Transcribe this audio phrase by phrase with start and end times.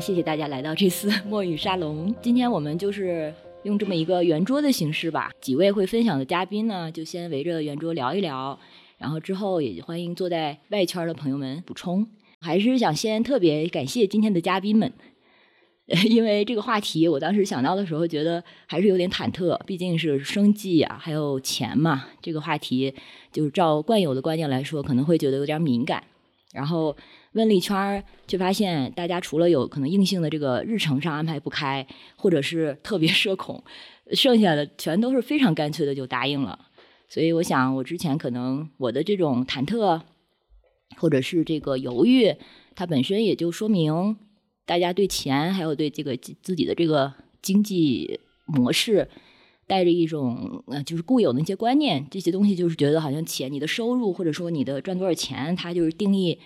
[0.00, 2.14] 谢谢大家来到这次 墨雨沙龙。
[2.22, 3.32] 今天我们就是
[3.64, 8.58] 用这么一个圆桌的形式吧，几位会分享的嘉宾呢，就先围着圆桌聊一聊，
[8.96, 12.06] 然后之后也欢迎坐在外圈的朋友们补充。
[12.40, 14.90] 还是想先特别感谢今天的嘉宾们，
[16.08, 22.94] 因为这个话题我当时想到的时候，觉得还是有点忐忑，毕竟是生计啊，还有钱嘛，这个话题
[23.30, 26.02] 就是照惯有的观念来说，可能会觉得有点敏感。
[26.52, 26.96] 然后
[27.32, 31.86] 问了一圈儿，就发现大家除了有可能硬性的这个日程上安排不开，
[32.16, 33.62] 或者是特别社恐，
[34.12, 36.66] 剩下的全都是非常干脆的就答应了。
[37.08, 40.00] 所以我想，我之前可能我的这种忐忑，
[40.96, 42.34] 或者是这个犹豫，
[42.74, 44.16] 它本身也就说明
[44.66, 47.12] 大家对钱还有对这个自己的这个
[47.42, 49.08] 经济模式
[49.66, 56.38] 带着一种呃，就是固有的一些观念，这些东西就是觉得好像钱、你的收入或者说你的赚多少钱，它就是定义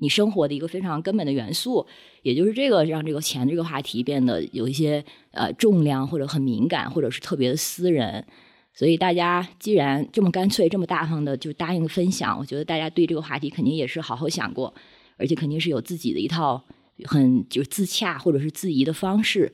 [0.00, 1.86] 你生活的一个非常根本的元素。
[2.22, 8.26] 也就是这个让这个钱这个话题变得有一些呃重量或者很敏感，或者是特别的私人。
[8.74, 14.72] 所以大家既然这么干脆、这么大方的就答应分享，我觉得大家对这个话题肯定也是好好想过，
[15.16, 16.62] 而且肯定是有自己的一套
[17.04, 19.52] 很就自洽或者是自疑的方式。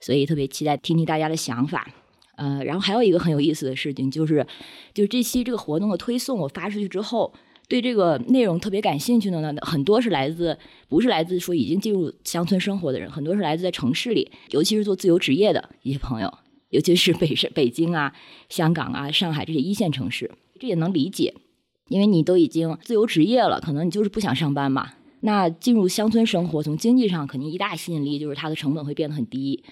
[0.00, 1.88] 所以特别期待听听大家的想法。
[2.36, 4.46] 呃，然后还有一个很有意思的事情，就是
[4.92, 7.32] 就这期这个活动的推送我发出去之后，
[7.68, 10.56] 对这个内容特别感兴趣的呢，很多是来自
[10.88, 16.32] 不是来自说已经进入乡村生活的人，很多是来自在城市里，尤其是做自由职业的一些朋友。
[16.70, 18.12] 尤其是北是北京啊、
[18.48, 21.32] 香港啊、上海这些一线城市，这也能理解，
[21.88, 24.90] 因为你都已经自由职业了，可能你就是不想上班嘛。
[25.20, 29.62] 那进入乡村生活，从经济上肯定一大吸引力就是它的成本会变得很低。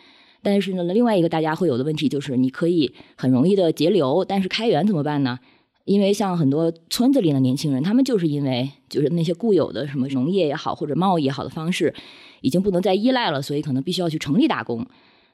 [0.41, 5.39] 但是呢，另外一个大家会有的问题就是，你可以很容易的节流，但是开源怎么办呢？
[5.85, 11.95] 因为像很多村子里的年轻人，他们就是因为就是那些固有的什么农业也好或者贸易也好的方式，
[12.41, 14.87] 已经不能再依赖了，所以可能必须要去城里打工。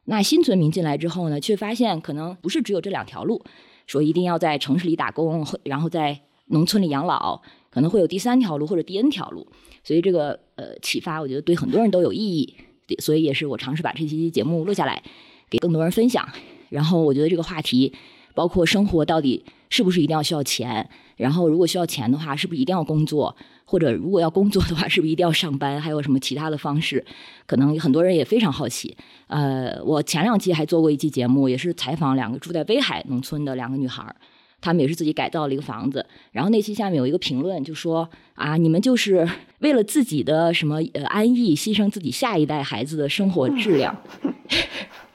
[0.06, 3.42] 那新村民进来之后呢，却发现可能不是只有这两条路，
[3.86, 7.40] 说一定要在城市里打工，然后在农村里养老，
[7.70, 9.46] 可能会有第三条路或者第 N 条路。
[9.84, 12.54] 所以这个呃启发，我觉得对很多人都有意义。
[12.98, 15.00] 所以也是我尝试把这期节目录下来，
[15.48, 16.28] 给更多人分享。
[16.70, 17.92] 然后我觉得这个话题，
[18.34, 20.86] 包括生活到底是不是一定要需要钱，
[21.16, 23.34] 然后如果需要钱的话，是不是一定要工作？
[23.64, 25.80] 或者如果要工作的话，是不是一定要上班？
[25.80, 27.04] 还有什么其他的方式？
[27.46, 28.96] 可能很多人也非常好奇。
[29.28, 34.16] 呃，我前两期还做过一期节目，也是采访两个住在威海农村的两个女孩儿，
[34.60, 36.04] 她们也是自己改造了一个房子。
[36.32, 39.28] 然后那期下面有一个评论就说：“啊，你们就是
[39.60, 43.96] 为了自己的什么呃安逸，牺牲自己下一代孩子的生活质量。”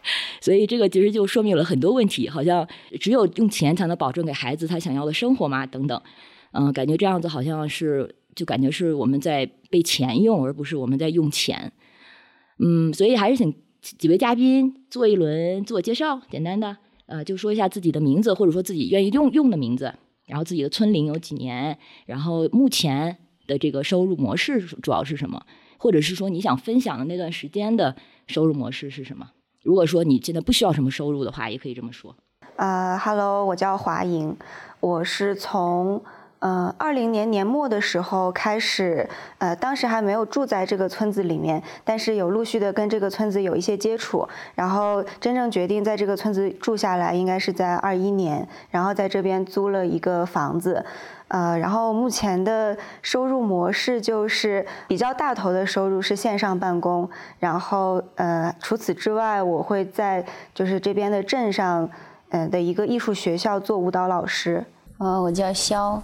[0.41, 2.67] 所以这个其实就说明了很多问题，好像
[2.99, 5.65] 只有用钱才能保证给孩子他想要的生活嘛？
[5.65, 6.01] 等等。
[6.51, 8.15] 嗯，感觉这样子好像是。
[8.35, 11.71] 就感觉是我们在被钱用，而不是我们在用钱。
[12.59, 19.95] 嗯，所以还是请几位嘉宾做一轮自我介绍，简单的，呃，就说一下自己的名字，或者说自己愿意用用的名字，
[20.25, 23.15] 然后自己的村龄有几年，然后目前
[23.47, 25.45] 的这个收入模式主要是什么，
[25.77, 27.95] 或者是说你想分享的那段时间的
[28.27, 29.31] 收入模式是什么？
[29.65, 32.15] 如果说你现在不需要什么收入的话，也可以这么说。
[32.55, 34.37] 呃哈喽，我叫华莹，
[34.79, 36.01] 我是从。
[36.39, 39.09] 嗯，二零年年末的时候开始，
[39.39, 50.85] 呃，当时还没有住在这个村子里面，但是有陆续的跟这个村子有一些接触，然后真正决定在这个村子住下来，应该是在二一年，然后在这边租了一个房子，
[51.27, 57.09] 呃，然后目前的收入模式就是比较大头的收入是线上办公，
[57.39, 61.89] 然后呃，除此之外，我会在就是这边的镇上，
[62.29, 64.65] 嗯的一个艺术学校做舞蹈老师。
[64.99, 66.03] 呃，我叫肖。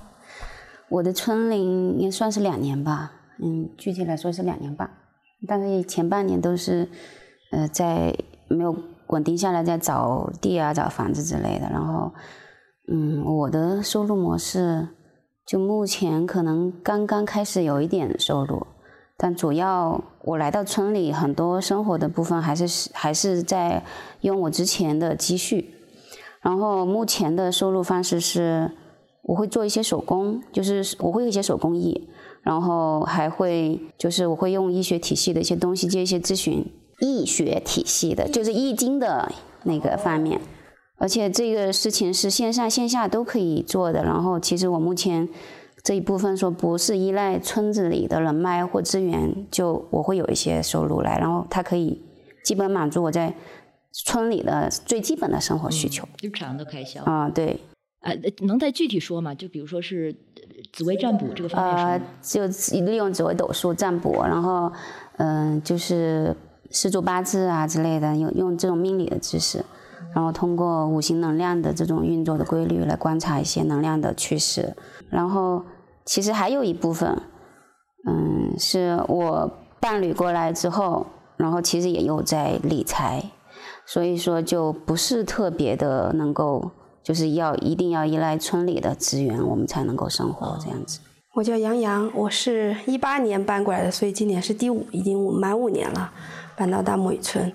[0.90, 4.90] 我的村龄也算是两年吧，嗯，具体来说是两年半，
[5.48, 6.90] 但是前半年都是，
[7.52, 8.14] 呃，在
[8.50, 8.76] 没有
[9.08, 11.70] 稳定下来，在找地啊、找房子之类的。
[11.70, 12.12] 然后，
[12.92, 14.86] 嗯，我的收入模式
[15.46, 18.68] 就目前可能刚刚开始有一点收入，
[19.18, 23.84] 但主要我来到村里，很多生活的部分还是还是在
[24.22, 25.74] 用我之前的积蓄。
[26.42, 28.72] 然后目前的收入方式是。
[29.24, 32.10] 我会做一些手工，就是我会一些手工艺，
[32.42, 36.66] 然后还会就是我会用医学体系的一些东西接一些咨询，
[37.00, 39.32] 医学体系的，就是易经的
[39.64, 40.42] 那个方面，
[41.02, 44.04] 而且这个事情是线上线下都可以做的。
[44.04, 45.28] 然后其实我目前
[45.84, 52.00] 这一部分说不是依赖村子里的人脉或资源，就我会有一些收入来，然后它可以
[52.44, 53.34] 基本满足我在
[53.92, 57.60] 村里的最基本的生活需求，日常的开销啊，对。
[58.02, 58.16] 呃，
[58.48, 59.36] 能再具体说吗？
[59.36, 60.16] 就比如说是
[60.74, 62.48] 紫微占卜这个方面呃，就
[62.84, 64.72] 利用紫微斗数占卜，然后
[65.18, 66.36] 嗯，就是
[66.72, 69.64] 四柱八字啊之类的，用用这种命理的知识，
[70.14, 74.76] 然后通过五行能量的这种运作的规律来观察一些能量的趋势。
[75.10, 75.64] 然后
[76.06, 77.22] 其实还有一部分，
[78.08, 79.50] 嗯，是我
[79.80, 81.06] 伴侣过来之后，
[81.38, 83.24] 然后其实也有在理财，
[83.86, 86.72] 所以说就不是特别的能够，
[87.04, 91.00] 就是要一定要依赖村里的资源，我们才能够生活这样子。
[91.34, 96.12] 我叫杨洋，我是一八年搬过来的，所以今年是第五，已经满五年了，
[96.58, 97.52] 搬到大木雨村。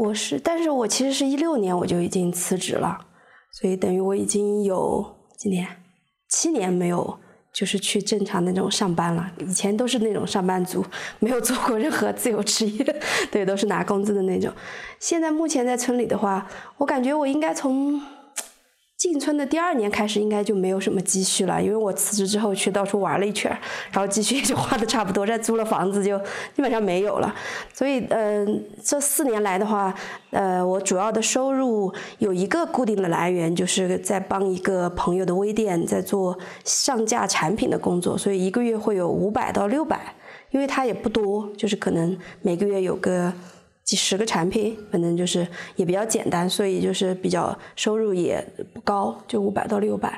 [0.00, 2.98] 我是，但是我其实是一六年我就已经辞职了，
[3.52, 5.04] 所以等于我已经有
[5.38, 5.66] 几年，
[6.30, 7.18] 七年没有
[7.52, 9.30] 就是去正常那种上班了。
[9.40, 10.82] 以前都是那种上班族，
[11.18, 13.00] 没有做过任何自由职业，
[13.30, 14.50] 对，都是拿工资的那种。
[14.98, 16.48] 现在目前在村里的话，
[16.78, 18.00] 我感觉我应该从。
[19.00, 23.50] 进村的第二年开始，应该就没有什么积蓄了，因为我辞职之后去到处玩了一圈，
[23.90, 26.18] 然后积蓄也就花的差不多，再租了房子就
[26.54, 27.34] 基本上没有了。
[27.72, 29.94] 所以，嗯，这四年来的话，
[30.28, 40.14] 呃，我主要的收入有一个固定的来源，就是在帮一个朋友的微店在做上架产品的工作，所以一个月会有五百到六百，
[40.50, 43.32] 因为它也不多，就是可能每个月有个。
[43.90, 45.44] 几十个产品，反正就是
[45.74, 48.40] 也比较简单，所以就是比较收入也
[48.72, 50.08] 不高，就五百到六百。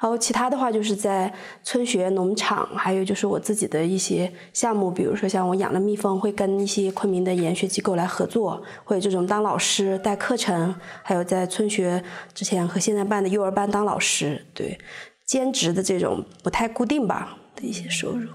[0.00, 1.30] 然后其他的话就是在
[1.62, 12.02] 村学、农场，还有就是我自己的一些项目，比如说像我养了蜜蜂，会跟一些昆明的研学机构来合作，或者这种当老师带课程，还有在村学
[12.32, 14.78] 之前和现在办的幼儿班当老师，对
[15.26, 18.30] 兼职的这种不太固定吧的一些收入。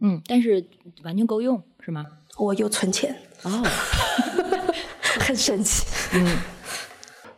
[0.00, 0.64] 嗯，但是
[1.02, 2.06] 完全够用，是吗？
[2.38, 3.16] 我又存钱。
[3.44, 3.62] 哦，
[5.20, 5.86] 很神奇。
[6.14, 6.38] 嗯，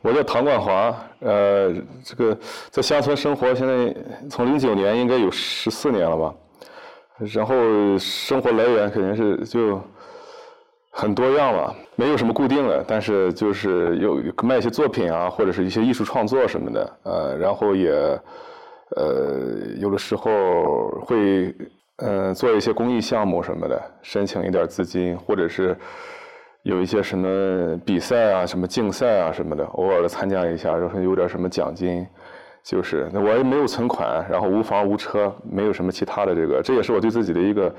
[0.00, 1.74] 我叫唐冠华，呃，
[2.04, 2.38] 这个
[2.70, 3.94] 在乡村生活，现在
[4.30, 6.34] 从零九年应该有十四年了吧。
[7.18, 7.54] 然后
[7.98, 9.78] 生活来源肯定是就
[10.90, 17.90] 很多样了，没有什么固定的，但是就是有卖一些作品啊，或者是一些艺术创作什么的，呃，然后也
[18.96, 19.38] 呃
[19.78, 21.54] 有的时候会。
[22.00, 25.76] 嗯，做一些公益项目什么的，申请一点资金，或者是
[26.62, 32.06] 有一些什么比赛啊、什么竞赛啊什么的，偶尔的参加一下，然后有点什么奖金。
[32.62, 37.74] 就是那我也没有存款，然后无房无车，没有什么其他的这个，这也是我对自己的一个，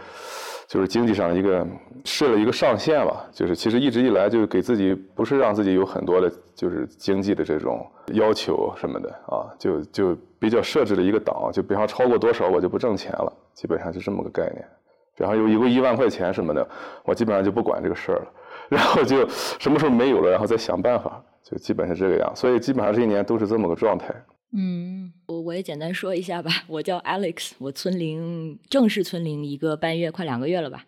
[0.68, 1.66] 就是经济上一个
[2.04, 3.24] 设了一个上限吧。
[3.32, 13.32] 就是其实一直以来就给自己不是让自己有很多的，就是经济的这种要求什么的啊，就就比较设置了一个档，就比方超过多少我就不挣钱了。
[13.54, 14.66] 基本上是这么个概念，
[15.16, 16.68] 比方有一个一万块钱什么的，
[17.04, 18.34] 我基本上就不管这个事儿了，
[18.70, 22.36] 然后就什么时候没有了，然后再想办法，就基本是这个样。
[22.36, 24.14] 所以基本上这一年都是这么个状态。
[24.54, 30.86] 嗯，我我也简单说一下吧，我叫 Alex，我村龄正式村龄一个半月，快两个月了吧。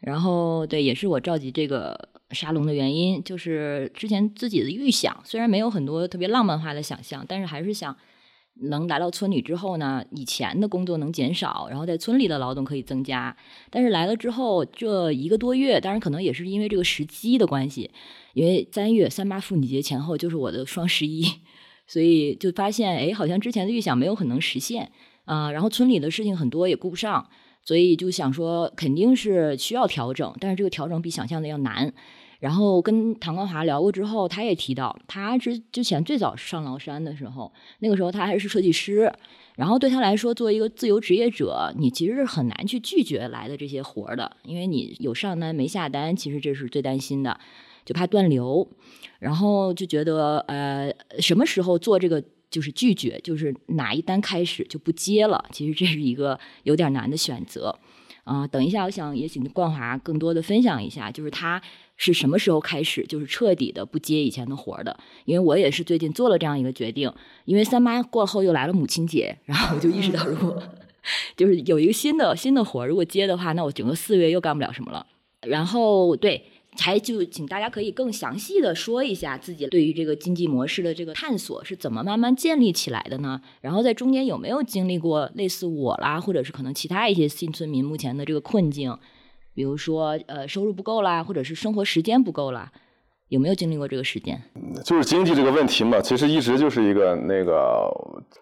[0.00, 7.96] 然后对，也是我召集这个沙龙的原因，就是之前自己的预想，虽然没有很多特别浪漫化的想象，但是还是想。
[8.62, 13.36] 能来到村里之后呢，以前的工作能减少，然后在村里的劳动可以增加。
[13.70, 17.90] 但是来了之后，这一个多月，当然可能也是因为这个时机的关系，
[18.34, 21.24] 因为三月三八妇女节前后就是我的双十一，
[21.86, 24.90] 所以就发现，哎，好像之前的预想没有很能实现
[25.26, 25.50] 啊。
[25.50, 27.28] 然后村里的事情很多也顾不上，
[27.62, 31.92] 所以就想说肯定是需要调整，但是这个调整比想象的要难。
[32.46, 39.12] 然后跟唐光华聊过之后，他也提到，他之之前最早上崂山的时候，那个时候他还是设计师，
[39.56, 47.36] 然后对他来说，作为一个自由职业者，你其实是很难去拒绝来的这些活儿的，因为你有上单没下单，其实这是最担心的，
[47.84, 48.64] 就怕断流，
[49.18, 57.76] 然后就觉得，呃，什么时候做这个就是拒绝，就是哪一单开始就不接了，其实这是一个有点难的选择，
[58.26, 61.62] 啊，等一下，我想也请冠华更多的分享一下，就是他。
[61.98, 64.94] 是什么时候开始就是彻底的不接以前的活儿的？
[65.24, 67.10] 因为我也是最近做了这样一个决定，
[67.46, 70.62] 因为三八过后又来了母亲节，然后我就意识到，如果
[71.38, 75.06] 就是有一个新的新的活儿，如果接的话，那我整个四月又干不了什么了。
[75.40, 76.44] 然后对，
[76.78, 83.40] 还就请大家可以更详细的说一下自己对于这个经济模式的这个探索是怎么慢慢建立起来的呢？
[83.60, 88.96] 然后在中间有没有经历过类似我啦，或者是可能其他一些新村民目前的这个困境？
[89.54, 92.70] 比如说，呃，收入不够啦，或者是生活时间不够啦，
[93.28, 94.40] 有没有经历过这个时间？
[94.84, 97.90] 就是经济这个问题嘛，其实一直就是一个那个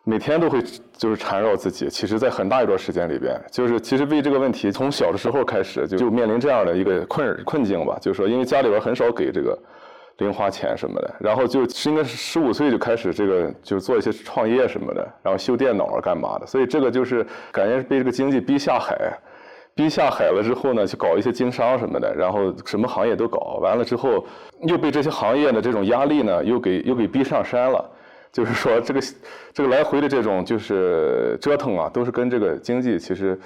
[0.04, 0.62] 每天都会
[0.96, 1.88] 就是缠绕自己。
[1.88, 7.96] 其实，在很大一段时间里边，就是其实为这个问题，从小的时候开始就就面临这样的一个困困境吧。
[7.98, 9.58] 就是说，因为家里边很少给这个
[10.18, 16.46] 零花钱什么的，然后就是应该是十五岁就开始这个就是做一些创业什么的，然后修电脑啊干嘛的。
[16.46, 19.18] 所以这个就是感觉是被这个经济逼下海。
[19.74, 24.24] 逼下海了之后呢，去搞一些经商什么的，然后什么行业都搞完了之后，
[24.62, 27.84] 又被这些行业的这种压力呢，又给又给逼上山了。
[28.32, 29.00] 就是说，这个
[29.52, 33.38] 这个来回的这种就是折腾啊，都是跟这个经济其实，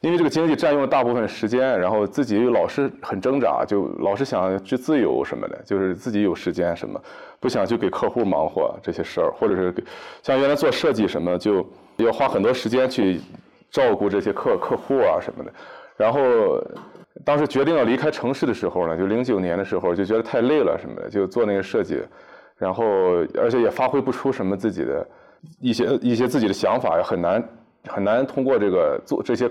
[0.00, 7.00] 因为这个经济占用了大部分时间，然后自己又老是很挣扎，就老是想去自由什么的，就是自己有时间什么，
[7.40, 9.82] 不想去给客户忙活这些事儿，或者是给
[10.22, 13.20] 像原来做设计什么，就要花很多时间去。
[13.70, 15.52] 照顾这些客客户啊什么的，
[15.96, 16.20] 然后
[17.24, 22.00] 当时决定要离开城市的时候呢，就零九年的时候就觉得太累了什么的，就做那个设计，
[22.56, 22.84] 然后
[23.38, 25.06] 而且也发挥不出什么自己的
[25.60, 27.48] 一些一些自己的想法，也很难
[27.88, 29.50] 很难通过这个做这些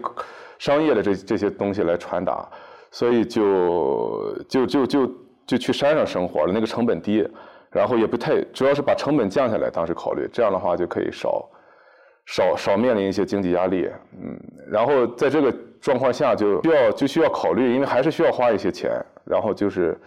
[0.58, 2.48] 商业的这这些东西来传达，
[2.90, 5.12] 所以就就就就
[5.46, 7.28] 就去山上生活了，那个成本低，
[7.70, 11.48] 然后也不太主要是把成本降下来，当时考虑这样的话就可以少。
[12.28, 13.90] 少少面临一些经济压力，
[14.22, 14.38] 嗯，
[14.70, 18.92] 然后在这个状况下就需要就需要考虑，因为还是需要花一些钱，
[19.24, 19.98] 然后就是，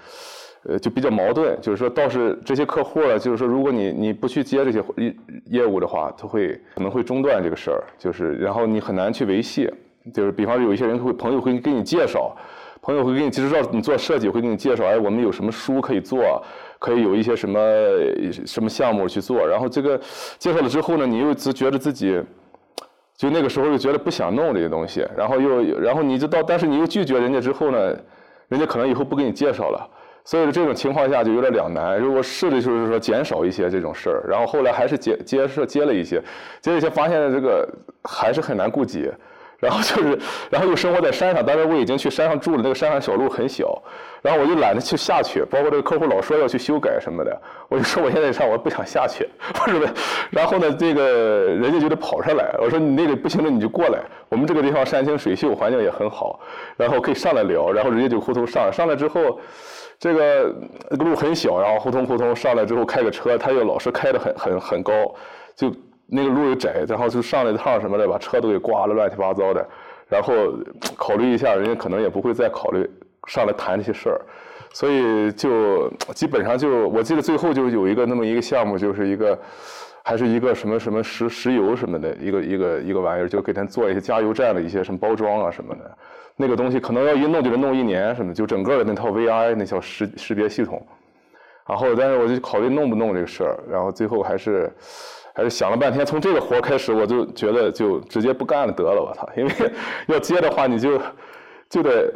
[0.65, 9.73] 呃，就比较矛盾，就是说倒是这些客户呢，就是说如果你你不去接这些业业务的话，他会可能会中断这个事儿，就是然后你很难去维系，
[10.13, 12.37] 就是比方说有一些人会朋友会给你介绍，
[12.83, 16.45] 朋友会给你其实知道你做设计会给你介绍，哎，我们有什么书可以做。
[16.81, 17.61] 可以有一些什么
[18.47, 20.01] 什么项目去做，然后这个
[20.39, 22.21] 介绍了之后呢，你又只觉得自己，
[23.15, 27.95] 就那个时候又觉得不想弄这些东西，然后又然后你就到，但是你又拒绝人家之后呢，
[28.49, 29.91] 人家可能以后不给你介绍了，
[30.25, 32.01] 所以这种情况下就有点两难。
[32.01, 36.23] 如果试的就是说减少一些这种事儿，然后后来还是接接受接了一些，
[36.63, 37.69] 接了一些发现这个
[38.05, 39.11] 还是很难顾及。
[39.61, 40.19] 然后就是，
[40.51, 41.45] 然后又生活在山上。
[41.45, 43.81] 当时我已经去山上住了，那个山上小路很小，
[44.23, 45.45] 然后我就懒得去下去。
[45.51, 49.87] 包括这个客户老说要去修改什么的，我就说我现在上我不想下去， 不是
[50.31, 52.57] 然后呢，这个人家就得跑上来。
[52.59, 54.01] 我说你那个不行了你就过来，
[54.31, 56.41] 我们这个地方山清水秀，环境也很好，
[56.79, 57.71] 然后可以上来聊。
[57.71, 59.39] 然后人家就呼通上来，上来之后，
[59.99, 60.55] 这个
[60.99, 64.93] 路很小，然后呼通呼通上来之后开个车，他又老是开的很很很高，
[65.55, 65.71] 就。
[66.11, 69.65] 那个路又窄，然后就上了一趟什么的，把车都给刮了，乱七八糟的。
[70.09, 70.35] 然后
[70.97, 72.85] 考虑一下，人家可能也不会再考虑
[73.29, 74.21] 上来谈这些事儿，
[74.73, 79.39] 所以就基本上就，我记得最后就有一个那么一个项目，就是一个
[80.03, 85.97] 还是一个什么什么石石油什么的一个一个一个玩意儿，就给他做一些加油站的一些什么包装啊什么的。
[86.35, 90.85] 那个东西可能要一弄就得弄一年什么，就整个的那套 VI 那套识识别系统。
[91.69, 94.69] 然后，但是我就考虑弄不弄这个事儿，然后最后还是。
[95.41, 99.27] 还是想了半天，从这个活开始，我就觉得就直接不干了得了，我操！
[99.35, 99.53] 因为
[100.07, 101.01] 要接的话，你就
[101.71, 102.13] 就得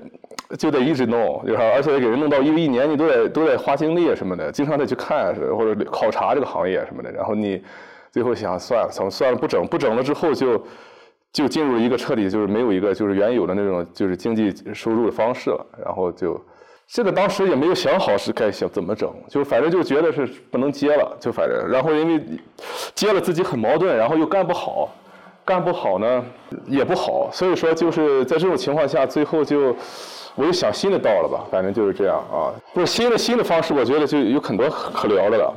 [0.59, 7.11] 就得一直弄，就是而且给人弄到一一年，你都得都得花精力什么的，经常得去看或者考察这个行业什么的。
[7.11, 7.63] 然后你
[8.13, 10.63] 最后想算了，算算了，不整不整了之后，就
[11.33, 16.39] 就进入一个彻底就是没有一个就是原有的那种就是经济收入的方式了，然后就。
[16.87, 22.23] 这个当时也没有想好是该想怎么整，就反正就觉得是不能接了，就反正，然后因为
[22.95, 24.95] 接了自己很矛盾，然后又干不好，
[25.45, 26.25] 干不好呢
[26.67, 29.75] 也不好，所以说就是在这种情况下，最后就
[30.35, 32.53] 我又想新的道了吧，反正就是这样啊。
[32.73, 35.55] 不是新的新的方式，我觉得就有很多可聊的了，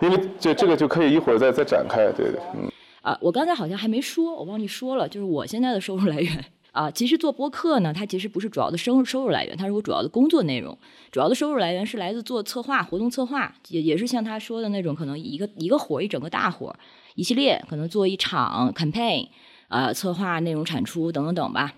[0.00, 2.70] 对因为这这个就可以一会儿再再展开，对对，嗯。
[3.02, 6.44] 啊，我刚才好像还没说，我忘记说了，就是我现在的收入来源。
[6.72, 10.78] 啊，其实做播客呢，它其实不是主要的收入收入来源，它是我主要的工作内容。
[11.10, 16.76] 主要的收入来源是来自做策划、活动策划，也也是像他说的那种，可能一个一个活一整个大活
[17.16, 19.28] 一系列，可能做一场 campaign，
[19.68, 21.72] 呃，策划、内容产出等等等吧。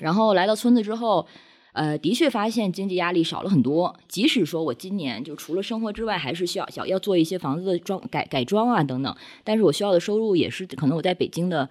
[0.00, 1.26] 然后来到村子之后，
[1.74, 3.94] 呃，的确发现经济压力少了很多。
[4.08, 11.68] 即使说我今年就除了生活之外，还是需要想要做一些房子的装改改装啊等等，但是我需要的收入也是可能我在北京的。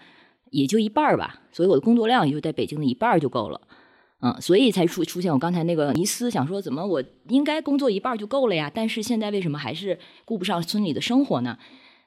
[0.51, 3.62] 也就一半吧，所以我的工作量也就在北京的一半就够了，
[4.22, 8.72] 嗯，所以才出出现我刚才那个迷思，想说怎么我应该工作一半就够了呀？
[8.74, 11.58] 但是现在为什么还是顾不上村里的生活呢？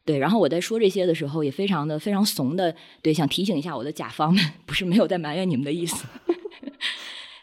[0.04, 6.06] 对，然后我在说这些的时候，也非常的非常怂的，对，想提醒一下我的甲方们，不是没有在埋怨你们的意思。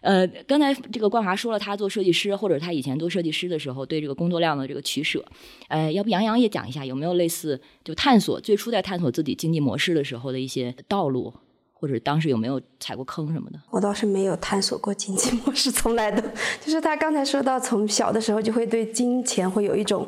[0.01, 5.23] 呃，刚才这个冠华说了，他做设计师或者他以前做设计师的时候，对这个工作量的这个取舍，
[5.67, 11.33] 呃，要不杨洋也讲一下，有没有类似就探索最初在探索自己经济模式的时候的一些道路，
[11.73, 13.59] 或者当时有没有踩过坑什么的？
[13.71, 16.21] 我倒是没有探索过经济模式，从来都
[16.63, 20.07] 就是他刚才说到，从小的时候就会对金钱会有一种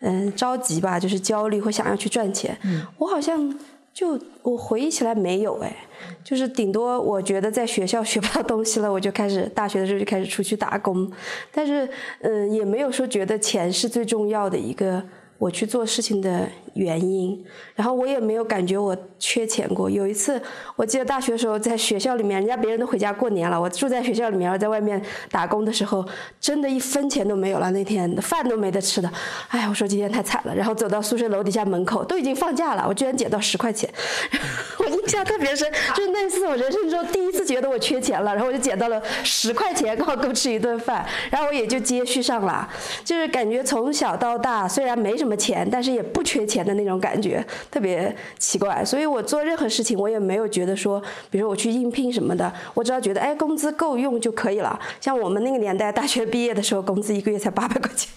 [0.00, 2.58] 嗯着急吧，就是焦虑，会想要去赚钱。
[2.64, 3.58] 嗯，我好像。
[3.98, 5.76] 就我回忆起来没有哎，
[6.22, 11.10] 就是顶多我觉得在学校学不到东西了，我就开始大学的时候就开始出去打工，
[11.50, 11.88] 但是
[12.20, 15.02] 嗯也没有说觉得钱是最重要的一个
[15.36, 16.48] 我去做事情的
[16.78, 17.44] 原因，
[17.74, 19.90] 然后我也没有感觉我缺钱过。
[19.90, 20.40] 有一次，
[20.76, 26.06] 我记得大学的时候在学校里面，人家别人都回家过年了，我住在学校里面，我在外面打工的时候，
[26.40, 27.70] 真的一分钱都没有了。
[27.72, 29.12] 那天饭都没得吃的，
[29.48, 30.54] 哎呀，我说今天太惨了。
[30.54, 33.90] 然后走到宿舍楼底下门口，都已经放假了，我居然捡到十块钱，
[34.78, 42.68] 我印象特别深，就是那次我人生中第一次觉得我缺钱了，然后我就捡到了十块钱，刚好够吃一顿饭，然后我也就接续上了，
[43.04, 45.18] 就是感觉从小到大虽然没。
[45.18, 48.84] 什么钱，但是也不缺钱的那种感觉，特别奇怪。
[48.84, 54.78] 所以我做任何事情，我也没有觉得说，比如说我去应聘什么的，我只要觉得哎，工资够用就可以了。
[55.00, 58.12] 像我们那个年代，大学毕业的时候，工资一个月才八百块钱。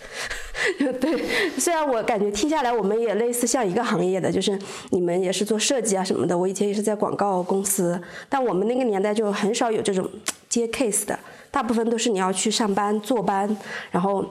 [1.00, 1.24] 对，
[1.58, 6.38] 虽然我感觉听下来，我们也类似像一个行业的，就是你们也是做设计啊什么的。
[6.38, 10.08] 我以前也是在广告公司，但我们那个年代就很少有这种
[10.50, 11.18] 接 case 的，
[11.50, 13.58] 大部分都是你要去上班坐班，
[13.90, 14.24] 然后。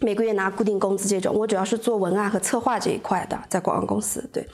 [0.00, 4.28] 每个月拿固定工资这种，我主要是做文案和策划这一块的，在广告公司。
[4.32, 4.46] 对，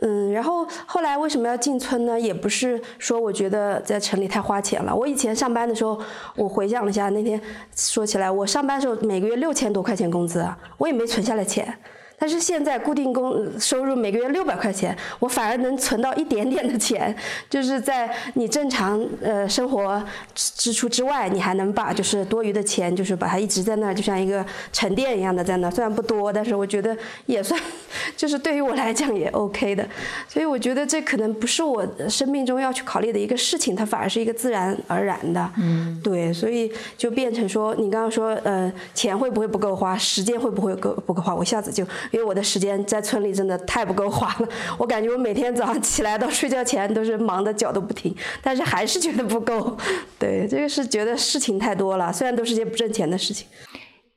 [0.00, 2.18] 嗯，然后后来为什么要进村呢？
[2.18, 4.94] 也不是说我觉得在城里太花钱了。
[4.94, 5.98] 我以前上班的时候，
[6.36, 7.40] 我回想了一下，那天
[7.76, 10.44] 说起来，我上班的时候每个月六千多块钱工资，
[10.78, 11.78] 我也没存下来钱。
[12.22, 17.12] 但是现在固定工收入每个月六百块钱，我反而能存到一点点的钱，
[17.50, 20.00] 就是在你正常呃生活
[20.32, 25.70] 支出之外，你还能把就是多余的钱，就是把它一直在那儿，就像一个沉淀一样的在那儿。
[25.72, 27.60] 虽然不多，但是我觉得也算，
[28.16, 29.84] 就是对于我来讲也 OK 的。
[30.28, 35.50] 所以我觉得这可能不是我生命中要去考虑的一个事情，它反而是一个自然而然的。
[35.58, 41.84] 嗯，对，所以就变成说，你刚刚说呃钱会不会不够花，时间会不会够不够花，我一下子就。
[42.12, 49.76] 因为我的时间在村里真的太不够花了，我感觉我每天早上起来到睡觉前都是忙的脚都不停，但是还是觉得不够。
[50.18, 53.48] 对，这个是觉得事情太多了，虽然都是些不挣钱的事情。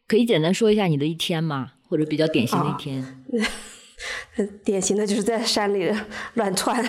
[0.07, 1.71] 可以简单说一下你的一天吗？
[1.89, 3.05] 或者比较典型的一天？
[4.65, 5.89] 典型的就是在山里
[6.33, 6.83] 乱窜，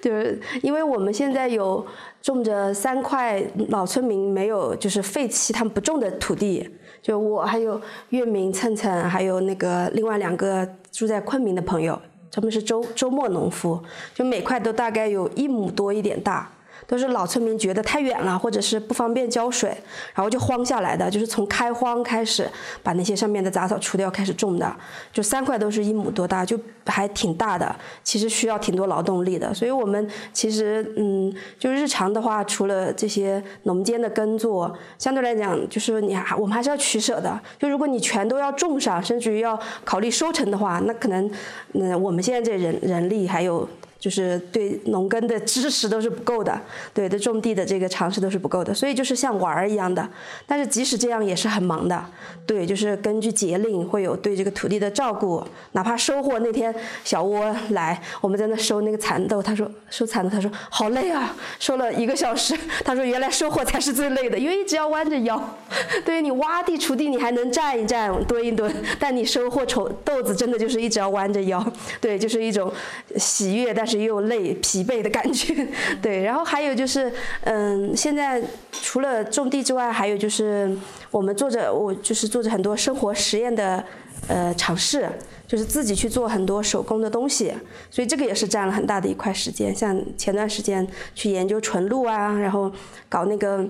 [0.00, 1.84] 就是因为我们现在有
[2.22, 6.70] 种着三块老村民没有就是废弃他们不种的土地。
[7.06, 11.96] 就我还有月明蹭蹭，还有那个另外两个住在昆明的朋友，
[12.32, 13.80] 他们是周周末农夫，
[14.12, 16.50] 就每块都大概有一亩多一点大。
[16.86, 19.70] 都是老村民觉得太远了，或者是不方便浇水，
[20.14, 22.48] 然后就荒下来的，就是从开荒开始
[22.82, 24.76] 把那些上面的杂草除掉开始种的，
[25.12, 27.74] 就三块都是一亩多大，就还挺大的。
[28.02, 37.40] 其实需要挺多劳动力的，所以我们其实嗯，就日常的话，除了这些农间的耕作，相对来讲，就是你还我们还是要取舍的。
[37.58, 41.30] 就如果你全都要种上，甚至于要考虑收成的话，那可能
[41.72, 43.68] 嗯，我们现在这人人力还有。
[44.06, 46.56] 就是对农耕的知识都是不够的，
[46.94, 50.08] 对对种地的这个常识都是不够的，所以就是像玩儿一样的。
[50.46, 52.06] 但是即使这样也是很忙的，
[52.46, 55.42] 对，就是根据节令会有对这个土地的照顾。
[55.72, 62.56] 哪怕收获那天小窝来，我们在那收那个蚕豆，他说收蚕豆，他说好累啊，收了一个小时。
[62.86, 65.42] 他说原来收获才是最累的，因为一直要弯着腰。
[66.04, 71.60] 对你挖地锄地你还能站一站蹲一蹲，但你收获丑豆子真的就是一直要弯着腰。
[72.00, 72.72] 对，就是一种
[73.16, 73.84] 喜悦，但。
[73.84, 75.66] 是又累疲惫的感觉，
[76.00, 80.76] 对，然后还有就是，嗯，现在除了种地之外，还有就是
[81.10, 83.84] 我们做着，我就是做着很多生活实验的
[84.28, 85.08] 呃尝试，
[85.46, 87.52] 就是自己去做很多手工的东西，
[87.90, 89.74] 所以这个也是占了很大的一块时间。
[89.74, 92.70] 像前段时间去研究纯露啊，然后
[93.08, 93.66] 搞那个。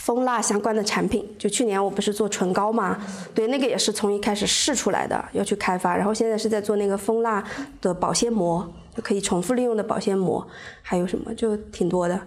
[0.00, 2.98] 蜂蜡相关的产品，就去年我不是做唇膏嘛，
[3.32, 7.44] 对，那个也是从一开始试出来的，要去开发，然后现在是在做那个蜂蜡
[7.80, 8.68] 的保鲜膜，
[9.02, 10.46] 可以重复利用的保鲜膜，
[10.82, 12.20] 还有什么就挺多的。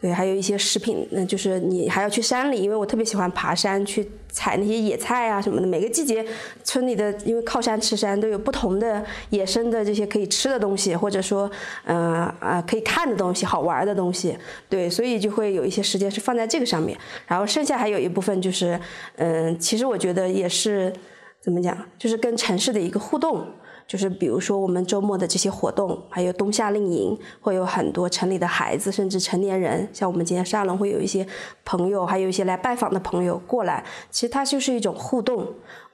[0.00, 5.66] 对，还有一些食品，那就是你还要去山里，因为我特别喜欢爬山，去采那些野菜啊什么的。
[5.66, 6.24] 每个季节，
[6.62, 11.50] 村里的因为靠山吃山，都有不同的野生的这些可以吃的东西，或者说，
[11.86, 14.38] 嗯啊可以看的东西，好玩的东西。
[14.68, 16.96] 对，所以就会有一些时间是放在这个上面。
[17.26, 18.78] 然后剩下还有一部分就是，
[19.16, 20.92] 嗯，其实我觉得也是
[21.40, 23.44] 怎么讲，就是跟城市的一个互动。
[23.88, 31.26] 就是比如说我们周末的这些活动，还有冬夏令营，会有很多城里的孩子，甚至成年人，像我们今天沙龙会有一些
[31.64, 33.82] 朋友，还有一些来拜访的朋友过来。
[34.10, 35.44] 其实它就是一种互动，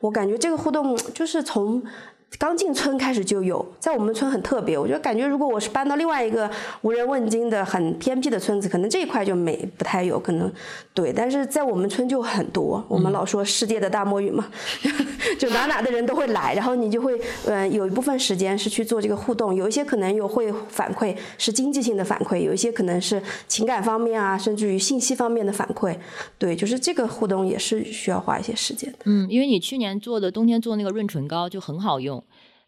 [0.01, 1.83] 我感觉这个互动就是从。
[2.39, 4.77] 刚进村开始就有，在我们村很特别。
[4.79, 6.51] 我就感觉，如果我是搬到另外一个
[6.83, 10.53] 无人问津的很偏僻的村子，可能这一块就没不太有可能。
[10.93, 12.85] 对，但是在我们村就很多。
[12.89, 14.49] 我们老说世界的大魔芋嘛，
[15.39, 25.97] 就哪哪的人都会来，然后你就会呃有一部分时间是去做这个互动，有一些可能有会反馈是经济性的反馈，有一些可能是情感方面啊，甚至于信息方面的反馈。
[26.39, 28.99] 对，就是这个互动也是需要花一些时间的。
[29.05, 32.24] 嗯，因为你去年做的冬天做那个润唇膏就很好用。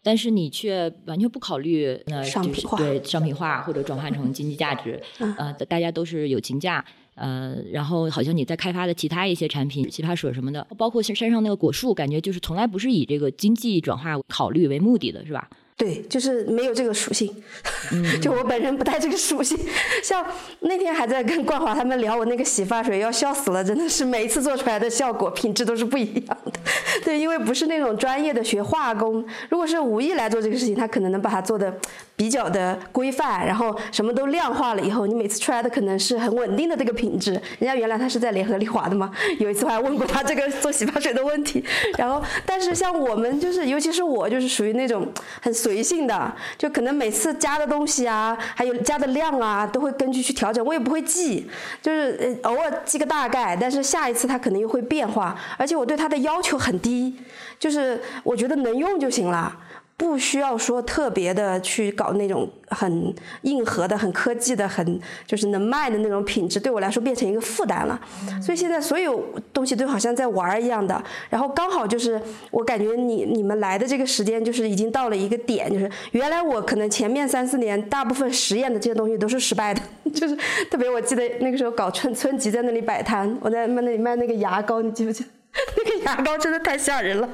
[0.07, 5.03] 但是你却完全不考虑那商品化，对商品化或者转化成经济价值，
[5.37, 6.85] 呃，大家都是友情价，
[7.17, 15.51] 呃，然后好像你在开发的其他一些产品，洗发水什么的，包括山上那个果树，感觉就是从来不是以这个经济转化考虑为目的的，是吧？
[15.77, 17.31] 对，就是没有这个属性，
[18.23, 19.59] 就我本人不带这个属性。
[20.03, 20.25] 像
[20.61, 26.53] 那天还在跟冠华他们聊我那个洗发水，要笑死了，真的是每一次做出来的效果品质都是不一样的。
[27.05, 31.79] 对，因为不是那种专业的学化工，如果是无意来做这个事情，他可能能把它做的
[32.17, 37.33] 比较的规范，然后什么都量化了以后，你每次出来的可能是很稳定的这个品质。
[37.33, 41.63] 人家原来他是在联合利华的嘛， 有一次我还问过他这个做洗发水的问题。
[41.99, 45.07] 然后，但是像我们就是，尤其是我就是属于那种
[45.43, 45.53] 很。
[45.67, 50.65] 随性的，就可能每次加的东西啊，还有加的量啊，都会根据去调整。
[50.65, 51.51] 我也不会记，
[51.83, 55.37] 就是偶尔记个大概，但是下一次它可能又会变化。
[55.57, 57.17] 而且我对它的要求很低，
[57.59, 59.57] 就是我觉得能用就行了。
[59.99, 67.99] 不需要说特别的去搞那种很硬核的、很科技的、很就是能卖的那种品质，对我来说变成一个负担了。
[68.43, 71.03] 所以现在所有东西都好像在玩儿一样的。
[71.31, 79.81] 然后刚好就是我感觉你你们来的这个时间就是已经到了一个点，就是原来我可能前面三四年大部分实验的这些东西都是失败的，
[80.13, 80.37] 就是
[80.71, 85.31] 特别我记得那个时候搞村村集在那里摆摊，我在卖那里卖那个牙膏，你记不记得？
[85.75, 87.27] 那个牙膏真的太吓人了，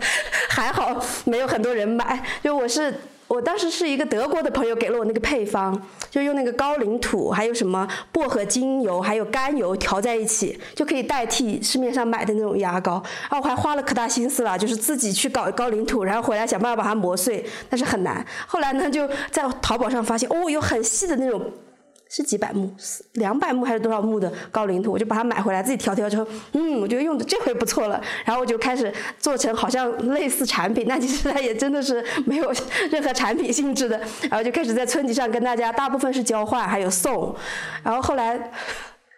[0.53, 2.23] 还好没有很多人买。
[2.45, 2.95] 就我是
[3.27, 13.03] 我当时是一个德国的朋友给了我那个配方，就用那个高岭土，还有什么薄荷精油，还有甘油调在一起，就可以代替市面上买的那种牙膏。
[13.31, 18.23] 然后我还花了可大心思了，就是自己去搞高岭土，然后回来想办法把它磨碎，但是很难。
[18.47, 21.41] 后来呢，就在淘宝上发现，哦，有很细的那种。
[22.15, 22.71] 是几百亩，
[23.15, 32.53] 两百亩还是多少亩的高岭土，我就把它买回来自己调调之后，嗯，我觉得用的这回不错了，然后我就开始做成好像类似产品，那其实它也真的是没有
[32.93, 33.99] 任何产品性质的，
[34.29, 37.35] 然后就开始在村集上跟大家，大部分是交换，还有送，
[37.83, 38.53] 然后后来。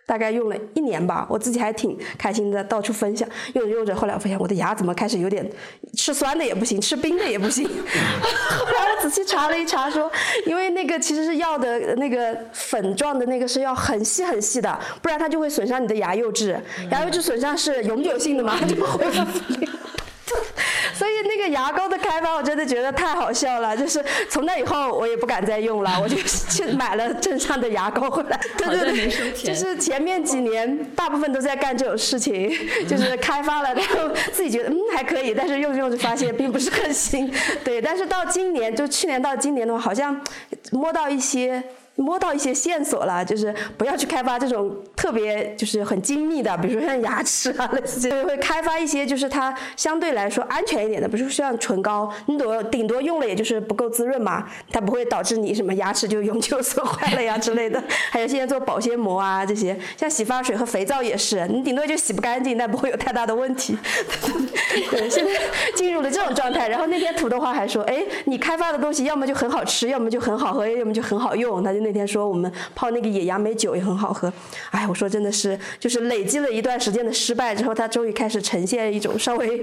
[0.07, 3.29] 大概用了一年吧，我自己还挺开心的，到处分享。
[3.55, 5.49] 用着用着，后来我发现我的牙怎么开始有点
[5.97, 7.65] 吃酸的也不行，吃冰的也不行。
[7.69, 10.11] 后来我仔细查了一查，说
[10.47, 16.61] 因为那个其实是药的那个粉状的那个是要很细很细的，不然它就会损伤你的牙釉质。
[16.91, 19.05] 牙釉质损伤是永久性的嘛，它就不会。
[20.95, 23.77] 所以那个牙膏的开发，我真的觉得太好笑了。
[23.77, 28.41] 就是从那以后，我也不敢再用了， 我就去买了镇上的牙膏回来。
[28.57, 32.51] 对对对，就是前面几年大部分都在干这种事情，
[32.89, 37.31] 就是开发了，然后自己觉得嗯还可以，但是用着用着发现并不是很行。
[37.63, 40.21] 对，但是到今年，就去年到今年的话，好像
[40.71, 41.63] 摸到一些。
[41.97, 57.81] 摸到一些线索了，就是不要去开发这种特别就是很精密的，比如说像牙齿啊，类似这些，会开发一些就是它相对来说安全一点的，比如说像唇膏，你多顶多用了也就是不够滋润嘛，它不会导致你什么牙齿就永久损坏了呀之类的。
[58.11, 63.79] 还有现在做保鲜膜啊这些，像洗发水和肥皂也是，你顶多就洗不干净，但不会有太大的问题。
[64.91, 65.31] 对，现在
[65.77, 66.69] 进入了这种状态。
[66.69, 71.84] 然后那天土豆花还说，哎，你开发的东西要么就很好吃，要么就很好喝，要么就很好用，他就。
[71.85, 74.33] 那天说我们泡那个野杨梅酒也很好喝，
[74.73, 79.63] 哎，我说真的是，就是累积了一段时间的失败之后，他终于开始呈现一种稍微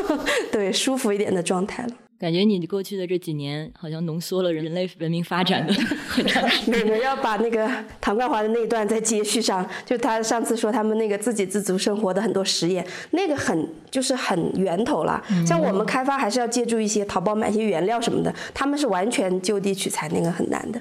[0.52, 1.90] 对舒服一点的状态了。
[2.18, 5.72] 感觉你过去的这几年好像浓缩了人类文明发展的
[6.06, 6.78] 很长时间。
[6.84, 7.66] 你们要把那个
[7.98, 15.22] 唐冠华的那一段再接续上，就他上次说他们那个自给自足生活的很多实验，那个很就是很源头了。
[15.46, 20.78] 像我们开发还是要借助一些淘宝买一些原料什么的，他们是完全就地取材，那个很难的。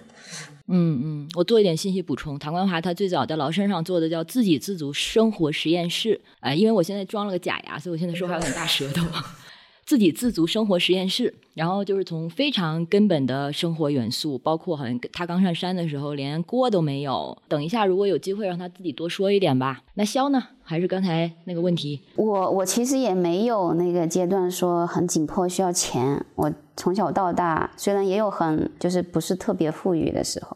[0.71, 2.37] 嗯嗯，我做一点信息补充。
[2.37, 6.21] 唐冠华他最早在崂山上做的叫自给自足生活实验室。
[6.39, 9.05] 哎，因为我现在装了个假牙，所以我现在说话有点大舌头。
[9.83, 17.35] 自给自足生活实验室，然后就是从非常根本的生活元素，包括好像他刚上山的时候连锅都没有。
[17.47, 19.81] 等一下，如果有机会让他自己多说一点吧。
[19.95, 20.49] 那肖呢？
[20.69, 21.99] 还是刚才那个问题？
[22.15, 26.23] 我我其实也没有那个阶段说很紧迫需要钱。
[26.35, 30.55] 我从小到大虽然也有很就是不是特别富裕的时候，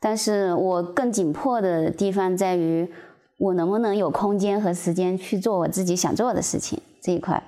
[0.00, 2.90] 但是我更紧迫的地方在于
[3.38, 7.40] 我能不能有空间和时间去做我自己想做的事情这一块。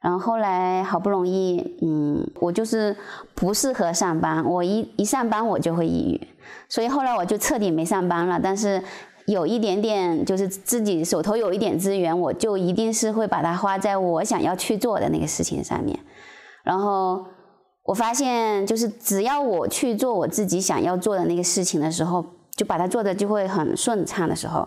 [0.00, 2.96] 然后后来好不容易，嗯，我就是
[3.36, 6.28] 不适合上班，我一一上班我就会抑郁，
[6.68, 8.40] 所以后来我就彻底没上班了。
[8.42, 8.82] 但是
[9.26, 15.98] 有一点点，就是自己手头有一点资源，我就一定是会把它花在我想要去做的那个事情上面。
[16.62, 17.24] 然后
[17.84, 22.24] 我发现，就是只要我去做我自己想要做的那个事情的时候，
[22.56, 24.66] 就把它做的就会很顺畅的时候，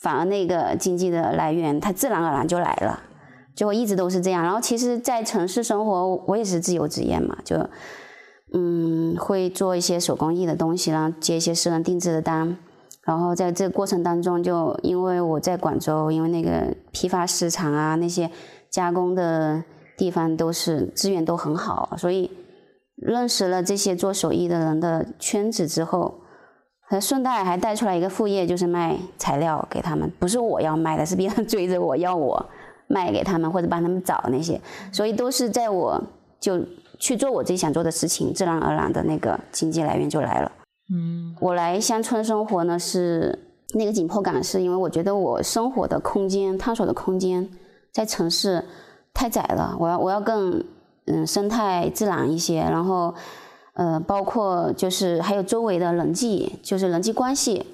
[0.00, 3.00] 反而那个经济的来源它自然而然就来了。
[3.56, 4.44] 就一直都是这样。
[4.44, 7.68] 然后其实，在城市生活，我也是自由职业嘛，就
[8.54, 12.56] 嗯会做一些手工艺的东西，然后接一些私人定制的单。
[13.08, 18.30] 然后在这过程当中，就因为我在广州，因为那个批发市场啊，那些
[18.68, 19.64] 加工的
[19.96, 22.30] 地方都是资源都很好，所以
[22.96, 26.20] 认识了这些做手艺的人的圈子之后，
[26.86, 30.12] 还顺带还带出来一个副业，就是卖材料给他们。
[30.18, 32.44] 不是我要卖的，是别人 追着我要我
[32.88, 34.60] 卖给他们，或者帮他们找那些，
[34.92, 35.98] 所以都是在我
[36.38, 36.62] 就
[36.98, 40.52] 去做我自己想做的事情，自然而然的那个经济来源就来了。
[40.90, 43.38] 嗯，我来乡村生活呢，是
[43.74, 47.48] 那个紧迫感，是因为我觉得我生活的空间、探索的空间
[47.92, 48.64] 在城市
[49.12, 49.76] 太窄了。
[49.78, 50.64] 我要我要更
[51.04, 53.14] 嗯生态自然一些，然后
[53.74, 57.66] 呃包括就是还有周围的人际，就是人际关系，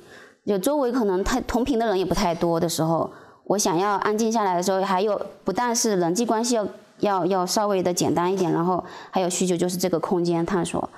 [0.45, 3.09] 就周围可能太同频的人也不太多的时候，
[3.45, 6.67] 我想要安静下来的时候，还有不但是人际关系要
[6.99, 10.91] 要要稍微的简单一点，然后还有需求就是这个空间探索。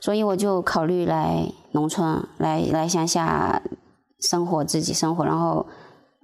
[0.00, 3.62] 所以我就考虑来农村，来来乡下
[4.20, 5.24] 生活，自己生活。
[5.24, 5.66] 然后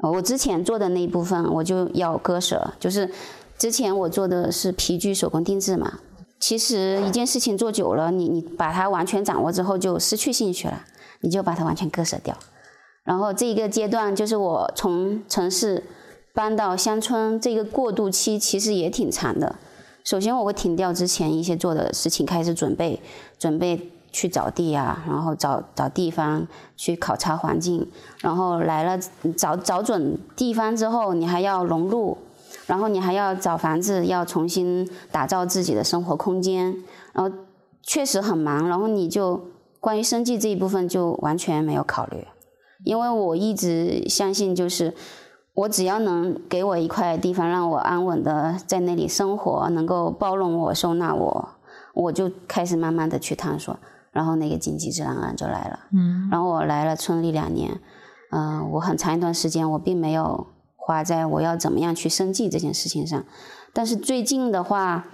[0.03, 2.73] 我之前做的那一部分，我就要割舍。
[2.81, 3.11] 就是
[3.59, 6.01] 之前我做的是皮具手工定制嘛。
[6.39, 10.85] 其实一件事情做久了，你你把它完全掌握之后，就失去兴趣了，
[11.21, 12.37] 你就把它完全割舍掉。
[13.05, 15.85] 然后这一个阶段，就是我从城市
[16.35, 19.57] 搬到乡村这个过渡期，其实也挺长的。
[20.05, 23.01] 首先我会停掉之前一些做的事情，开始准备，
[23.39, 26.47] 准备去找地啊，然后找找地方
[26.77, 27.87] 去考察环境，
[28.21, 28.99] 然后来了
[29.37, 32.17] 找找准地方之后，你还要融入，
[32.67, 36.77] 然后你还要找房子，要重新打造自己的生活空间，
[37.13, 37.37] 然后
[37.83, 39.41] 确实很忙，然后你就
[39.81, 42.27] 关于生计这一部分就完全没有考虑，
[42.85, 44.95] 因为我一直相信就是。
[45.57, 51.49] 我只要能给我一块地方，让我安稳的在那里生活，能够包容我、收纳我，
[51.97, 53.77] 我就开始慢慢的去探索，
[54.13, 55.81] 然后那个经济自然而然就来了。
[55.93, 57.81] 嗯，然后我来了村里两年，
[58.31, 63.25] 嗯，我很长一段时间我并没有花在我要怎么样去生计这件事情上，
[63.73, 65.07] 但是最近的话，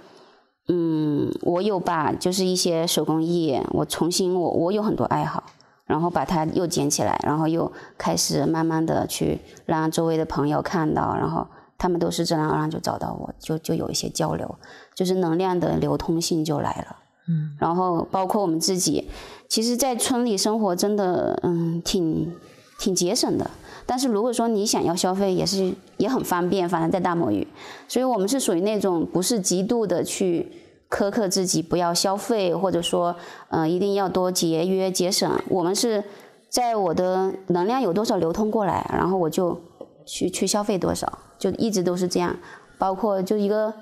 [0.67, 5.43] 嗯，我有把就是一些手工艺，我重新我我有很多爱好。
[5.85, 11.45] 然后把它又捡起来，然后又开始慢慢的去让周围的朋友看到，然后
[11.77, 14.55] 他们都是自然而然就找到我，就就有一些交流，
[14.95, 16.95] 就是能量的流通性就来了。
[17.27, 19.09] 嗯，然后包括我们自己，
[19.47, 22.33] 其实，在村里生活真的嗯挺
[22.79, 23.49] 挺节省的，
[23.85, 27.47] 但是如果说你想要消费，也是也很方便，反正在大魔芋，
[27.87, 30.51] 所以我们是属于那种不是极度的去。
[30.89, 33.15] 苛刻自己不要消费，或者说，
[33.49, 35.41] 嗯，一定要多节约节省。
[35.49, 36.03] 我们是
[36.49, 39.59] 在我的能量有多少流通过来，然后我就
[40.05, 42.37] 去去消费多少，就一直都是这样。
[42.77, 43.73] 包括就一个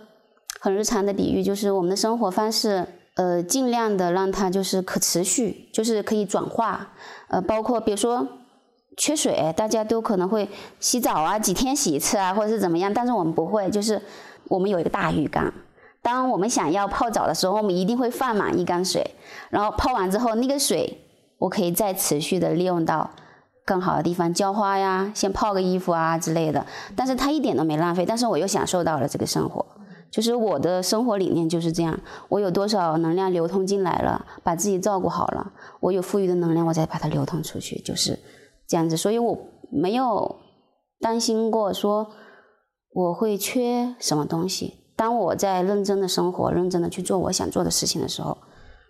[0.63, 6.89] 很日常的比喻，就是我们的生活方式，呃，尽量的让它就是可持续，就是可以转化。
[7.29, 8.27] 呃，包括比如说
[8.95, 10.47] 缺水，大家都可能会
[10.79, 13.99] 洗澡啊，几天洗一次啊，或者是怎么样，但是我们不会，就是
[14.49, 15.51] 我们有一个大浴缸。
[16.03, 19.15] 当我们想要泡澡的时候，我们一定会放满一缸水，
[19.49, 20.95] 然后泡完之后，那个水
[21.39, 23.09] 我可以再持续的利用到
[23.65, 26.63] 更好的地方浇花呀，先泡个衣服啊之类的。
[26.95, 29.65] 但是它一点都没浪费，但是我又享受到了这个生活。
[30.11, 31.97] 就是我的生活理念就是这样，
[32.27, 38.19] 我有多少能量流通进来了，把自己照顾好了，我有富裕的能量，我再把它流通出去，就是
[38.67, 38.97] 这样子。
[38.97, 39.37] 所以我
[39.71, 40.35] 没有
[40.99, 42.11] 担心过说
[42.93, 44.73] 我会缺什么东西。
[44.97, 48.37] 当我在认真的生活、认真的去做我想做的事情的时候，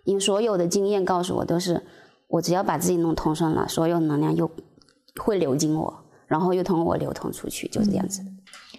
[0.04, 1.80] 因为所有的经验告诉我，都是
[2.28, 4.50] 我只要把自己弄通顺了，所有能量又
[5.22, 8.22] 会流进我，然后又通过我流通出去，就是这样子。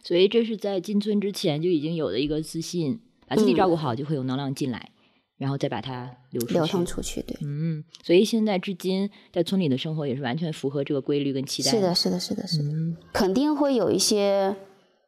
[0.03, 4.91] 所以这是在进村之前就已经有的一个自信，把自己照顾好，就会有能量进来，
[5.37, 6.53] 然后再把它流出去。
[6.53, 7.37] 流通出去，对。
[7.41, 11.71] 嗯，所以现在至今在村里的生活也是完全符合这个规律跟期待。
[11.71, 12.69] 是的，是的，是的，是的，
[13.13, 14.55] 肯定会有一些。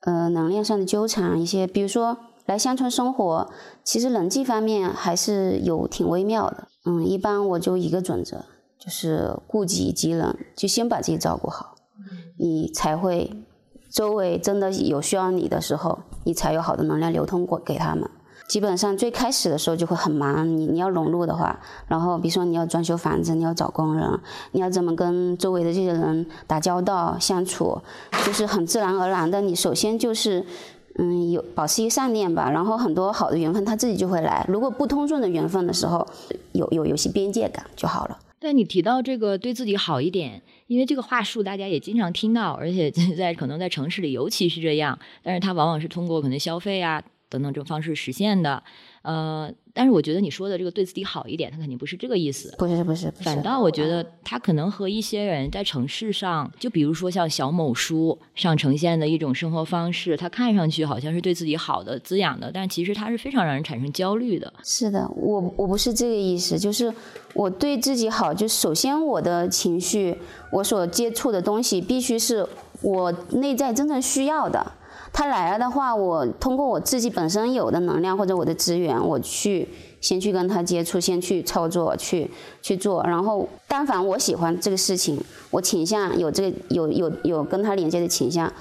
[0.01, 3.51] 呃，能量上的纠缠，一些，比如说来乡村生活，
[3.83, 6.67] 其实人际方面还是有挺微妙的。
[6.85, 8.45] 嗯，一般我就一个准则，
[8.77, 11.73] 就是顾己及人，就先把自己照顾好，
[12.37, 13.31] 你才会
[13.95, 18.09] 周围真的有需要你的时候，你才有好的能量流通过给他们。
[18.45, 24.19] 基本上最开始的时候就会很忙，你你要融入的话，然后比如说你要装修房子，你要找工人，
[24.51, 27.81] 你要怎么跟周围的这些人打交道相处，
[28.25, 30.45] 就是很自然而然的，你首先就是
[30.99, 34.45] 嗯有保持一个善念吧，然后很多好的缘分他自己就会来。
[34.49, 36.05] 如果不通顺的缘分的时候，
[36.51, 38.19] 有有有些边界感就好了。
[38.39, 47.03] 但你提到这个对自己好一点，因为这个话术大家也经常听到，而且在可能在城市里尤其是这样，但是它往往是通过可能消费啊。
[47.27, 48.63] 等等这种方式实现的，
[49.01, 52.55] 呃，但是我觉得你说的这个对自己好一点，他肯定不是这个意思。
[52.57, 64.53] 不是不是，反倒我觉得他可能和一些人在城市上，就比如说像小某书上呈现的一种生活方式，他看上去好像是对自己好的、滋养的，但其实他是非常让人产生焦虑的。
[64.63, 66.93] 是的，我我不是这个意思，就是
[67.33, 70.17] 我对自己好，就首先我的情绪，
[70.53, 72.47] 我所接触的东西必须是
[72.81, 74.71] 我内在真正需要的。
[75.17, 79.65] 他来了的话，我通过我自己本身有的能量或者我的资源，我去
[80.01, 82.29] 先去跟他接触，先去操作，去
[82.61, 83.01] 去做。
[83.03, 85.17] 然后，但凡我喜欢这个事情，
[85.51, 88.51] 我倾向有这个有有有跟他连接的倾向，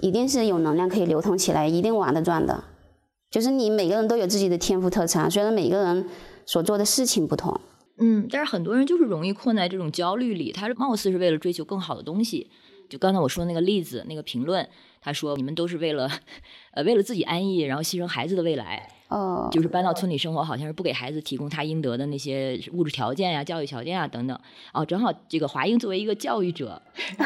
[0.00, 2.62] 一定是有能量可以流通起来，一定玩得转的。
[3.28, 6.08] 就是你每个人都有自己的天赋特长，虽然每个人
[6.46, 7.60] 所做的事情不同，
[7.98, 12.48] 嗯，但是很多人就是容易困在这种焦虑里，他貌似是为了追求更好的东西。
[12.88, 14.66] 就刚才我说的那个例子，那个评论，
[15.00, 16.10] 他说你们都是为了，
[16.72, 18.88] 呃，为了自己安逸，然后牺牲孩子的未来。
[19.08, 19.48] 哦。
[19.52, 24.38] 就是搬到村里生活，好像是不给孩子提供他应得的那些物质条件呀、教育条件啊等等。
[24.72, 26.80] 哦，正好这个华英作为一个教育者，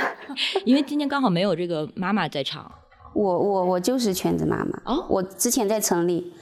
[0.65, 2.71] 因为今天刚好没有这个妈妈在场。
[3.13, 4.83] 我我我就是全职妈妈。
[4.85, 5.07] 哦。
[5.09, 6.33] 我之前在城里，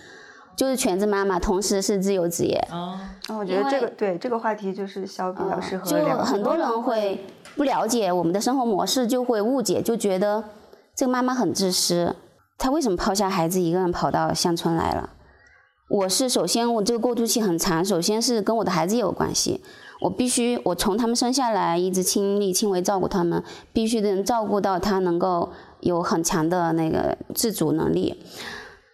[0.56, 2.58] 就是全职妈妈，同时是自由职业。
[2.70, 2.98] 哦。
[3.28, 7.24] 我觉得这个对这个话题就是小比较适合就很多人会。
[7.58, 10.44] 不了解我们的生活模式，就会误解，就觉得
[10.94, 12.14] 这个妈妈很自私。
[12.56, 15.10] 她为什么抛下孩子一个人跑到乡村来了？
[15.90, 19.60] 我是首先我这个过渡期很长，首先是跟我的孩子有关系。
[20.02, 23.42] 我必须我从他们生下来一直亲力亲为照顾他们，
[23.72, 28.22] 必须能照顾到他能够有很强的那个自主能力。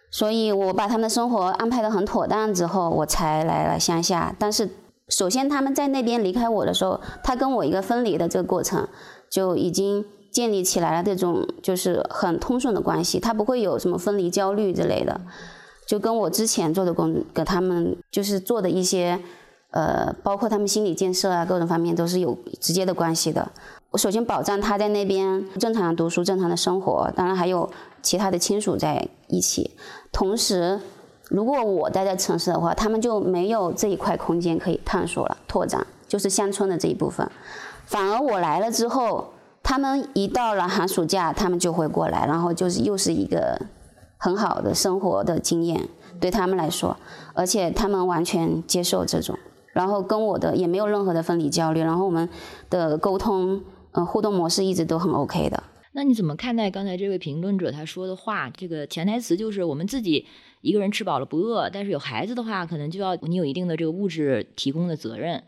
[0.09, 4.35] 所以我把他们的生活安排的很妥当之后，我才来了乡下。
[4.39, 4.67] 但是。
[5.07, 8.87] 首先，他们在那边离开我的时候，他跟我一个分离的这个过程，
[9.29, 13.19] 就已经建立起来了这种就是很通顺的关系。
[13.19, 15.21] 他不会有什么分离焦虑之类的，
[15.87, 19.21] 就跟我之前做的工给他们就是做的一些，
[19.69, 23.51] 呃，包括他们心理建设啊，各种方面都是有直接的关系的。
[23.91, 27.69] 我首先保障他在那边正常的读书、正常的生活，当然还有
[28.01, 29.77] 其他的亲属在一起，
[30.11, 30.79] 同时。
[31.29, 37.27] 如果我待在城市的话，他们就没有这一块空间可以探索了、拓展，就是乡村的这一部分。
[37.85, 39.33] 反而我来了之后，
[39.63, 43.59] 他们一到了寒暑假，他们就会过来，然后就是又是一个
[44.17, 46.95] 很好的生活的经验，对他们来说，
[47.33, 49.35] 而且他们完全接受这种，
[49.73, 52.29] 然后跟我的也没有任何的分离焦虑，然后我们
[52.69, 53.61] 的沟通、
[53.93, 55.63] 呃互动模式一直都很 OK 的。
[55.93, 58.49] 那你怎么看待刚才这位评论者他说的话？
[58.49, 60.27] 这个潜台词就是我们自己。
[60.65, 65.43] 一个人吃饱了不饿，但是有孩子的话，可能就要你有一定的这个物质提供的责任。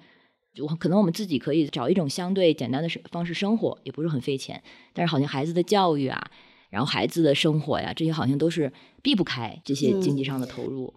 [0.54, 4.62] 就可能我们自己可以找一种相对简单的生方式生活，也不是很费钱。
[4.94, 6.22] 但是好像孩子的教育啊，
[6.70, 10.94] 然后孩子的生活呀，这些好像都是避不开这些经济上的投入。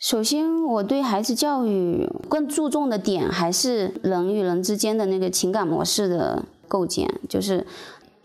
[0.00, 7.64] 首先，我对孩子教育更注重的点还是人与人之间的那个情感模式的构建，就是。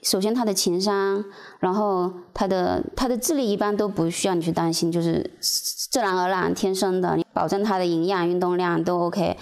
[0.09, 1.21] 首先，他的情商，
[1.59, 9.37] 然后他的他的智力一般都不需要你去担心，就是自然而然、天生的，你保证他的营养、运动量都 OK。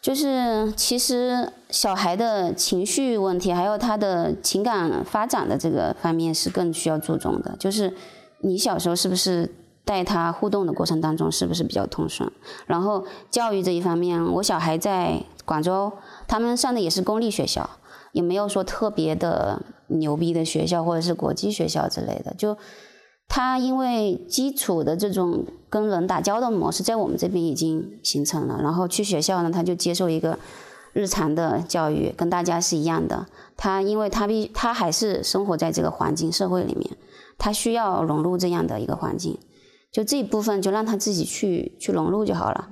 [0.00, 7.54] 就是其实小孩的情绪问题，还有他的情感发展的这个方面是更需要注重的。
[7.58, 7.92] 就是
[8.38, 12.32] 你小时候是不是带他互动的过程当中是不是比较通顺？
[12.66, 15.92] 然后教育这一方面，我小孩在广州，
[16.26, 17.68] 他们上的也是公立学校。
[18.12, 22.56] 也没有说特别的牛逼的学校或者是国际学校之类的，就
[23.26, 30.38] 他因为基础的这种跟人打交道模式在我们这边已经形成了，然后去学校呢，他就接受一个
[30.92, 33.26] 日常的教育，跟大家是一样的。
[33.56, 36.96] 他因为他必他还是生活在这个环境社会里面，
[37.36, 39.36] 他需要融入这样的一个环境，
[39.92, 42.68] 就这一部分就让他自己去去融入就好了。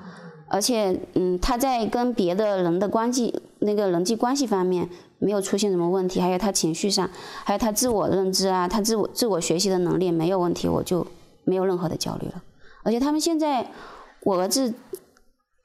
[0.49, 4.89] 而且，嗯，他在跟别的人的关系那个人际关系方面。
[5.19, 7.09] 没有出现什么问题，还有他情绪上，
[7.43, 11.07] 还有他自我认知啊，他自我自我学习的能力没有问题，我就
[11.45, 12.43] 没有任何的焦虑了。
[12.85, 13.73] 而且他们现在，
[14.25, 14.75] 我儿子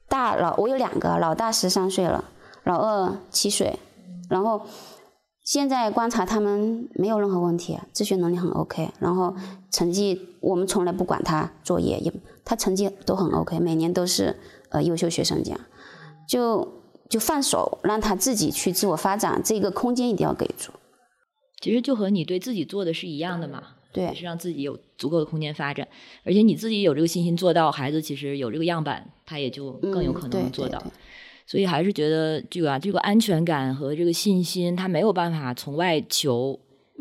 [0.07, 2.23] 大老，我有两个，老大十三岁了，
[2.63, 3.77] 老二七岁，
[4.29, 4.61] 然后
[5.43, 9.35] 现在观察他们没有任何问题，自学能力很 OK，然后
[9.69, 12.13] 成绩我们从来不管他作业，也
[12.45, 14.39] 他成绩都很 OK，每年都是
[14.69, 15.59] 呃优秀学生奖，
[16.25, 16.80] 就
[17.11, 20.71] 就放手让他自己去自我发展，这个空间一定要给足。
[21.59, 25.85] 其实就和你对自己做的是一样的嘛，对，是让自己有足够的空间发展，
[26.23, 30.81] 而且你自己有这个信心做到，孩子其实有这个样板，他也就更有可能做到。
[31.45, 36.57] 所以还是觉得这个啊，这个安全感和这个信心，他没有办法从外求，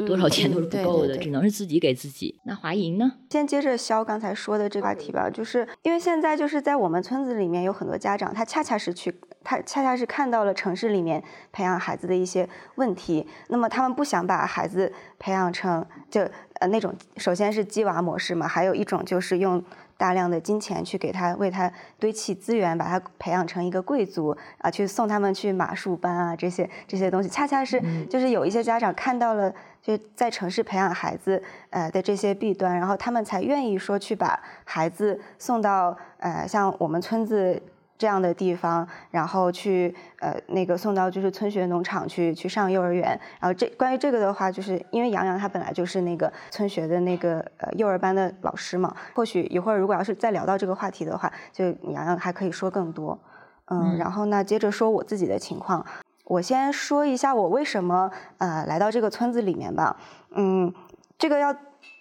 [0.06, 2.34] 多少钱都是不够的，只能是自己给自己。
[2.44, 3.12] 那华莹呢？
[3.30, 11.22] 先接着肖刚才说的这个话题吧，就是因为现在就是在我们村子里面有很多家长，他恰恰是去，他恰恰是看到了城市里面
[11.53, 16.20] 培养孩子的一些问题，那么他们不想把孩子培养成就
[16.61, 19.62] 呃那种，首先是鸡娃模式嘛，还有一种就是用。
[20.01, 37.62] 大量的金钱去给他为他堆砌资源，把他培养成一个贵族啊，去送他们去马术班啊，这些这些东西，恰恰是就是有一些家长看到了就在城市培养孩子呃的这些弊端，然后他们才愿意说去把孩子送到呃像我们村子。
[38.01, 53.18] 这样的地方，然后去呃那个送到就是村学农场去去上幼儿园，然后这关于这个的话，就是因为杨洋他本来就是那个村学的那个呃幼儿班的老师嘛，或许一会儿如果要是再聊到这个话题的话，就杨洋还可以说更多，
[53.66, 55.84] 嗯，然后呢接着说我自己的情况，
[56.24, 59.94] 我先说一下我为什么呃来到这个村子里面吧，
[60.30, 60.72] 嗯，
[61.18, 61.55] 这个要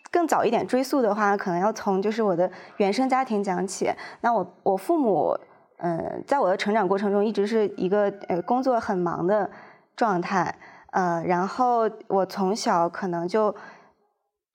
[0.09, 3.91] 更早一点追溯的话，可能要从就是我的原生家庭讲起，
[4.21, 5.37] 那我我父母。
[5.81, 9.49] 嗯，在我的成长过程中，一直是一个呃工作很忙的
[9.95, 10.53] 状态，
[10.91, 13.55] 呃，然后我从小可能就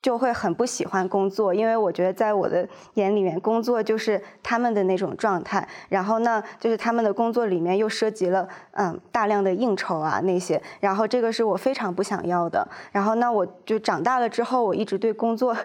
[0.03, 15.57] 就会很不喜欢工作，因为我觉得在我的眼里面，工作就是他们的那种状态，然后呢，就是他们的工作里面又涉及了嗯大量的应酬啊那些，然后这个是我非常不想要的，然后那我就长大了之后，我一直对工作。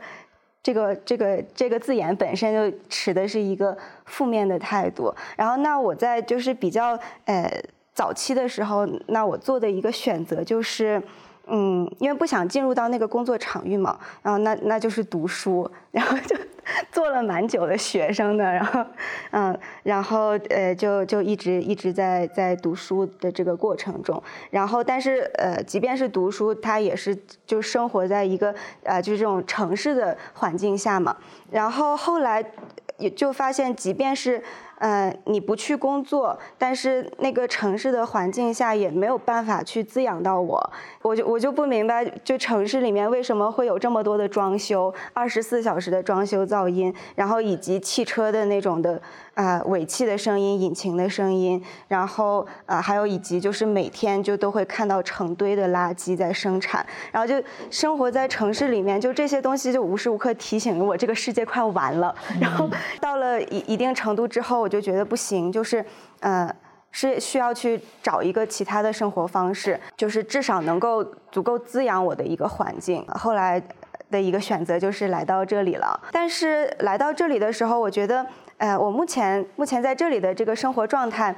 [0.63, 7.51] 这个这个这个字眼本身就持的是一个负面的态度，然后那我在就是比较呃
[7.95, 11.03] 早期的时候，那我做的一个选择就是。
[11.51, 16.37] 嗯，因为不想进入到那个工作场域嘛，然后那那就是读书，然后就
[16.93, 18.85] 做了蛮久的学生的，然后
[19.33, 31.17] 嗯，然后呃就就一直一直在在读书的这个过程中，然后但是呃即便是读书，他也是就生活在一个呃就是这种城市的环境下嘛，
[31.51, 32.45] 然后后来
[32.99, 34.43] 也就发现，即便是。
[34.81, 40.73] 嗯，你不去工作，但是那个城市的环境下也没有办法去滋养到我，
[41.03, 49.01] 我就我就不明白，就城市里面为什么会有这么多的装修，二十四小时的装修噪音，然后以及汽车的那种的。
[49.35, 62.15] 啊，尾气的声音，引擎的声音，然后啊，还有以及就是每天就都会看到成堆的垃圾在生产，然后就生活在城市里面，就这些东西就无时无刻提醒我这个世界快要完了。
[62.39, 62.69] 然后
[63.01, 65.85] 到了一一定程度之后，我就觉得不行，就是
[66.21, 66.49] 呃，
[66.93, 73.05] 是需要去找一个其他的生活方式，就是至少能够足够滋养我的一个环境。
[73.09, 73.61] 后来
[74.11, 78.25] 的一个选择就是来到这里了，但是来到这里的时候，我觉得。
[78.61, 81.35] 呃，我目前目前在这里的这个生活状态，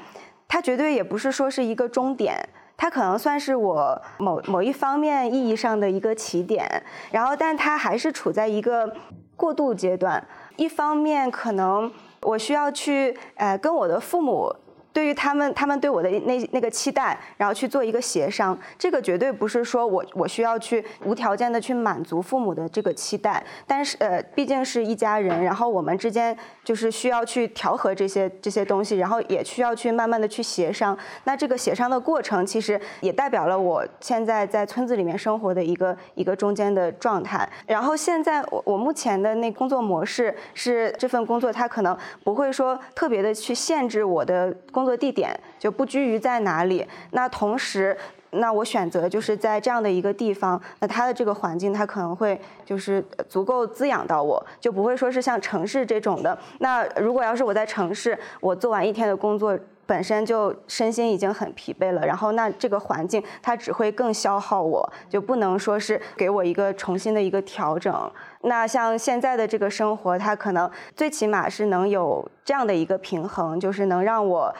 [0.48, 2.36] 它绝对也不是说是一个终点，
[2.76, 6.68] 它可能算是我某某一方面意义上的一个起点，
[7.12, 8.92] 然后，但它还是处在一个
[9.36, 10.26] 过渡阶段。
[10.56, 14.54] 一方面，可能我需要去呃跟我的父母。
[14.92, 30.96] 对于他们，他们对我的那那个期待，然后去做一个协商，这个绝对不是说我我需要去无条件的去满足父母的这个期待，但是呃，毕竟是一家人，然后我们之间就是需要去调和这些这些东西，然后也需要去慢慢的去协商。
[31.24, 37.48] 那这个协商的过程，其实也代表了我现在在村子里面生活的一个一个中间的状态。
[37.66, 44.81] 然后现在我我目前的那工作模式是这份工作，它可能不会说特别的去限制我的工。
[44.82, 47.96] 工作地点就不拘于在哪里，那同时，
[48.30, 56.36] 那我选择就是在这样的一个地方，那它的这个环境，它可能会就是足够滋养到我，就不会说是像城市这种的。
[56.58, 59.56] 那如果要是我在城市，我做完一天的工作，
[59.86, 68.10] 本身就身心已经很疲惫了，然后那这个环境它只会更消耗我，就不能说是给我一个重新的一个调整。
[68.42, 74.52] 那像现在的这个生活，它可能最起码是能有这样的一个平衡，就是能让我，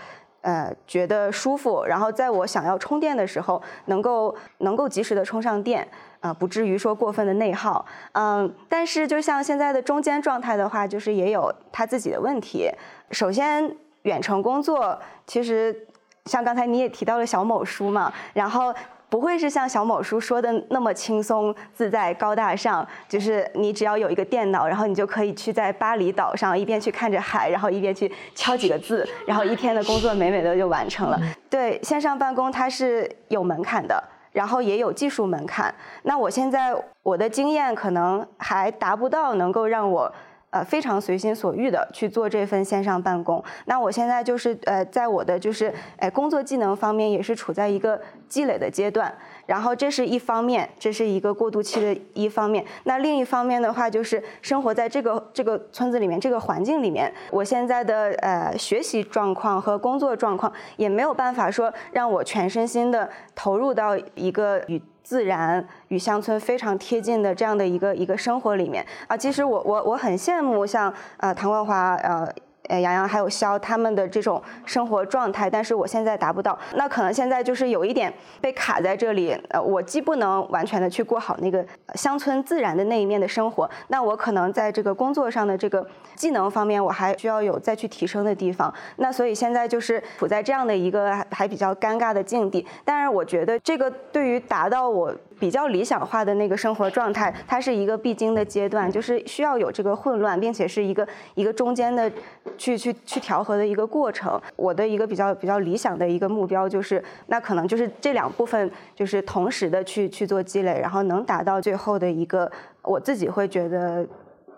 [0.43, 5.87] 呃，觉得舒服，然后在我想要充电的时候，能够能够及时的充上电，
[6.21, 7.85] 啊，不至于说过分的内耗。
[8.13, 12.71] 嗯，但是就像现在的中间状态的话，就是也有他自己的问题。
[13.11, 15.89] 首先，远程工作其实
[16.27, 18.73] 像刚才你也提到了小某书嘛，然后。
[19.13, 31.21] 不会是像小某书说的那么轻松自在、高大上，就是你只要有一个电脑，然后你就可以去在巴厘岛上一边去看着海，然后一边去敲几个字，然后一天的工作美美的就完成了。
[31.51, 34.03] 对，线上办公它是有门槛的。
[34.33, 40.11] 然后也有技术门槛，那我现在我的经验可能还达不到能够让我。
[40.53, 43.43] 呃，非常随心所欲的去做这份线上办公。
[43.65, 47.99] 那我现在就是呃，在我的就是呃工作技能方面也是处在一个
[48.29, 49.13] 积累的阶段。
[49.47, 52.65] 然后这是一方面，这是一个过渡期的一方面。
[52.85, 64.81] 那另一方面的话，就是生活在这个这个村子里面，这个环境里面，我现在的呃学习状况和工作状况也没有办法说让我全身心的投入到一个与。
[65.03, 72.33] 自然与乡村非常贴近的这样的一个一个生活里面啊，其实我我我很羡慕像呃唐冠华呃。
[72.69, 76.57] 呃，杨洋还有肖他们的这种生活状态，但是我现在达不到。
[76.75, 79.33] 那可能现在就是有一点被卡在这里。
[79.51, 88.73] 呃，我既不能完全的去过好那个乡村自然的那一面的生活，那我可能在这个工作上的这个技能方面，我还需要有再去提升的地方。
[88.97, 92.67] 那所以现在就是处在这样的一个还比较尴尬的境地。
[92.85, 95.15] 但是我觉得这个对于达到我。
[95.43, 102.09] 比较理想化的那个生活状态，它是一个必经的阶段，就是需要有这个混乱，并且是一个一个中间的
[102.57, 104.41] 去去去调和的一个过程。
[104.55, 112.49] 我的一个比较比较理想的一个目标就是，那可能就是这两部分就是同时的去去做积累，然后能达到最后的一个
[112.83, 114.07] 我自己会觉得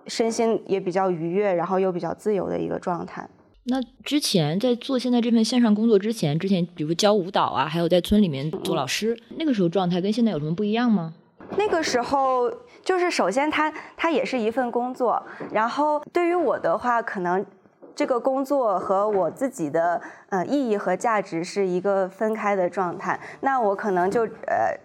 [0.06, 3.26] 身心也比较愉悦，然后又比较自由的一个状态。
[3.66, 11.14] 那之前在做现在这份线上工作之前，之前比如教舞蹈啊，还有在村里面做老师，那个时候状态跟现在有什么不一样吗？
[11.56, 12.50] 那个时候
[12.82, 17.44] 就是首先它它也是一份工作，然后对于我的话，可能
[17.94, 24.78] 这个工作和我自己的呃意义和价值是一个分开的状态，那我可能就呃。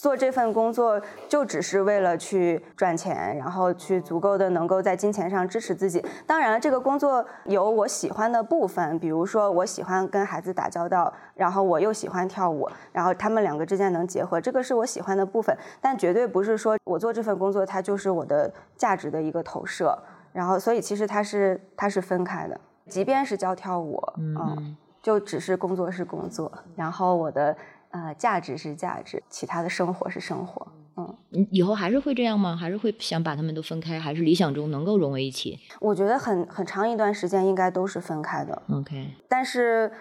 [0.00, 0.98] 做这份工作
[1.28, 6.02] 就只是为了去赚钱，然后去足够的能够在金钱上支持自己。
[6.26, 15.54] 当然了，这个工作有我喜欢的部分，比如说我喜欢跟孩子打交道，然后我又喜欢跳舞，然后他们两个之间能结合，这个是我喜欢的部分。
[15.82, 19.98] 但绝对不是说我做这份工作它就是我的价值的一个投射。
[20.32, 22.58] 然后，所以其实它是它是分开的。
[22.88, 27.54] 即便是教跳舞，嗯，就只是工作是工作，然后我的。
[27.90, 30.66] 呃，价值是价值，其他的生活是生活。
[30.96, 32.56] 嗯，你以后还是会这样吗？
[32.56, 33.98] 还是会想把他们都分开？
[33.98, 35.58] 还是理想中能够融为一体？
[35.80, 38.62] 我觉得很很长一段时间应该都是分开的。
[38.72, 39.92] OK，但是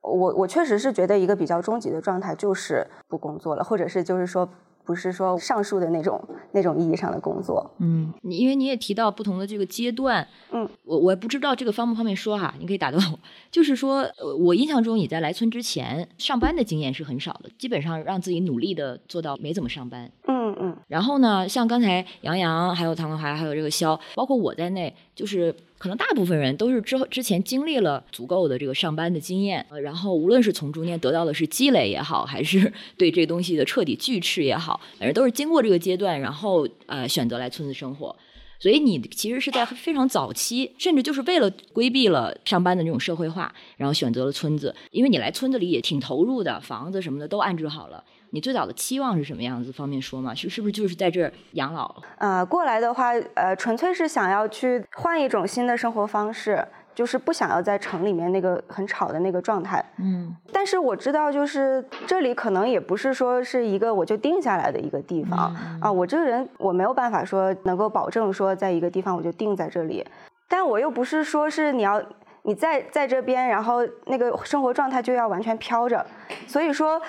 [0.00, 4.48] 我我确实是觉得一个比较终极的状态就是不工作了，或者是就是说。
[4.84, 6.22] 不是说上述的那种
[6.52, 13.18] 那种意义上的工作，嗯，你因为你也提到不同的这个阶段，嗯，我我也不知道这个方不方便说哈，你可以打断我。
[13.50, 14.06] 就是说，
[14.38, 20.76] 我印象中你在来村之前上班的经验是很少的，基本上让自己努力的做到没怎么上班，嗯嗯。
[20.88, 25.54] 然后呢，像刚才杨洋、还有唐文华、还有这个肖，包括我在内，就是。
[25.84, 38.16] 可能大部分人都是之后之前经历了足够的这个上班的经验，呃，然后无论是从中间得到的是积累也好，还是 对这东西的彻底拒斥也好，反正都是经过这个阶段，然后呃选择来村子生活。
[38.58, 44.74] 所以你其实是在非常早期，甚至就是为了规避了上班的那种社会化，然后选择了村子。
[44.90, 48.02] 因为你来村子里也挺投入的，房子什么的都安置好了。
[48.34, 49.70] 你最早的期望是什么样子？
[49.70, 50.34] 方便说吗？
[50.34, 51.94] 是是不是就是在这儿养老？
[52.18, 56.66] 呃，过来的话，呃，纯粹是想要去换一种新的生活方式，
[56.96, 59.84] 就是不想要在城里面那个很吵的那个状态。
[59.98, 60.34] 嗯。
[60.52, 65.92] 但是我知道，就是这里可能也不是说是一个我就定下来的一个地方啊。
[65.92, 70.04] 我这个人我没有办法说能够保证说在一个地方我就定在这里，
[70.48, 72.02] 但我又不是说是你要
[72.42, 76.04] 你在在这边，然后那个生活状态就要完全飘着，
[76.48, 77.00] 所以说。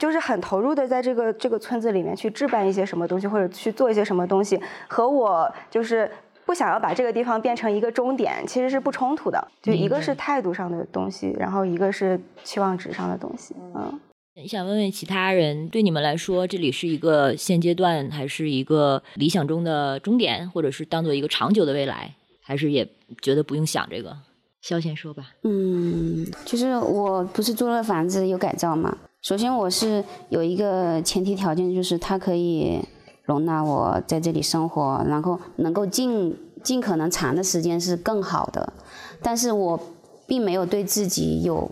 [0.00, 6.10] 就是很投入的在这个这个村子里面去置办一些什么东西，或者去做一些什么东西，和我就是
[6.46, 9.46] 不想要把这个地方变成一个终点，其实是不冲突的。
[9.60, 13.54] 就一个是态度上的东西，然后一个是期望值上的东西。
[13.76, 14.00] 嗯，
[14.48, 22.88] 想问问其他人，对你们来说，这里是一个现阶段，还是一个理想中的终点，或者是当做一个长久的未来，还是也
[23.20, 24.16] 觉得不用想这个？
[24.62, 25.32] 肖先说吧。
[25.42, 28.96] 嗯，就是我不是租了房子有改造嘛。
[29.22, 32.80] 首先，我是有一个前提条件，就是它可以
[33.24, 38.72] 容纳我在这里生活，然后能够尽尽可能长的时间是更好的。
[39.20, 39.78] 但是我
[40.26, 41.70] 并没有对自己有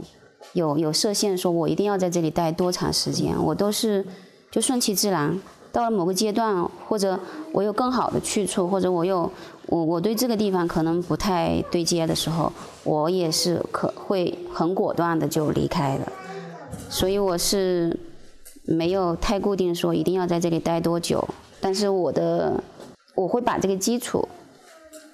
[0.52, 3.34] 有有设限，说我一定要在这里待多长时间。
[3.42, 4.04] 我都是
[4.50, 5.40] 就顺其自然。
[5.72, 7.18] 到了某个阶段，或者
[7.52, 9.30] 我有更好的去处，或者我有
[9.66, 12.52] 我我对这个地方可能不太对接的时候，
[12.84, 16.12] 我也是可会很果断的就离开了。
[16.90, 17.98] 所以我是
[18.64, 21.26] 没有太固定说一定要在这里待多久，
[21.60, 22.62] 但是我的
[23.14, 24.28] 我会把这个基础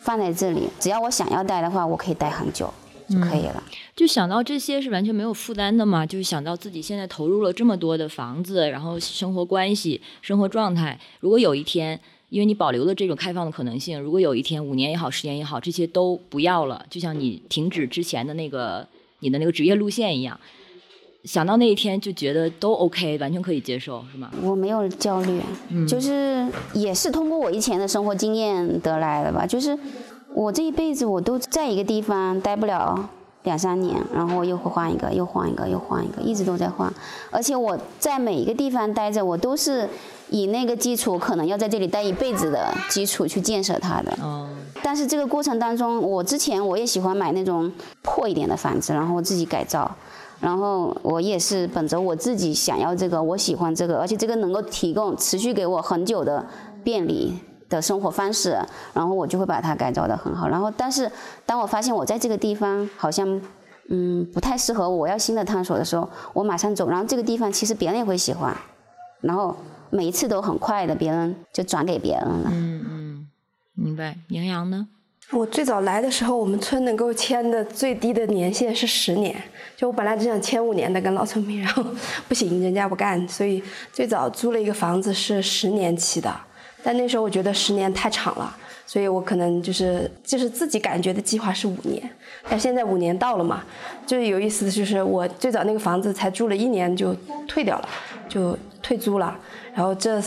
[0.01, 2.73] 放在这里，只要我想要待的话，我可以待很久
[3.09, 3.63] 就可以了。
[3.97, 11.99] 就想到这些是完全没有负担的嘛，就是想到自己现在投入了这么多的房子，然后生活关系、生活状态，如果有一天，
[12.31, 18.87] 因为你保留了这种开放的可能性，如果有一天五年也好、十年也好，这些都不要了，就像你停止之前的那个
[19.21, 20.39] 你的那个职业路线一样，
[21.25, 24.31] 想到那一天就觉得都 OK，完全可以接受，是吗？
[24.43, 25.41] 我没有焦虑，
[25.89, 29.47] 就是也是通过我以前的生活经验得来的吧。
[29.47, 29.79] 就是
[30.35, 33.09] 我这一辈子我都在一个地方待不了
[33.45, 36.93] 两三年，然后又会换一个，又换一个，又换一个，一直都在换。
[37.31, 39.89] 而且我在每一个地方待着，我都是
[40.29, 44.13] 以那个基础，可能要在这里待一辈子的基础去建设它的。
[44.21, 44.47] 哦，
[44.83, 47.73] 但是这个过程当中，我之前我也喜欢买那种
[48.03, 49.91] 破一点的房子，然后自己改造。
[50.45, 56.45] 然后我也是本着我自己想要这个，我喜欢这个，而且这个能够提供持续给我很久的
[56.83, 57.39] 便利
[57.71, 58.51] 的生活方式，
[58.93, 60.47] 然后我就会把它改造的很好。
[60.47, 61.11] 然后，但是
[61.47, 63.41] 当我发现我在这个地方好像
[63.89, 66.91] 嗯不太适合我，要新的探索的时候，我马上走。
[66.91, 68.55] 然后这个地方其实别人也会喜欢，
[69.23, 69.57] 然后
[69.89, 72.51] 每一次都很快的，别人就转给别人了。
[72.53, 73.29] 嗯嗯，
[73.73, 74.19] 明白。
[74.29, 74.89] 杨洋呢？
[75.35, 79.35] 我最早来的时候，我们村能够签的最低的年限是十年。
[79.77, 81.85] 就我本来只想签五年的跟老村民，然后
[82.29, 83.61] 不行，人家不干，所以
[83.93, 86.33] 最早租了一个房子是十年期的。
[86.85, 88.57] 但那时候我觉得十年太长了，
[88.87, 92.09] 所以我可能就是就是自己感觉的计划是五年。
[92.49, 93.65] 但现在五年到了嘛，
[94.07, 97.13] 就有意思的就是我最早那个房子才住了一年就
[97.49, 97.89] 退掉了，
[98.29, 99.37] 就退租了。
[99.75, 100.23] 然后这。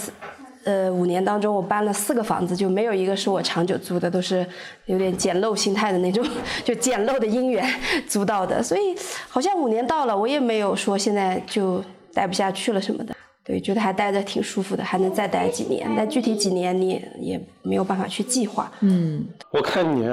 [0.68, 4.46] 呃，五年当中我搬了四个房子，就没有一个是我长久租的，都是
[4.86, 6.22] 有点捡漏心态的那种，
[6.66, 7.66] 就捡漏的姻缘
[8.06, 8.62] 租到的。
[8.62, 8.94] 所以
[9.30, 11.82] 好像五年到了，我也没有说现在就
[12.14, 13.16] 待不下去了什么的。
[13.46, 15.90] 对，觉得还待着挺舒服的，还能再待几年。
[15.96, 18.70] 但具体几年你也没有办法去计划。
[18.82, 20.06] 嗯，我看你。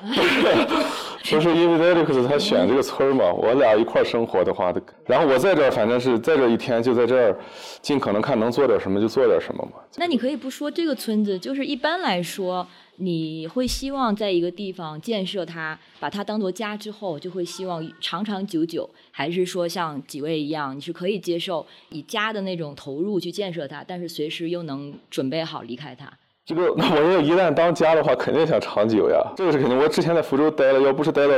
[1.30, 4.74] 就是因为 Alex 他选这个村儿嘛， 我俩一块儿生活的话，
[5.06, 7.38] 然后我在这儿，反正是在这一天就在这儿，
[7.82, 9.72] 尽可能看能做点什么就做点什么嘛。
[9.96, 12.66] 那你可以不说这个村子，就是一般来说，
[12.96, 26.10] 你会希望在一个地方建设它，把它当做家之后，就会希望长长久久，还是说像几位一样，你是可以接受以家的那种投入去建设它，但是随时又能准备好离开它。
[26.48, 29.22] 这个，那我要一旦当家的话，肯定想长久呀。
[29.36, 29.78] 这个是肯定。
[29.78, 31.34] 我之前在福州待了，要不是待到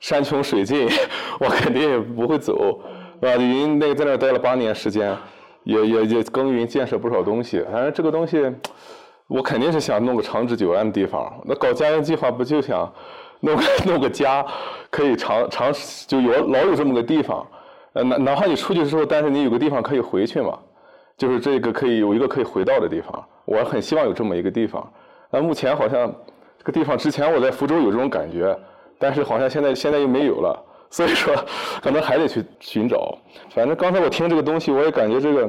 [0.00, 0.86] 山穷水尽，
[1.40, 2.78] 我肯定也不会走，
[3.22, 3.34] 是吧？
[3.36, 5.16] 因为那个在那待了八年时间，
[5.62, 7.64] 也也也耕耘建设不少东西。
[7.72, 8.44] 反正这个东西，
[9.28, 11.32] 我肯定是想弄个长治久安的地方。
[11.46, 12.92] 那搞家园计划不就想
[13.40, 14.44] 弄个 弄个家，
[14.90, 15.72] 可以长长
[16.06, 17.46] 就有老有这么个地方。
[17.94, 20.58] 呃，哪哪怕你出去之后，但是你有个地方可以回去嘛。
[21.16, 24.92] 就是这个可以有一个可以回到的地方，我很希望有这么一个地方。
[25.30, 26.12] 那目前好像
[26.58, 28.56] 这个地方之前我在福州有这种感觉，
[28.98, 30.60] 但是好像现在现在又没有了，
[30.90, 31.34] 所以说
[31.82, 33.16] 可能还得去寻找。
[33.50, 35.48] 反正刚才我听这个东西，我也感觉这个，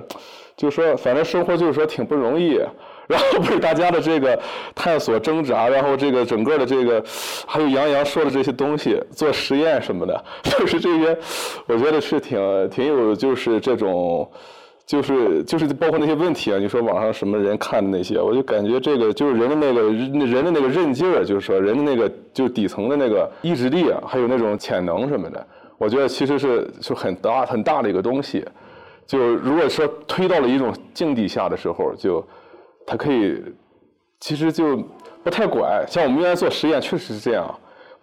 [0.56, 2.60] 就是说反正生活就是说挺不容易，
[3.08, 4.40] 然后被大家的这个
[4.74, 7.04] 探索挣扎，然后这个整个的这个
[7.48, 11.18] 还有杨洋说的这些东西做实验什么的， 就是这些，
[11.68, 14.30] 我觉得是挺挺有就是这种。
[14.86, 28.46] 就是就是包括那些问题啊，你说网上什么人看的那些，我就感觉这个就是人的那个人的那个韧劲儿，就是说人的那个就底层的那个意志力啊，还有那种潜能什么的，我觉得其实是是很大很大的一个东西。
[29.08, 32.24] 就如果说推到了一种境地下的时候，就
[32.86, 33.42] 它可以
[34.20, 34.78] 其实就
[35.24, 35.84] 不太管。
[35.88, 37.54] 像我们原来做实验，确实是这样。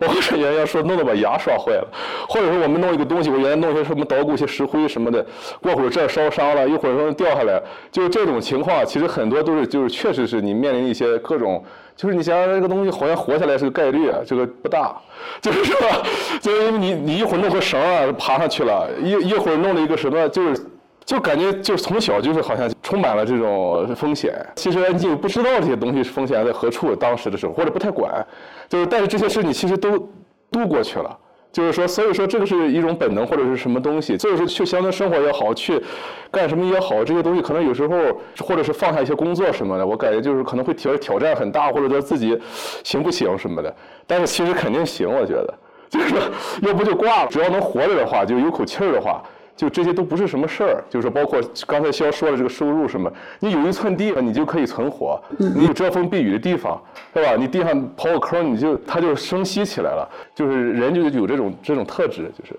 [0.03, 1.86] 包括说原来说弄得把牙刷坏了，
[2.28, 5.24] 或者说我们弄一个东西，我原来弄些什么捣鼓些石灰什么的，
[5.61, 11.62] 过会儿这烧伤了，一会儿说掉下来，就是这种情况，其实很多都是就是确实是你面临一些各种，
[11.94, 14.96] 就是你想想这个东西好像活下来是个概率，这个不大，
[15.40, 15.76] 就是说，
[16.40, 20.61] 就是因为你你一会儿弄个绳啊爬上去了，一一会儿弄了一个什么就是。
[21.05, 28.24] 就感觉就是从小就是好像充满了这种风险，其实你不知道这些东西风险在何处，当时的时候或者不太管，
[28.68, 29.98] 就是但是这些事你其实都
[30.50, 31.18] 度过去了，
[31.50, 35.82] 就是说所以说这个是一种本能或者是什么东西，就是去乡村生活也好，去
[36.30, 37.96] 干什么也好，这些东西可能有时候
[38.38, 42.40] 或者是放下一些工作什么的，我感觉就是可能会挑挑战很大，或者说自己
[42.84, 43.74] 行不行什么的，
[44.07, 45.55] 但是其实肯定行，我觉得。
[45.90, 46.18] 就是说
[46.62, 49.22] 要不就挂了，只要能活着的话，就有口气儿的话。
[49.57, 56.82] 就这些都不是什么事儿，就是包括刚才肖说的这个收入什么，你有一寸地，你就可以存活，你有遮风避雨的地方，
[57.14, 57.36] 是吧？
[57.36, 62.59] 你地上刨个坑，你就它就生息起来了，就是人就有这种这种特质，就是。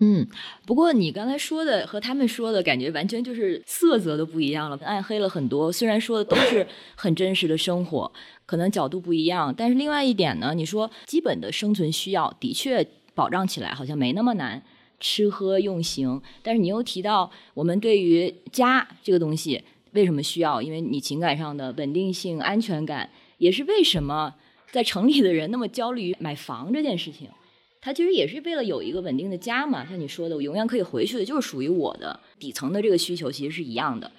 [0.00, 0.24] 嗯，
[0.64, 5.72] 不过你刚才说的和他们说的感觉完全就是色泽都不一样了，暗黑了很多。
[5.72, 6.64] 虽然说的都是
[6.94, 8.12] 很真实的生活，
[8.46, 12.86] 可能角度不一样，但是另外一点呢，你说基本的生存需要的确
[13.16, 14.62] 保障起来好像没那么难，
[15.00, 16.20] 吃喝用行。
[16.42, 20.60] 但是你又提到我们对于家这个东西为什么需要？
[20.60, 24.34] 因为你情感上的稳定性、安全感，也是为什么
[24.70, 27.28] 在城里的人那么焦虑于买房这件事情。
[27.80, 34.10] 他其实也是为了有一个稳定的家嘛，像你说的，我永远可以回去的，就是属于我的底层的这个需求，其实是一样的。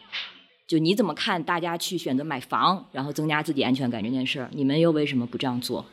[0.66, 5.86] 就你怎么看大家去选择买房，然后增加自己安全感这件事儿，你们又为什么不这样做？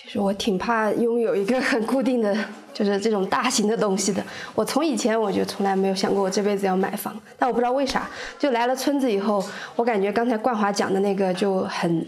[0.00, 2.32] 其实我挺怕拥有一个很固定的，
[2.72, 4.22] 就是这种大型的东西的。
[4.54, 9.44] 我从以前我就从来没有想过我这辈子要买房，但我不知道为啥，就来了村子以后，
[9.74, 12.06] 我感觉刚才冠华讲的那个就很，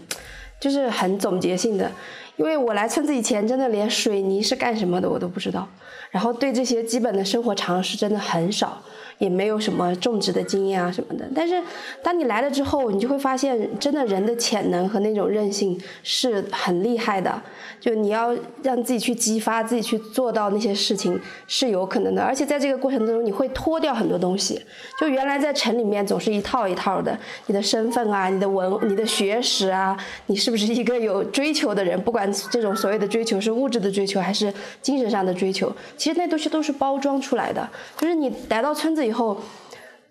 [0.57, 1.91] 就是很总结性的。
[2.37, 5.67] 因为我来村子以前，真的连水泥是干什么的我都不知道，
[6.11, 8.81] 然后对这些基本的生活常识真的很少。
[9.21, 11.61] 也没有什么种植的经验啊什么的，但是
[12.01, 17.39] 当你来了之后，你就会发现，真的人的潜能和那种韧性是很厉害的。
[17.79, 22.23] 就你要让自己去激发，自己去做到那些事情是有可能的。
[22.23, 24.59] 而且在这个过程当中，你会脱掉很多东西。
[24.99, 27.15] 就原来在城里面总是一套一套的，
[27.45, 29.95] 你的身份啊，你的文、你的学识啊，
[30.25, 31.99] 你是不是一个有追求的人？
[32.01, 34.51] 不管这种所谓的追求是物质的追求还是
[34.81, 37.67] 精神上的追求，其实那东西都是包装出来的。
[37.97, 39.37] 就是你来到村子以后，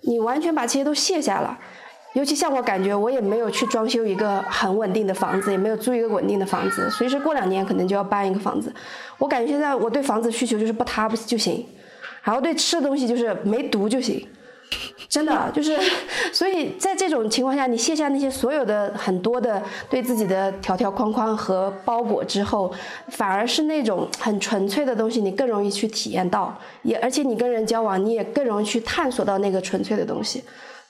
[0.02, 1.58] 你完全把这些都卸下了。
[2.12, 8.70] 尤其像我感觉，我也没有去装修一个很稳定的房子，也没有租一个稳定的房子，随时过两年可能就要搬一个房子。
[9.16, 11.64] 我感觉现在我对房子需求就是不塌不就行，
[12.22, 14.28] 然后对吃的东西就是没毒就行。
[15.08, 15.76] 真的就是，
[16.32, 22.72] 所以在这种情况下，你卸下那些所有的很多的对自己的条条框框和包裹之后，
[23.08, 30.44] 反而是那种很纯粹的东西，你更容易去体验到，也而且你跟人交往，你也更容易去探索到那个纯粹的东西。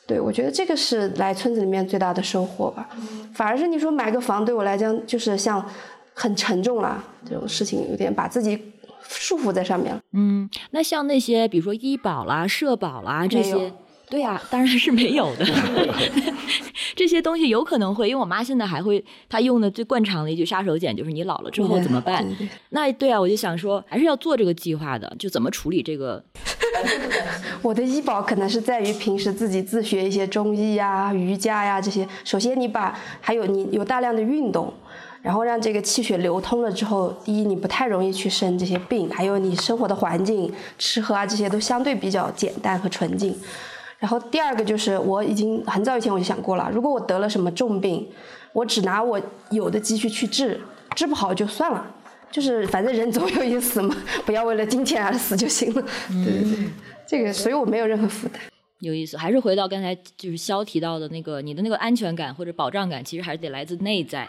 [0.06, 2.88] 对我觉得这个是来村子里面最大的收获吧。
[3.32, 5.64] 反而是你说买个房对我来讲，就是像
[6.12, 8.60] 很沉重了这种事情，有点把自己
[9.18, 10.00] 束缚在上面了。
[10.12, 13.72] 嗯，那像那些比如说医保啦、社保啦这些。
[14.08, 15.46] 对呀，当然是没有的。
[16.96, 22.26] 这些东西有可能会，因为我妈现在还会，她用的最惯常的一句杀手锏就是你老了之后怎么办？
[22.70, 26.24] 那对啊，我就想说，还是要做这个计划的，就怎么处理这个。
[27.62, 32.08] 我的医保可能是在于平时自己自学一些中医呀、瑜伽呀这些。
[32.24, 34.74] 首先，你把还有你有大量的运动，
[35.22, 43.36] 然后让这个气血流通了之后，第一你不太容易去生这些病，还有你生活的环境、吃喝啊这些都相对比较简单和纯净。
[43.98, 48.08] 然后第二个就是，我已经很早以前我就想过了，如果我得了什么重病，
[48.54, 50.58] 我只拿我有的积蓄去治，
[50.96, 51.94] 治不好就算了，
[52.30, 53.94] 就是反正人总有一死嘛，
[54.24, 55.82] 不要为了金钱而死就行了。
[56.08, 56.68] 对对对，
[57.06, 58.40] 这个所以我没有任何负担。
[58.78, 64.26] 有意思，还是回到刚才就是肖提到的那个，你的那个安全感或者保障感，其实还是得来自内在，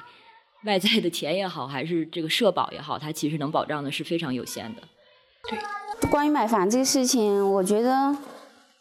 [0.66, 4.82] 外在的钱也好，还是这个社保也好，它其实能保障的是非常有限的。
[5.50, 8.16] 对，关于买房这个事情，我觉得。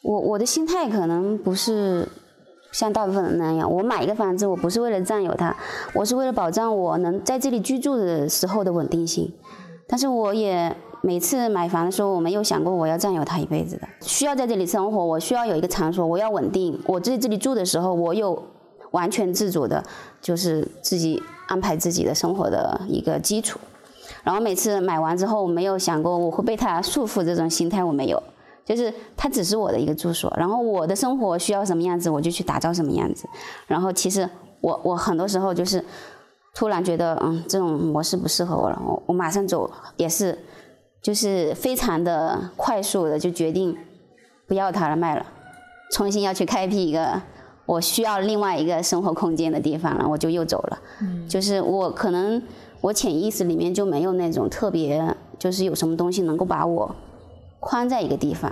[0.03, 2.09] 我我的心态可能不是
[2.73, 5.55] 像大部分人那样，我买一个房子，我不是为了占有它，
[5.93, 9.31] 我是为了保障我能在这里居住的时候的稳定性。
[9.87, 16.81] 但是我也每次买房的时候，我没有想过我要占有它一辈子的，需要在这里生活，我需要有一个场所，我要稳定。
[16.87, 18.43] 我在这里住的时候，我有
[18.93, 19.85] 完全自主的，
[20.23, 23.61] 就是自己安排自己的生活的一个基础。
[24.25, 28.23] 然后每次买完之后，我没有想过我会被它束缚，这种心态我没有。
[28.65, 33.27] 就是它只是我的一个住所，然后我的生活需要什么样子，我就去打造什么样子。
[33.67, 34.29] 然后其实
[34.61, 35.85] 我我很多时候就是
[36.55, 40.39] 突然觉得，嗯，这种模式不适合我了，我我马上走，也是
[41.03, 43.77] 就是非常的快速的就决定
[44.47, 45.27] 不要它了，卖了，
[45.91, 47.21] 重新要去开辟一个
[47.71, 50.79] 我需要另外一个生活空间的地方了，我就又走了。
[51.03, 52.43] 嗯，就是我可能
[52.81, 55.01] 我潜意识里面就没有那种特别，
[55.39, 56.93] 就是有什么东西能够把我。
[57.61, 58.51] 框在一个地方，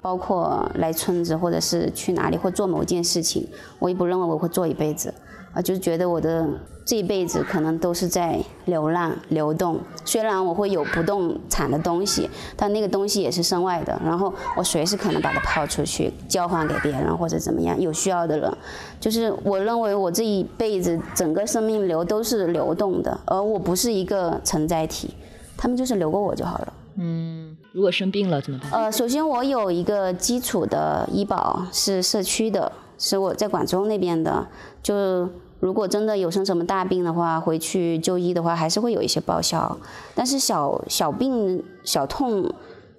[0.00, 3.44] 包括来村子，或者是去哪里，或做某件事情，
[3.80, 5.12] 我也不认为我会做一辈子，
[5.52, 6.46] 啊，就是觉得我的
[6.84, 9.78] 这一辈子可能都是在流浪、流动。
[10.04, 18.52] 虽然我会有不动产的东西，但那个东西也是身外的，然后我随时可能把它抛出去，交换给别人或者怎么样，有需要的人。
[19.00, 25.14] 就是我认为我这一辈子整个生命流都是流动的，而我不是一个承载体，
[25.56, 26.72] 他们就是流过我就好了。
[26.96, 27.56] 嗯。
[27.72, 28.70] 如果生病了怎么办？
[28.72, 34.44] 呃，首先我有一个基础的医保是社区的，是我在广州那边的。
[34.82, 35.28] 就
[35.60, 39.78] 如果真的有生什么大病的话，回去就医的话，还是会有一些报销。
[40.14, 42.50] 但是小小病小痛，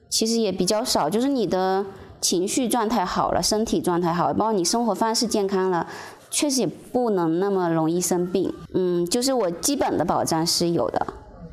[0.10, 1.86] 其实也比较少，就是你的
[2.20, 5.88] 情绪状态好了，身体状态好，包括你生活方式健康了，
[6.30, 8.54] 确实也不能那么容易生病。
[8.74, 11.08] 嗯，就是我基本的保障是有的。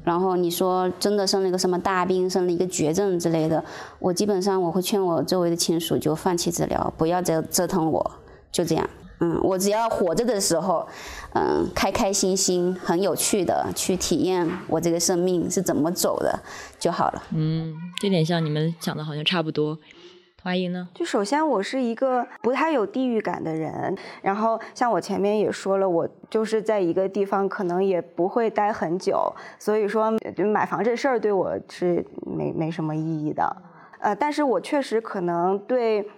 [0.04, 3.62] 然后你说真的生了一个什么大病，生了一个绝症之类的，
[3.98, 8.10] 我基本上我会劝我周围的亲属就放弃治疗，不要再折腾我，
[8.52, 8.88] 就这样。
[9.20, 10.86] 嗯，我只要活着的时候，
[11.34, 16.38] 嗯，开开心心、很有趣的去体验我这个生命是怎么走的
[16.78, 17.22] 就好了。
[17.34, 19.78] 嗯，这点像你们想的好像差不多。
[20.40, 20.88] 华英呢？
[20.94, 33.56] 就首先我是一个不太有地域感的人，然后像我前面也说了，我就是在一个地方可能也不会待很久，所以说就买房这事儿对我是没没什么意义的。
[33.98, 36.08] 呃，但是我确实可能对，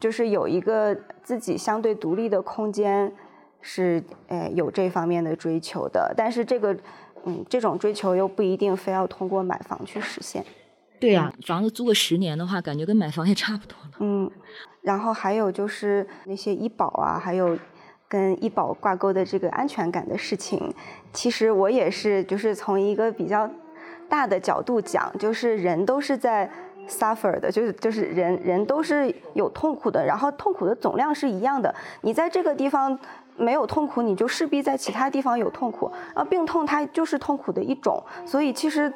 [0.00, 3.12] 就是有一个自己相对独立的空间，
[3.60, 6.12] 是呃有这方面的追求的。
[6.16, 6.74] 但是这个，
[7.24, 10.42] 嗯，这种追求又不一定非要通过买房去实现。
[10.98, 13.90] 对呀，房子租个十年的话，感觉跟买房也差不多了。
[14.00, 14.30] 嗯，
[14.82, 17.56] 然后还有就是那些医保啊，还有
[18.08, 20.74] 跟医保挂钩的这个安全感的事情，
[21.12, 23.48] 其实我也是就是从一个比较
[24.08, 26.50] 大的角度讲，就是人都是在
[26.90, 31.74] suffer 的，就是就是人人都是有痛苦的，然后痛苦的总量是一样的。
[32.02, 32.98] 你在这个地方
[33.36, 35.90] 没有痛苦，你就势必在其他地方有痛苦。
[36.14, 38.92] 然后病痛它就是痛苦的一种，所以其实。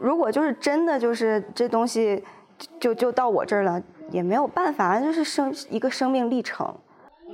[0.00, 2.20] 如果就是真的就是这东西，
[2.80, 3.80] 就就到我这儿了，
[4.10, 6.74] 也没有办法，就是生一个生命历程。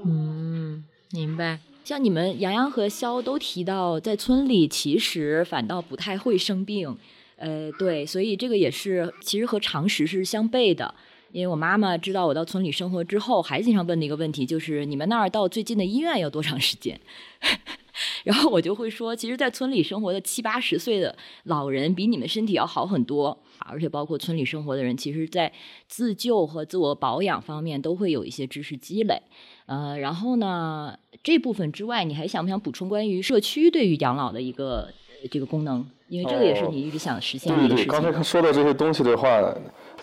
[0.05, 1.61] 嗯，明白。
[1.83, 6.99] 像你们杨洋和肖都提到，在村里其实反倒不太会生病。
[7.43, 10.95] 呃，对，所以这个也是其实和常识是相悖的。
[11.33, 17.01] 因为我妈妈知道我到村里生活之后，还经常问的一个问题就是：你们那儿到最近的医院要多长时间？
[18.25, 25.53] 然后我就会说，其实，在村里生活的七八十岁的老人比你们身体要好很多，而且包括村里生活的人，其实，在
[25.89, 29.21] 自救和自我保养方面都会有一些知识积累。
[29.67, 34.93] 呃，然后呢，这部分之外，你还想不想补充关于社区对于养老的一个
[35.31, 35.85] 这个功能？
[36.13, 37.87] 因为这个也是你一直想实现的一个事情。
[37.87, 39.43] 对对，刚才说的这些东西的话。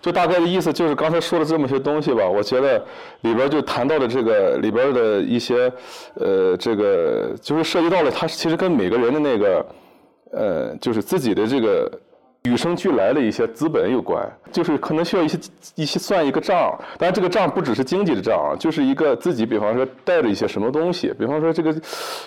[0.02, 2.82] 就大概的意思就是刚才说的这么些东西吧，我觉得
[3.20, 5.70] 里边就谈到的这个里边的一些，
[6.14, 9.66] 呃，这个就是涉及到了它其实跟每个人的那个，
[10.32, 11.92] 呃，就是自己的这个
[12.44, 15.38] 与生俱来的一些资本有关，就是可能需要一些
[15.76, 21.76] 一些算一个账，当然这个账不只是经济的账，就是一个自己比方说带着一些什么东西，比方说这个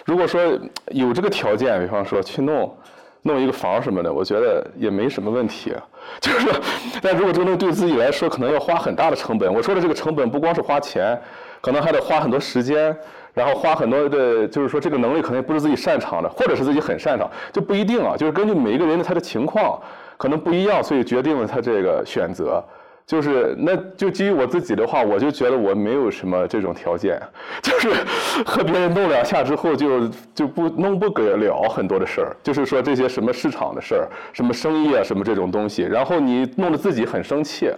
[0.05, 0.43] 如果说
[0.89, 2.71] 有这个条件，比方说去弄。
[3.23, 5.73] 弄一个房什么的，我觉得也没什么问题，
[6.21, 6.49] 就是，
[7.01, 11.21] 但如果这个东对自己来说可能要花很大的成本，我说的这个成本不光是花钱，
[11.61, 12.97] 可能还得花很多时间，
[13.33, 19.81] 然后花很多的，就是说这个能力可能也不是自己擅长的，或者是自己很擅长，就不一定啊，就是根据每一个人的他的情况
[20.17, 22.63] 可能不一样，所以决定了他这个选择。
[23.07, 27.21] 就是，那就基于我自己的话，我就觉得我没有什么这种条件，
[27.63, 27.91] 就是
[28.47, 37.71] 和别人弄两下之后就就不弄不给了很多的事儿，就是说这些什么市场的事儿，什么生意啊，什么这种东西，然后你弄得自己很生气。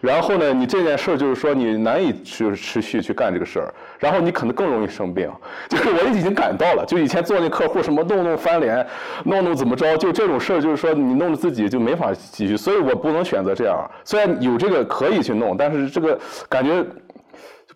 [0.00, 5.30] 然后呢，你这件事儿就是说你难以去持续去干这个事儿，然后你可能更容易生病。
[5.68, 8.86] 就是我已经感到了，就以前做那客户什么弄弄翻脸，
[9.24, 12.56] 弄弄怎么着，就这种事儿，就是说你弄得自己就没法继续。
[12.56, 13.78] 所以我不能选择这样。
[14.02, 16.82] 虽然有这个可以去弄，但是这个感觉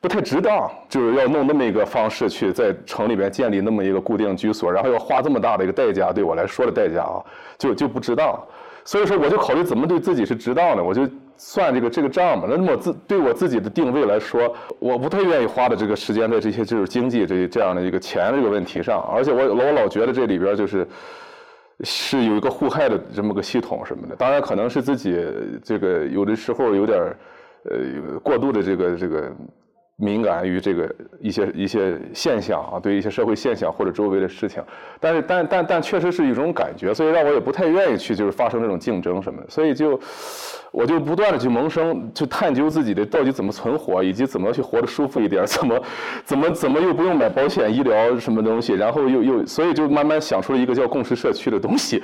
[0.01, 7.21] 不太值当，就是要弄那么一个方式去在城里边建立那么一个固定居所，然后要花这么大的一个代价，对我来说的代价啊，
[7.59, 8.35] 就就不值当。
[8.83, 11.07] 所以说，我就考虑怎么对自己是值当的，我就。
[11.37, 12.47] 算这个这个账嘛？
[12.49, 19.03] 那么自对我自己的定位来说，我不太愿意花的这个时间在这些就是经济这这样的一个钱这个问题上。
[19.13, 20.87] 而且我我老觉得这里边就是
[21.83, 24.17] 是有一个互害的这么个系统什么的。
[24.17, 25.19] 当然可能是自己
[25.63, 26.99] 这个有的时候有点
[27.65, 29.33] 呃过度的这个这个。
[29.97, 34.63] 敏感于这个一些一些现象啊，对一些社会现象或者周围的事情，
[34.99, 39.99] 但是但但但确实是一种感觉，所以让我也不太愿意去就是发生这种竞争什么的，所以就
[40.73, 45.81] 我就不断的去萌生，去探究自己的到底怎么存活，以及怎么去活得舒服一点，怎么
[46.25, 52.03] 怎么怎么又不用买保险医疗什么东西，然后又又所以就慢慢想出了一个叫共识社区的东西，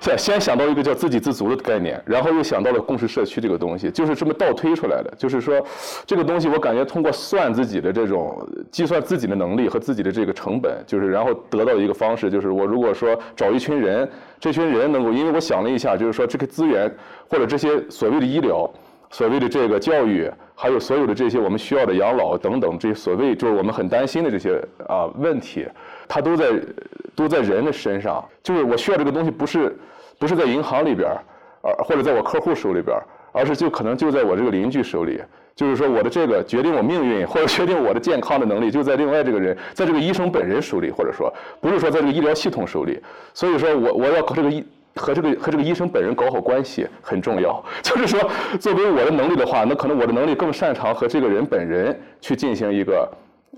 [0.00, 5.60] 先先想到一个叫自给自足的概念，然后又想到了共识社区这个东西，就是这么倒推出来的，就是说
[6.06, 7.10] 这个东西我感觉通过。
[7.32, 14.06] 算自己的这种计算自己的能力和自己的这个成本，就是然后得到一个方式，就是我如果说找一群人，
[14.38, 16.94] 这群人能够，因为我想了一下，就是说这个资源
[17.30, 18.70] 或者这些所谓的医疗、
[19.10, 25.66] 所谓的这个教育，还有所有的这些我们需要的养老等等这些所谓就是我们很担心的这些啊问题，
[26.06, 26.46] 它都在
[27.16, 28.22] 都在人的身上。
[28.42, 29.74] 就是我需要这个东西，不是
[30.18, 31.18] 不是在银行里边儿，
[31.84, 33.02] 或者在我客户手里边儿。
[33.32, 35.20] 而是就可能就在我这个邻居手里。
[35.54, 41.30] 就是说，我的这个决定我命运或者决定我的健康的能力，就在另外这个人，在这个医生本人手里，或者说
[41.60, 42.98] 不是说在这个医疗系统手里。
[43.34, 44.64] 所以说我我要和这个医
[44.96, 47.62] 和这个和这个医生本人搞好关系很重要。
[47.84, 48.18] 就是说，
[48.58, 53.06] 作为我的能力的话，那可能我的能力更擅长和这个人本人去进行一个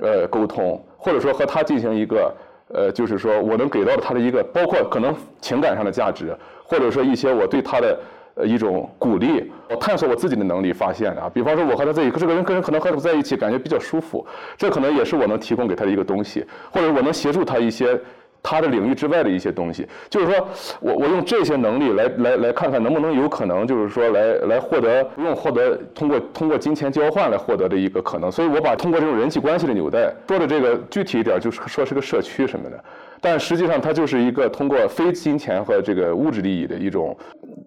[0.01, 2.35] 呃沟通，或者说和他进行一个
[2.75, 7.97] 呃，就是说我能给到他的一个包括可能情感上的价值，或者说一些我对他的。
[8.35, 14.26] 呃，一种鼓励，我探索我自己的能力，发现啊，比方说我和他在一起，这个人跟人可能和他在一起感觉比较舒服，
[14.57, 17.97] 这可能也是我能提供给他的一个东西，或者我能协助他一些
[18.43, 20.49] 他的领域之外的一些东西，就是说
[20.80, 32.82] 我我用这些能力来来来看看能不能有可能，就是说来来获得不用获得通过通过金钱交换来获得的一个可能，所以我把通过这种人际关系的纽带说的这个具体一点，就是说是个社区什么的。
[33.20, 37.16] 但实际上，它就是一个通过非金钱和这个物质利益的一种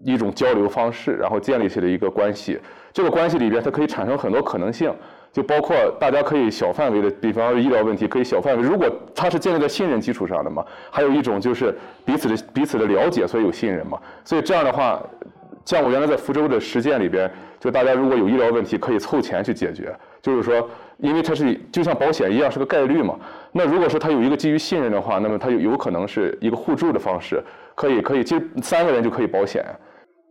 [0.03, 2.59] 一种交流方式，然后建立起的一个关系。
[2.93, 4.93] 这个关系里边，它可以产生很多可能性，
[5.31, 8.63] 就包括大家可以小范围的，比方说医疗问题，可以小范围。
[8.63, 13.99] 如果它是建立在信任基础上的嘛，还有一种就是彼此的彼此的了解，所以有信任嘛。
[14.23, 15.01] 所以这样的话，
[15.65, 17.29] 像我原来在福州的实践里边，
[17.59, 20.69] 就大家如果有医疗问题，可以凑钱去解决，就是说。
[20.99, 23.15] 因为它是就像保险一样是个概率嘛，
[23.51, 27.39] 那如果说它有一个基于信任的话，那么它有有可能是一个互助的方式，
[27.75, 29.63] 可以可以，其实三个人就可以保险。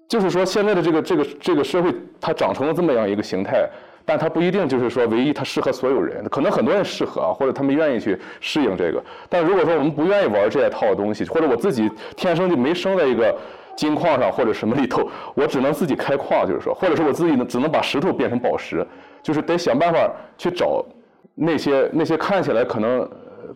[0.09, 3.69] 就是说现在的这个这个这个社会它长成了这么样一个形态，
[4.05, 9.03] 但它不一定就是说唯一它适合所有人，可能很多人适合啊，或者他们愿意去适应这个。
[9.29, 13.37] 但如果说我们不愿意玩这一套东西，或者我自己天生就没生在一个
[13.77, 18.87] 金矿上或者什么里头，我只能自己开矿，就是说，或者说我自己能只能把石头变成宝石。
[19.23, 20.87] 就是得想办法去找
[21.35, 23.11] 那些那些看起来可能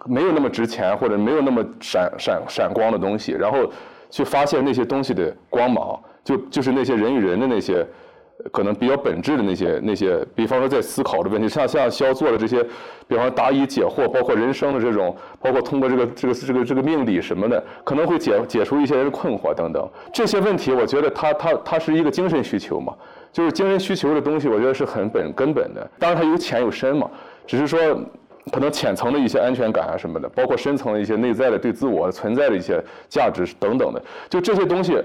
[0.06, 3.70] 没有那么值钱或者没有那么闪闪闪光的东西，然后
[4.10, 7.86] 去发现那些东西的光芒，就就是那些人与人的那些
[8.52, 12.62] 可能比较本质的那些那些，比方说在思考的问题，像像肖做的这些，
[13.06, 19.88] 比方说答疑解惑，包括人生的这种，包括通过这个这个这个这个命理什么的，可能会解解除一些人的困惑等等。
[20.12, 22.94] 这些问题，我觉得它它它是一个精神需求嘛。
[23.32, 25.88] 就是精神需求的东西，我觉得是很本根本的。
[26.00, 27.08] 当然它有浅有深嘛，
[27.46, 27.78] 只是说
[28.50, 35.00] 可能浅层的一些安全感啊什么的，包括深层的一些内在的对自我存在的一些价值等等的，就这些东西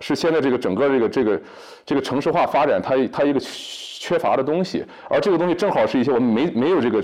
[0.00, 1.40] 是现在这个整个这个这个
[1.86, 4.84] 这个城市化发展它它一个缺乏的东西。
[5.08, 7.02] 而这个东西正好是一些我们没没有这个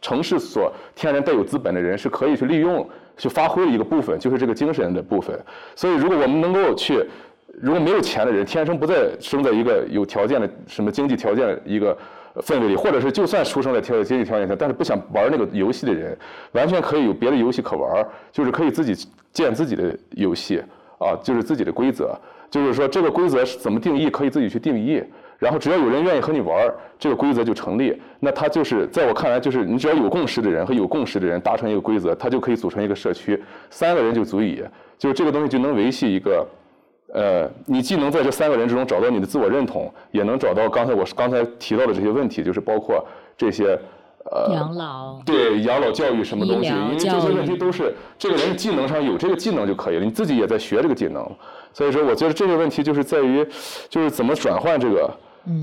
[0.00, 5.38] 城市所天然带有资本的人是可以去利用去发挥的一个部分，就是这个精神的部分。
[5.74, 7.04] 所以如果我们能够去。
[7.60, 11.94] 如果没有钱的人，天生不在生在一个有条件的什么经济条件的一个
[12.36, 16.16] 氛围里，或者是就算出生在条经济条件下，但是不想玩那个游戏的人，
[16.52, 20.62] 完全可以有别的游戏可玩，就是可以自己建自己的游戏
[21.00, 22.14] 啊，就是自己的规则，
[22.50, 25.02] 就是说这个规则是怎么定义，可以自己去定义，
[25.38, 27.98] 然后只要有人愿意和你玩，这个规则就成立。
[28.20, 34.62] 那他就是在我看来，就是你只要有共识的人和有共识的人达成一个规则，他就可以组成一个社区，三个人就足以，
[34.98, 36.46] 就是这个东西就能维系一个。
[37.12, 43.04] 呃，你既能在这三个人之中找到你的自我认同，也能找到刚才我刚才提到的这些问题，就是包括
[43.36, 43.76] 这些
[44.24, 51.28] 呃养老对养老教育什么东西，因为这些问题都是这个人技能上有这个技能就可以了，你自己也在学这个技能，
[51.72, 53.46] 所以说我觉得这个问题就是在于，
[53.88, 55.10] 就是怎么转换这个，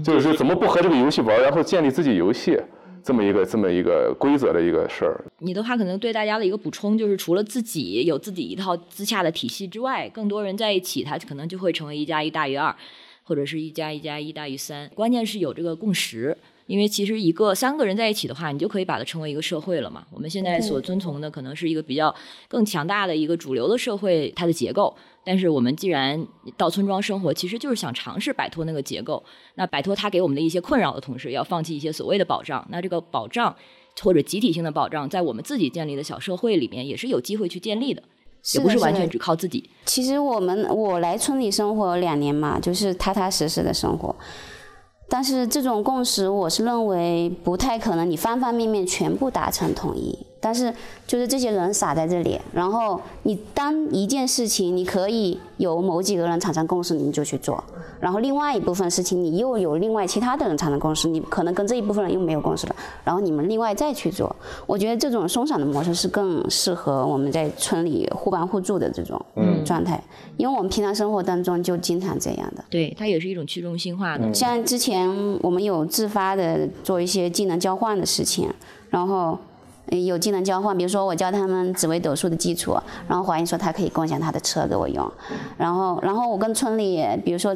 [0.04, 2.60] 就是怎么不和这个游戏玩，然后建立自己游戏。
[3.04, 12.76] 这么一个这么一个规则的一个事儿，你的话可能对大家的一个补充就是，除了自己有自己一套自洽的体系之外，更多人在一起，他可能就会成为一加一大于二，
[13.24, 14.90] 或者是一加一加一大于三。
[14.94, 16.36] 关键是有这个共识。
[16.68, 20.06] 因为其实一个三个人在一起的话，你就可以把它称为一个社会了嘛。
[20.12, 22.14] 我们现在所遵从的可能是一个比较
[22.48, 24.96] 更强大的一个主流的社会它的结构。
[25.24, 29.22] 但是我们既然到村庄生活，其实就是想尝试摆脱那个结构。
[29.56, 32.66] 那摆脱它给我们的一些困扰的同时，要放弃一些所谓的保障。
[32.70, 33.54] 那这个保障
[34.02, 38.04] 或者集体性的保障，在我们自己建立的小社会里面，也是有机会去建立的，
[38.54, 39.70] 也不是完全只靠自己。
[39.86, 44.16] 其实我们我来村里生活两年嘛，就是踏踏实实的生活。
[45.10, 50.27] 但是这种共识，我是认为不太可能，你方方面面全部达成统一。
[50.40, 50.74] 但是
[51.06, 57.56] 就是这些人撒在这里，然后你当一件事情你可以有某几个人产生共识，你就去做；
[58.00, 64.34] 然后另外一部分事情你又有另外其他的人产生共识，你可能跟这一部分人又没有共识了，然后你们另外再去做。
[64.66, 69.20] 我觉得这种松散的模式是更适合我们在村里互帮互助的这种
[69.66, 70.02] 状态，
[70.38, 72.64] 因为我们平常生活当中就经常这样的。
[72.70, 74.32] 对，它也是一种去中心化的。
[74.34, 75.10] 像之前
[75.42, 78.48] 我们有自发的做一些技能交换的事情，
[78.92, 79.38] 然后。
[79.90, 82.78] 有技能交换，比如说我教他们紫微斗数的基础，
[83.08, 85.10] 然后华英说他可以共享他的车给我用，
[85.58, 87.56] 然后然后我跟村里，比如说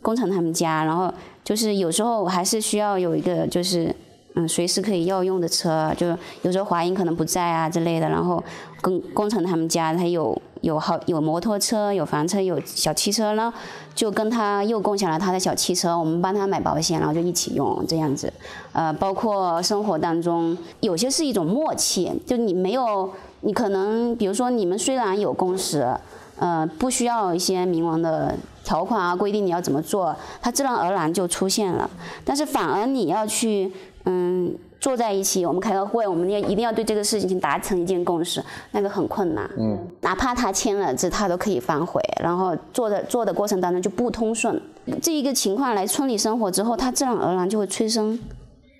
[0.00, 1.12] 工程他们家，然后
[1.44, 3.94] 就是有时候还是需要有一个就是
[4.36, 6.06] 嗯随时可以要用的车，就
[6.42, 8.42] 有时候华英可能不在啊之类的，然后
[8.80, 13.52] 工工程他们家他有有好有摩托车有房车有小汽车呢，
[13.94, 18.32] 就跟他又共享了他的小汽车，我们帮他买保险，然后就一起用这样子，
[18.72, 23.10] 呃，包括生活当中有些是一种默契，就你没有
[23.40, 25.96] 你可能比如说你们虽然有共识。
[26.38, 31.88] 呃，不需要一些明文的条款啊，规定你要怎么做，它自然而然就出现了。
[32.26, 33.72] 但是反而你要去，
[34.06, 39.48] 嗯，坐在一起，我们开个会，我们要一定要对这个事情达成一件共识，那个很困难。
[39.58, 39.78] 嗯。
[40.00, 44.60] 哪怕他签了字，他都可以反悔，然后做的做的过程当中就不通顺。
[45.02, 48.18] 这一个情况来村里生活之后，他自然而然就会催生，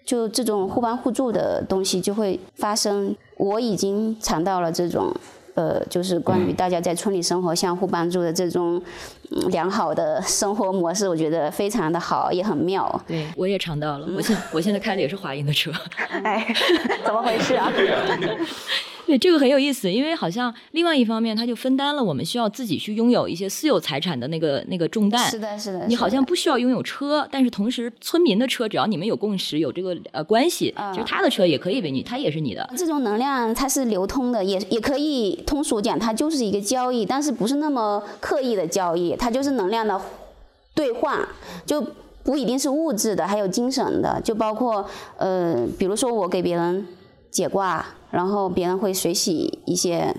[0.05, 3.14] 就这种互帮互助的东西就会发生。
[3.37, 5.12] 我已经尝到了这种。
[5.57, 8.80] 呃，就是关于大家在村里生活相互帮助的这种
[9.48, 13.02] 良好的生活模式，我觉得非常的好，也很妙。
[13.07, 14.07] 对，我也尝到了。
[14.14, 15.72] 我现 我现在开的也是华英的车。
[16.22, 16.46] 哎，
[17.04, 17.72] 怎么回事啊？
[19.07, 25.30] 对，这个很有意思，因为好像另外一方面，它就分担了我们需要自己去拥有一些私有财产的那个那个重担。
[25.30, 25.86] 是的，是的。
[25.86, 32.68] 你好像不需要拥有车，但是同时村民的车，只要你们有共识，有这个呃关系，其实他的车也可以为你，他也是你的。
[32.76, 40.00] 这种能量它是流通的，也也可以通俗讲，它就是一个交易，但是不是那么刻意的交易，它就是能量的
[40.74, 41.26] 兑换，
[41.64, 41.80] 就
[42.24, 44.84] 不一定是物质的，还有精神的，就包括
[45.16, 46.84] 呃，比如说我给别人
[47.37, 47.84] 解卦。
[48.11, 50.14] 然后别人会随喜一些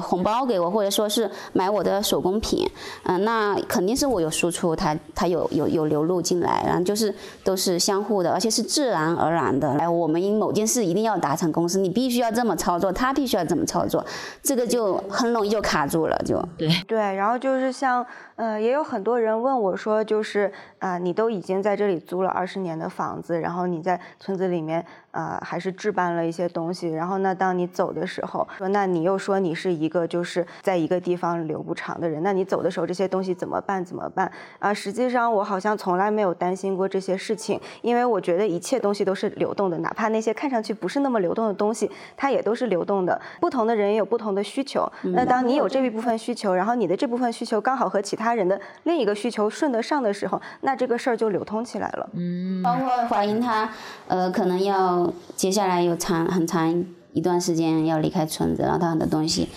[0.00, 2.68] 红包给我，或者说是买我的手工品，
[3.04, 9.70] 嗯，那肯定是我有输出，他他有有有流入进来，然后就是都是相互的，而且是自然而然的。
[9.78, 14.04] 哎，我们某件事一定要达成共识，你必须要这么操作，他必须要这么操作，
[14.42, 16.98] 这个就很容易就卡住了，就对对。
[16.98, 24.84] 然后就是像呃，也有很多人问我说，就是啊，你都已经在这里租了二十年的房子，然后你在村子里面。
[25.12, 33.84] 呃，还是置办了一些东西，然后呢，当你走的时候，说那你又说你是一个就是在一个地方留不长的人，那你走的时候这些东西怎么办？
[33.84, 34.30] 怎么办？
[34.60, 43.20] 啊，实际上我好像从来没有担心过这些事情，因为我觉得一切东西都是流动的，哪怕那些看上去不是那么流动的东西，它也都是流动的。
[43.40, 52.08] 不同的人也有不同的需求，那当你有这一部分需求，然后你的这部分需求刚好和其他人的另一个需求顺得上的时候，那这个事儿就流通起来了。
[52.14, 53.68] 嗯，包括华英他，
[54.06, 54.99] 呃，可能要。
[55.36, 59.48] 接下来有长很长一段时间要离开村子，然后他很多东西，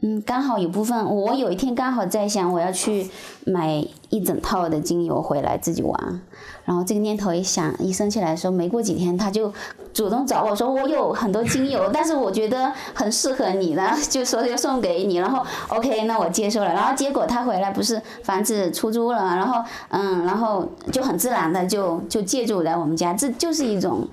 [0.00, 3.08] 嗯，刚好有部分，我有一天刚好在想我要去
[3.44, 6.20] 买一整套的精油回来自己玩，
[6.64, 9.52] 然后这个念头一想一升起来的时候，没过几天他就
[9.92, 24.06] 主动找我说我有很多精油，但是我觉得很适合你的， 就说要送给你，然后 OK，那我接受了，然后结果他回来不是房子出租了，然后嗯，然后就很自然的就就借住在我们家，这就是一种。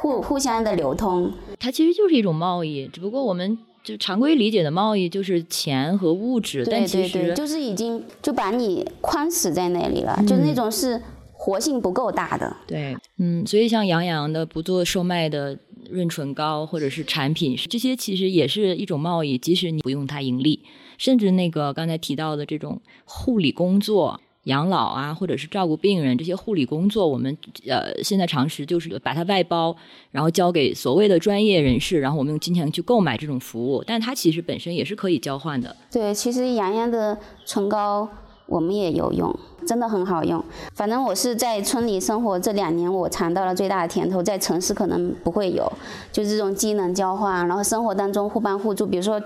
[0.00, 11.00] 互互相的流通，它其实就是一种贸易，只不过我们就常规理解的贸易就是钱和物质，但其实就是已经就把你框死在那里了，就那种是
[11.32, 12.56] 活性不够大的。
[12.66, 15.58] 对，嗯，所以像杨洋的不做售卖的
[15.90, 20.60] 润唇膏或者是产品，这些其实也是一种贸易，即使你不用它盈利，
[20.96, 24.18] 甚至那个刚才提到的这种护理工作。
[24.44, 27.36] 养老啊，或者是照顾病人这些护理工作，我们
[27.68, 29.76] 呃现在常识就是把它外包，
[30.10, 35.76] 然后交给所谓的专业人士，然后我们用金钱去购买这种服务，但它其实本身也是可以交换的。
[35.92, 38.08] 对，其实洋洋的唇膏
[38.46, 40.42] 我们也有用，真的很好用。
[40.74, 45.70] 反正我是在村里生活这两年，我尝到了最大的甜头，在城市可能不会有，
[46.10, 49.20] 就是这种机能交换，然后生活当中互帮互助，比如说。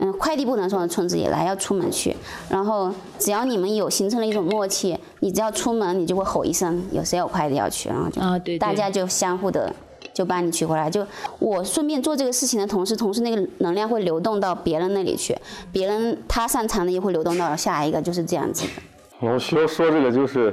[0.00, 2.16] 嗯，快递不能送到村子里来，要出门去。
[2.48, 9.72] 然后只要你们有形成了一种默契，你只要出门，你就会吼一声，有谁有快递要去，然后就啊，对，大家就相互的
[10.12, 10.90] 就帮你取回来。
[10.90, 11.06] 就
[11.38, 15.36] 我顺便做这个事情的同时，同时那个能量会流动到别人那里去，
[15.70, 18.82] 别人他擅长的也会流动到下一个，就是这样子的。
[19.20, 20.52] 我需要说这个就是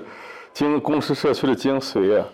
[0.53, 2.25] 经公司社区的精髓啊。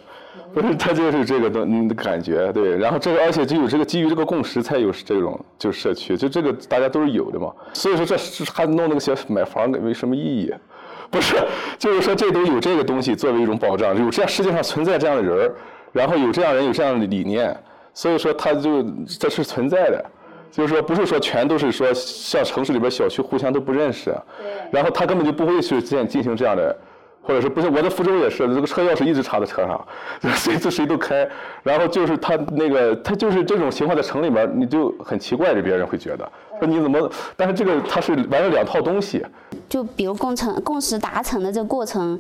[0.54, 2.78] 不是，他就是这个的感觉，对。
[2.78, 7.54] 然后这个，而且就有这个基于这个共识，才有这种就是社区，就这个大家都是有的嘛。
[7.74, 8.16] 所以说，这
[8.46, 10.54] 还弄那个些买房没什么意义，
[11.12, 11.36] 不是？
[11.78, 15.56] 就是说，这都有这个东西作为一种保障，有这样世界上存在这样的人儿，
[15.92, 17.56] 然后有这样人有这样的理念，
[17.94, 18.84] 所以说他就
[19.20, 20.04] 这是存在的。
[20.50, 24.16] 就是说，不是说全都是说像城市里边小区互相都不认识，
[24.72, 26.76] 然后他根本就不会去进进行这样的。
[27.28, 29.88] 或者是不是我在福州也是，这个车钥匙一直插在车上，
[30.22, 31.28] 就随时谁都开。
[31.62, 36.28] 然后就是他那个，他就是这种情况在城里面，你就很奇怪，别人会觉得
[36.58, 37.12] 说你怎么？
[37.36, 39.24] 但是这个他是完了两套东西。
[39.68, 42.20] 就比如共成共识达成的这个过程。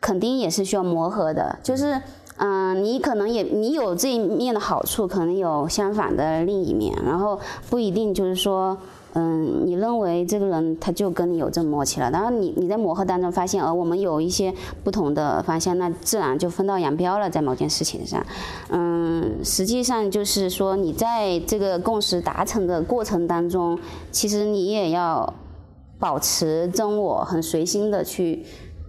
[0.00, 2.00] 肯定也是需要磨合的，就是
[2.36, 7.36] 嗯，你可能也你有这一面的好处，可能有相反的另一面，然后
[7.68, 8.78] 不一定就是说。
[9.14, 14.52] 嗯，你认为这个人他就跟你有这默契了，然后你你在磨合当中发现，呃，我们有一些
[14.84, 18.24] 不同的方向，那自然就分道扬镳了，在某件事情上。
[18.68, 23.78] 嗯，实际上就是说，你在这个共识达成的过程当中，
[24.12, 25.32] 其实你也要
[25.98, 28.44] 保持真我，很随心的去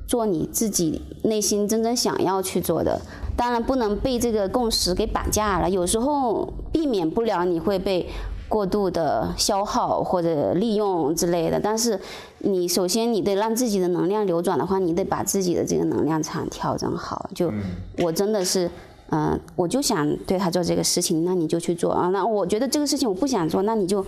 [0.05, 2.99] 做你自己内心真正想要去做的。
[3.37, 8.05] 当然，不能被这个共识给绑架了，有时候避免不了你会被。
[8.49, 11.97] 过度的消耗或者利用之类的，但是
[12.39, 17.29] 你首先你得让自己的能量流转的话，你得把自己的这个能量场调整好。
[17.35, 17.53] 就
[17.99, 18.69] 我真的是，
[19.11, 22.09] 嗯，我就想对他做这个事情，那你就去做啊。
[22.09, 24.03] 那我觉得这个事情我不想做，那你就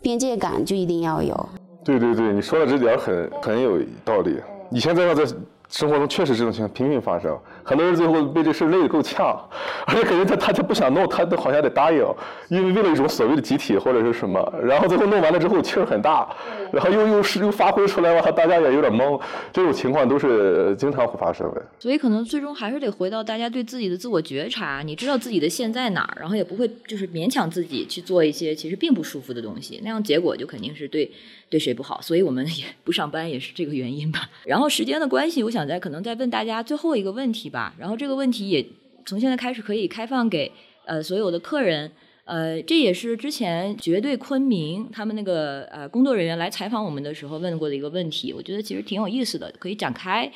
[0.00, 1.48] 边界感就一定要有。
[1.84, 4.38] 对对对，你说的这点很很有道理。
[4.70, 5.26] 以前在在
[5.70, 7.36] 生活中确实这种情况频频发生。
[7.64, 9.36] 很多人最后被这事累得够呛，
[9.86, 12.04] 而且感觉他他他不想弄，他都好像得答应，
[12.48, 16.28] 因为为了一种所谓的集体或者是什么，然后最后弄完了之后气儿很大，
[16.72, 19.20] 然后又又是又发挥出来了，大家也有点懵，
[19.52, 21.62] 这种情况都是经常会发生的。
[21.80, 31.10] 所以可能最终还是得回到大家对自己的自我觉察，你知道自己的线在哪儿，然后也不会就是勉强自己去做一些其实并不舒服的东西，那样结果就肯定是对
[31.48, 32.00] 对谁不好。
[32.02, 34.28] 所以我们也不上班也是这个原因吧。
[34.44, 37.48] 然后时间的关系，我想再可能再问大家最后一个问题。
[37.54, 38.66] 吧，然后这个问题也
[39.06, 40.50] 从现在开始可以开放给
[40.86, 41.92] 呃所有的客人，
[42.24, 50.28] 呃，这也是之前绝对昆明他们那个呃工作人员来采访我们的时候问过的一个问题，我觉得其实挺有意思的，可以展开，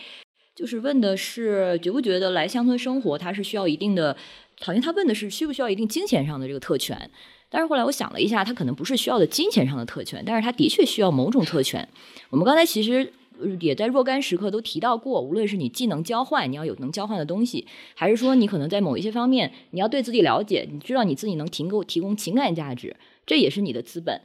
[0.55, 4.17] 就是问的是觉不觉得来乡村生活，它是需要一定的，
[4.61, 7.11] 好像他问的是需不需要一定金钱上的这个特权，
[7.51, 11.89] 但是后来我想了一下，他可能不是需要的金钱上的特权，但是他的确需要某种特权。
[12.31, 13.13] 我们刚才其实。
[13.61, 24.21] 也在若干时刻都提到过，无论是你技能交换，你要有能交换的东西，还是说你可能在某一些方面，你要对自己了解，你知道你自己能提供提供情感价值，这也是你的资本。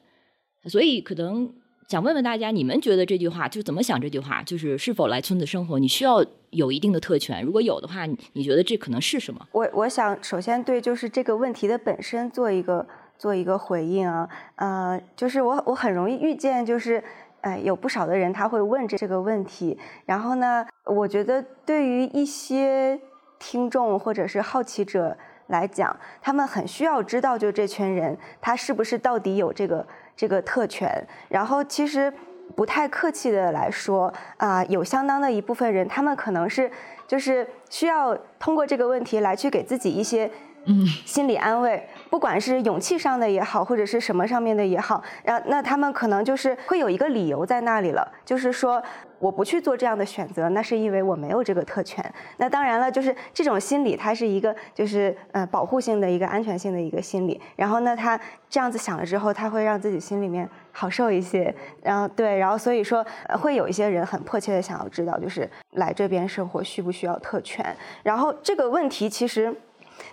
[0.66, 1.54] 所以可能
[1.88, 4.00] 想问问大家，你们觉得这句话就怎么想？
[4.02, 7.44] 这句话就是是否来村子生活，你需要有一定的特权？
[7.44, 9.48] 如果有的话，你觉得这可能是什么？
[9.52, 12.88] 我我想首先对就是这个问题的本身做一个
[13.18, 17.04] 做一个回应啊，呃，就是我我很容易遇见就是。
[17.44, 23.00] 哎，有不少的人他会问这这个问题，然后呢，我觉得对于一些
[23.38, 25.16] 听众或者是好奇者
[25.48, 30.90] 来讲，他们很需要知道，就这群人他是不是到底有这个这个特权。
[31.28, 32.12] 然后其实
[32.56, 36.72] 不太客气的来说，啊，有相当的一部分人，他们可能是
[37.08, 40.32] 就是需要通过这个问题来去给自己一些。
[40.66, 48.80] 嗯，心理安慰，不管是勇气上的也好，或者是什么上面的也好，那那他们可能就是会有一个理由在那里了，就是说
[49.18, 52.06] 我不去做这样的选择，那是因为我没有这个特权。
[52.38, 57.42] 那当然了，就是这种心理，它是一个就是呃保护性的一个安全性的一个心理。
[57.56, 61.52] 然后呢，他这样子想了之后，他会让自己心里面好受一些。
[61.82, 63.04] 然后对，然后所以说
[63.42, 67.76] 会有一些人很迫切的想要知道，就是来这边生活需不需要特权？
[68.04, 69.52] 然后这个问题其实。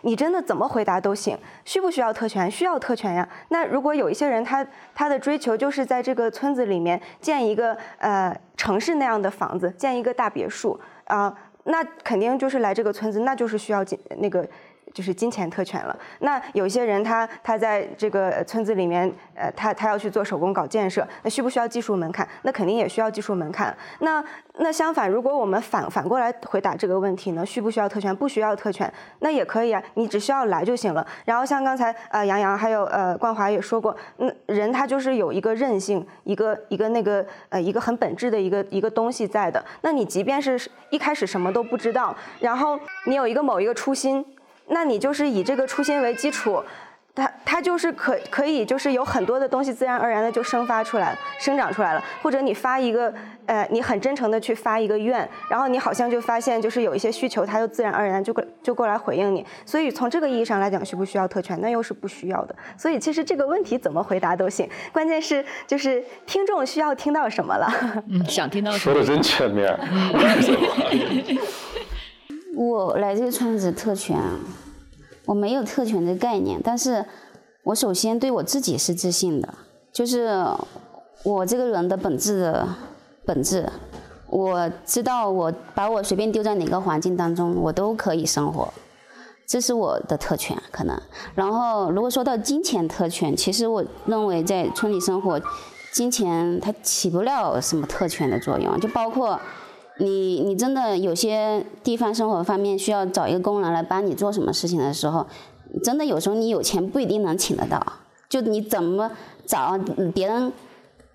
[0.03, 2.51] 你真的怎么回答都行，需不需要特权？
[2.51, 3.29] 需要特权呀。
[3.49, 14.47] 那如果有一些人，他他的追求就是在这个村子里面建一个呃城市那样的房子，建一个大别墅啊，那肯定就是来这个村子，那就是需要建那个。
[14.93, 15.97] 就是金钱特权了。
[16.21, 22.27] 那有些人他他在这个村子里面，呃，他他要去做手工搞建设，那需不需要技术门槛？
[22.43, 23.77] 那肯定也需要技术门槛。
[24.01, 24.23] 那
[24.59, 27.47] 那相反，如果我们反反过来回答这个问题呢？
[27.47, 28.15] 需不需要特权？
[28.15, 31.07] 不需要特权，那也可以啊，你只需要来就行了。
[31.25, 39.65] 然后像刚才呃杨洋还有呃冠华也说过，嗯，人他就是有一个韧性，一个一个那个呃一个很本质的一个一个东西在的。
[39.83, 40.61] 那你即便是
[40.91, 44.25] 一开始什么都不知道，然后你有一个某一个初心。
[44.71, 46.63] 那你就是以这个初心为基础，
[47.15, 52.03] 它它就是可可以就是有很多的东西自然而然的就生发出来了，生长出来了。
[52.23, 53.13] 或者你发一个
[53.47, 59.45] 呃，你很真诚的去发一个愿，然后你好像就发现就是有一些需求，它就自然而然就过就过来回应你。
[59.67, 61.61] 所以从这个意义上来讲，需不需要特权？
[61.61, 62.55] 那又是不需要的。
[62.77, 67.69] 所以其实这个问题怎么回答都行，关键是就是听众需要听到什么了。
[68.09, 69.69] 嗯，想听到说的真全面。
[72.69, 74.21] 我来这个村子特权，
[75.25, 77.03] 我没有特权的概念，但是
[77.63, 79.49] 我首先对我自己是自信的，
[79.91, 80.45] 就是
[81.23, 82.69] 我这个人的本质的
[83.25, 83.67] 本质，
[84.29, 88.71] 我知道我把我随便丢在哪个环境当中，我都可以生活，
[89.47, 91.01] 这是我的特权可能。
[91.35, 95.41] 然后如果说到金钱特权，其实我认为在村里生活，
[95.95, 99.41] 金钱它起不了什么特权的作用，就包括。
[100.01, 105.27] 你你真的有些地方生活方面需要找一个工人来帮你做什么事情的时候，
[105.85, 107.81] 真的有时候你有钱不一定能请得到，
[108.29, 109.11] 就你怎么
[109.45, 109.79] 找
[110.15, 110.51] 别人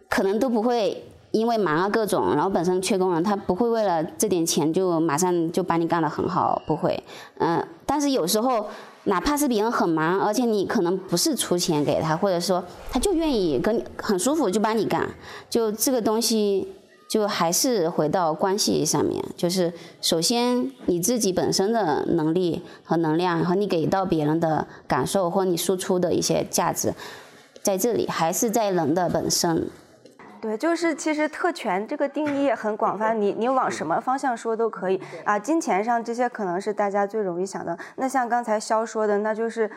[0.08, 7.04] 可能都不会因为忙啊各种，然后本身缺工人，他不会为了这点钱就马上就帮你干得很好，不会，
[7.40, 8.68] 嗯，但是有时候
[9.06, 15.10] 哪怕是别人很忙，而且你可能不是出钱给他，或者说他就愿意跟你很舒服就帮你干，
[15.50, 16.75] 就这个东西。
[17.08, 19.72] 就还是回到关系上面，就是
[20.02, 26.94] 首先你自己本身的能力和能量，和你给到别人的感受或你输出的一些价值，
[27.62, 29.70] 在这里还是在人的本身。
[30.42, 35.40] 对，就是其实特权这个定义很广泛，你你往什么方向说都可以啊。
[35.40, 39.70] 金钱上这些可能是大家最容易想的，那像刚才肖说的，那就是。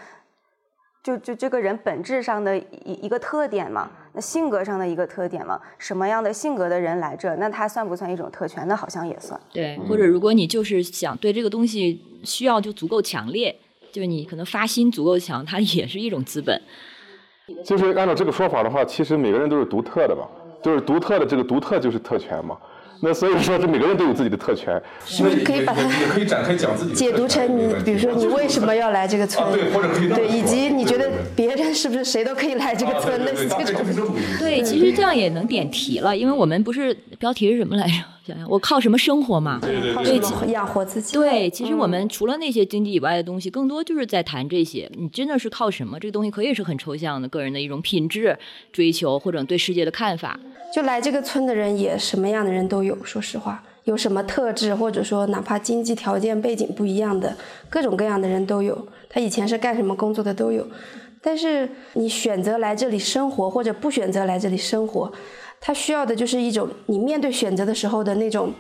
[1.00, 3.88] 就就这个人本质上的一一个特点嘛，
[4.18, 8.66] 那性格上的一个特点嘛，什么样的性格的人来这，那他算不算一种特权？
[8.66, 9.40] 那好像也算。
[9.52, 13.56] 对，或者如果你就是想对这个东西需要就足够强烈，
[13.92, 16.60] 就是你可能发心足够强，它也是一种资本。
[17.64, 20.28] 就是按照这个说法的话，其实每个人都是独特的吧？
[20.60, 22.58] 就是独特的这个独特就是特权嘛。
[23.00, 29.52] 那所以说，这每个人都有自己的特权，是不是可以把它也可以展开讲自己解读成你，比如说你为什么要来这个村？
[29.52, 34.16] 对，或者可以对，以及你觉得别人是不是谁都可以来这个村的这种？
[34.38, 37.92] 对，其实这样也能点题了，因为我们不是标题是什么来着？
[38.28, 39.58] 想想我靠什么生活嘛？
[39.62, 41.14] 对对对，养活自己。
[41.14, 44.90] 对，其实我们除了那些经济以外的东西，更多就是在谈这些。
[44.96, 45.98] 你真的是靠什么？
[45.98, 48.38] 这个东西可以是很抽象的，个人的一种品质
[48.70, 50.38] 追求，或者对世界的看法。
[50.74, 57.34] 就来这个村的人也什么样的人都有，说实话，有什么特质，或者说哪怕经济条件背景不一样的
[57.70, 58.86] 各种各样的人都有。
[59.08, 60.66] 他以前是干什么工作的都有。
[61.20, 65.12] 但是你选择来这里生活，或者不选择来这里生活，
[65.60, 68.52] 他需要的就是一种你面对选择的时候的那种，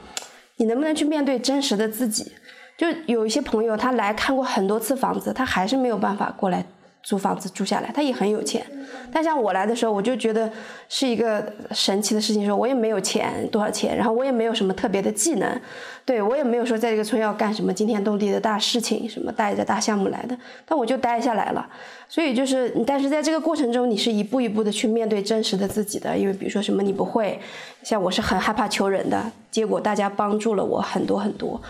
[0.56, 2.32] 你能不能去面对真实的自己？
[2.76, 6.64] 就有一些朋友他来看过很多次房子，他还是没有办法过来。
[7.02, 8.64] 租房子住下来，他也很有钱，
[9.10, 10.50] 但像我来的时候，我就觉得
[10.88, 12.44] 是一个神奇的事情。
[12.44, 15.60] 说我也没有钱，多少钱，然后我也没有什么特别的技能，
[16.04, 21.66] 对我也没有说在这个村要干什么惊天动地的大事情，什么带着大项目来的，但我就待下来了。
[22.10, 26.16] 所以就是，但是在这个过程中，你是一步一步的去面对真实的自己的。
[26.16, 27.40] 因为比如说什么你不会，
[27.82, 31.60] 像我是很害怕求人的，结果大家帮助了我很多很多。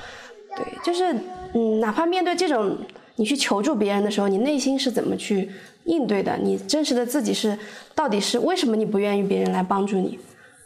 [0.57, 1.15] 对，就是
[1.55, 2.77] 嗯，哪怕面对这种。
[3.19, 5.51] 你去求助别人的时候，你内心是怎么去
[5.86, 6.36] 应对的？
[6.36, 7.59] 你真实的自己是
[7.93, 10.16] 到底是为什么你不愿意别人来帮助你，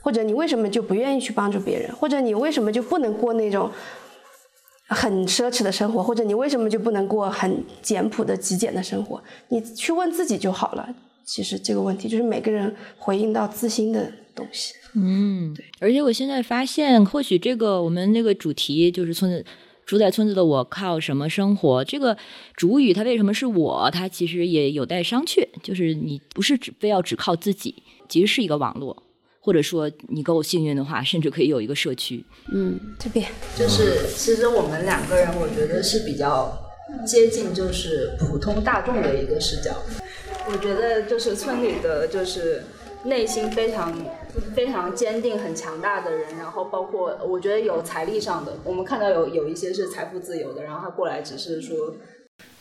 [0.02, 3.70] 或者你为什么就不愿意去帮助别人，或者你为什么就不能过那种
[4.88, 9.22] 很奢侈的生活，或者你为什么就不能过很简朴的极简的生活？
[9.48, 10.94] 你去问自己就好了。
[11.24, 14.74] 其实这个问题就是每个人回应到自心的东西。
[14.94, 15.64] 嗯，对。
[15.80, 19.42] 而且我现在发现，或许这个我们那个主题就是从。
[19.84, 21.84] 住在村子的我靠什么生活？
[21.84, 22.16] 这个
[22.56, 23.90] 主语它为什么是我？
[23.92, 25.46] 它其实也有待商榷。
[25.62, 29.02] 就是你不是只非要只靠自己，其实是一个网络，
[29.40, 32.24] 或者说你够幸运的话，甚至可以有一个社区。
[32.52, 33.26] 嗯，这边
[33.56, 36.52] 就是其实我们两个人，我觉得是比较
[37.06, 39.76] 接近，就是普通大众的一个视角。
[40.50, 42.64] 我觉得就是村里的就是。
[43.04, 43.92] 内心非常
[44.54, 51.96] 非常坚定、很强大的人，然后包括我觉得有财力上的，我们看到有有一些是财富自由的，然后他过来只是说，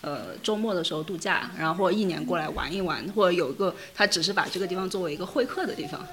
[0.01, 6.03] 呃，周末的时候度假，然后或一年过来玩一玩，或者有一个他只是把这个地方作为一个会客的地方，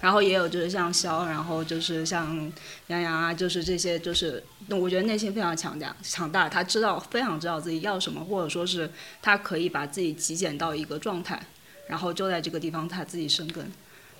[0.00, 2.52] 然后也有就是像肖，然后就是像
[2.88, 8.90] 杨洋啊，就是这些就是，我觉得内心非常强大，强大，他知道非常知道自己要什么，或者说是
[9.22, 11.40] 他可以把自己极简到一个状态。
[11.88, 13.70] 然后就在这个地方他自己生根，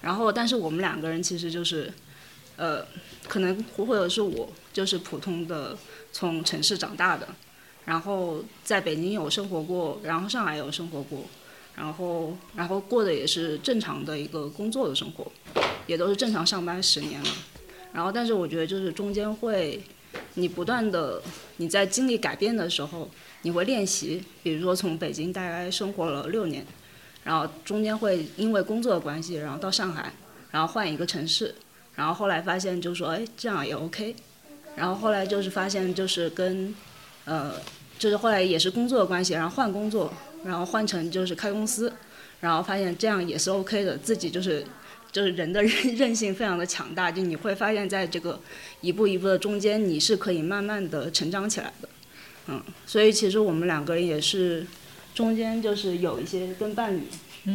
[0.01, 1.93] 然后但是我们两个人其实就是，
[2.57, 2.87] 呃，
[3.27, 5.77] 可能或者是我就是普通的
[6.13, 7.27] 从城市长大的，
[7.85, 11.25] 然后在北京有生活过，然后上海有生活过，
[11.75, 15.31] 然后然后过的也是正常的一个工作的生活，
[15.89, 17.31] 也都是正常上班十年了，
[17.93, 19.83] 然后但是我觉得就是中间会，
[20.35, 21.21] 你不断的
[21.57, 23.11] 你在经历改变的时候，
[23.43, 26.65] 你会练习，比如说从北京大概生活了六年。
[27.27, 30.13] 然后中间会因为工作的关系，然后到上海，
[30.53, 31.53] 然后换一个城市，
[31.97, 34.15] 然后后来发现就说，哎，这样也 OK。
[34.77, 36.73] 然后后来就是发现就是跟，
[37.25, 37.55] 呃，
[37.99, 41.93] 就是后来也是工作的关系，然后换工作，然后换成就是开公司，
[42.39, 43.99] 然后发现这样也是 OK 的。
[43.99, 44.65] 自己就是，
[45.11, 48.39] 就是人的韧韧性非常的强大，就你会发现在这个
[48.81, 51.89] 一步一步的中间，你是可以慢慢的成长起来的。
[52.47, 54.65] 嗯，所以其实我们两个人也是。
[55.17, 57.03] 中间就是有一些跟伴侣，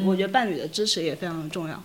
[0.03, 1.83] 我觉得伴侣的支持也非常的重要。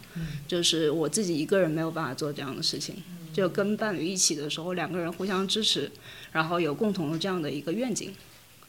[0.48, 2.96] 就是我自己一个人没有办法做这样的事情，
[3.30, 5.90] 就跟伴侣一起的时候，两个人互相支持，
[6.32, 8.10] 然后有共同的这样的一个愿景，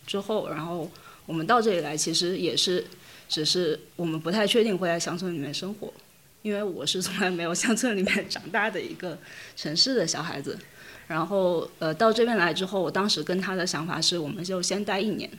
[0.06, 0.92] 之后，然后
[1.26, 2.84] 我们到这里来，其实也是，
[3.30, 5.94] 只是我们不太确定会在乡村里面生活，
[6.42, 9.18] 因为我是从来没有乡村里面长大的一个
[9.56, 10.60] 城市的小孩子，
[11.08, 15.32] 然后呃到这边来之后，我当时跟他的想法是，我们就先待一年。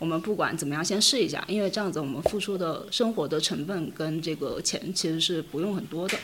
[0.00, 6.18] 我们不管怎么样，先试一下，因为这样子我们付出的生活的成本跟这个钱其实是不用很多的。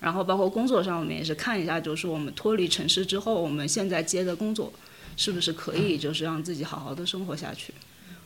[0.00, 4.72] 然后包括工作上，我们也是看一下，就是我们脱离城市之后，我们现在接的工作
[5.16, 7.72] 是不是可以，就是让自己好好的生活下去。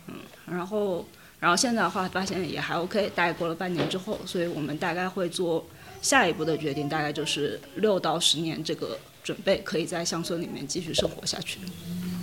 [0.09, 0.15] 嗯，
[0.47, 1.07] 然后
[1.39, 3.13] 然后现在的话，发现也还 OK。
[3.15, 5.67] 大概过了半年之后，所以我们大概会做
[6.01, 11.59] 下一步的决定，大概就是六到十年这个准备，可以在乡村里面继续生活下去。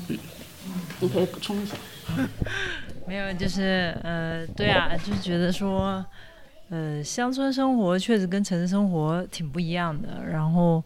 [0.09, 0.17] 嗯，
[0.99, 1.75] 你可以补充一下。
[3.05, 6.05] 没有，就是呃，对啊，就是觉得说，
[6.69, 10.23] 呃，乡村生活确实跟城市生活挺不一样的。
[10.25, 10.83] 然后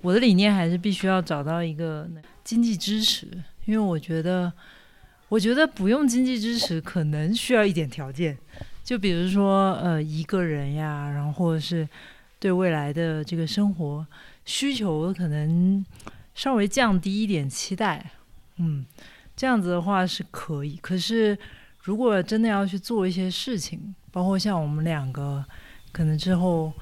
[0.00, 2.08] 我的理念还是必须要找到一个
[2.42, 3.26] 经济支持，
[3.66, 4.50] 因为我觉得，
[5.28, 8.36] 我觉得不用经济支持可能需要一点条件，
[8.82, 11.86] 就比如说呃一个人呀，然后或者是
[12.40, 14.06] 对未来的这个生活
[14.46, 15.84] 需求可能
[16.34, 18.12] 稍微降低一点期待，
[18.56, 18.86] 嗯。
[19.38, 21.38] 这样子的话是可以，可是
[21.80, 25.44] 如果真的要去做一些事情，包括像我们两个，
[25.92, 26.72] 可能之后，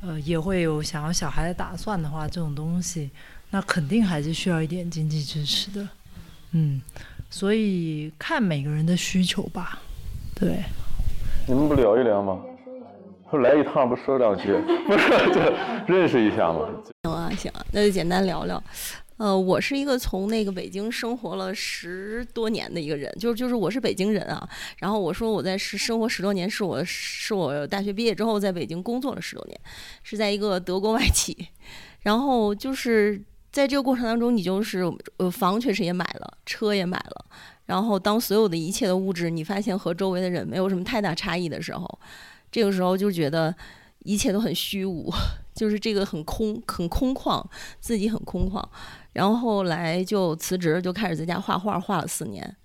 [0.00, 3.08] 呃，也会有想要小孩的打算的话，这种东西，
[3.50, 5.88] 那肯定还是需要一点经济支持的，
[6.50, 6.82] 嗯，
[7.30, 9.78] 所以看每个人的需求吧，
[10.34, 10.64] 对。
[11.46, 12.40] 你们不聊一聊吗？
[13.30, 14.52] 说来一趟不说两句，
[14.88, 16.68] 不是就认识一下吗？
[17.04, 18.60] 行啊，行啊，那就简单聊聊。
[19.22, 24.48] 呃，我是一个从那个北京生活了十多年的一个人，就是就是我是北京人啊。
[24.78, 29.60] 然后我说我在是生活十多年，是我是我大学毕业之后在北京工作了十多年，
[30.02, 31.36] 是在一个德国外企。
[32.00, 33.22] 然后就是
[33.52, 34.82] 在这个过程当中，你就是
[35.18, 37.24] 呃房确实也买了，车也买了。
[37.66, 42.00] 然后当所有的一切的物质你发现和周围的人没有什么太大差异的时候，
[42.50, 43.54] 这个时候就觉得
[44.00, 45.08] 一切都很虚无，
[45.54, 47.40] 就是这个很空很空旷，
[47.78, 48.60] 自己很空旷。
[49.12, 52.56] 然后后来就辞职，就开始在家画画，画了四年。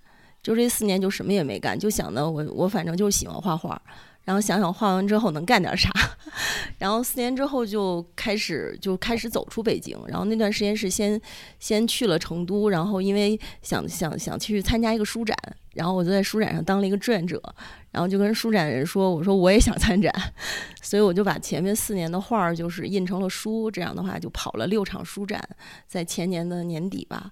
[0.42, 3.80] 就这四年就什么也没干，就想的我我反正就喜欢画画。
[4.28, 5.90] 然后想想画完之后能干点啥，
[6.76, 9.98] 然后四年之后就开始就开始走出北京。
[10.06, 11.18] 然后那段时间是先
[11.58, 15.34] 先去了成都，然后因为想想想去参加一个书展，
[15.72, 17.42] 然后我就在书展上当了一个志愿者。
[17.90, 20.12] 然后就跟书展人说：“我说我也想参展，
[20.82, 23.70] 所以我就把前面四年的画儿就是印成了书。
[23.70, 25.42] 这样的话就跑了六场书展，
[25.86, 27.30] 在前年的年底吧。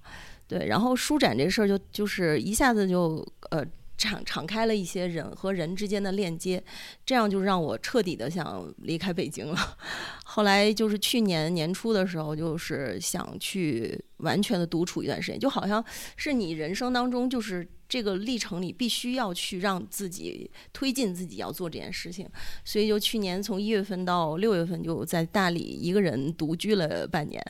[0.48, 3.62] 对，然后书展这事儿就就是一下子就呃
[3.97, 6.62] 敞敞开了一些人和人之间的链接，
[7.05, 9.77] 这样就让我彻底的想离开北京了。
[10.24, 15.85] 后来就是去年年初的时候，就是想去完全的独处一段时间，就好像
[16.17, 22.29] 是你人生当中就是。”这个历程里必须要去让自己推进自己要做这件事情，
[22.65, 27.41] 所以就去年从一月份到六月份就在大理一个人独居了半年，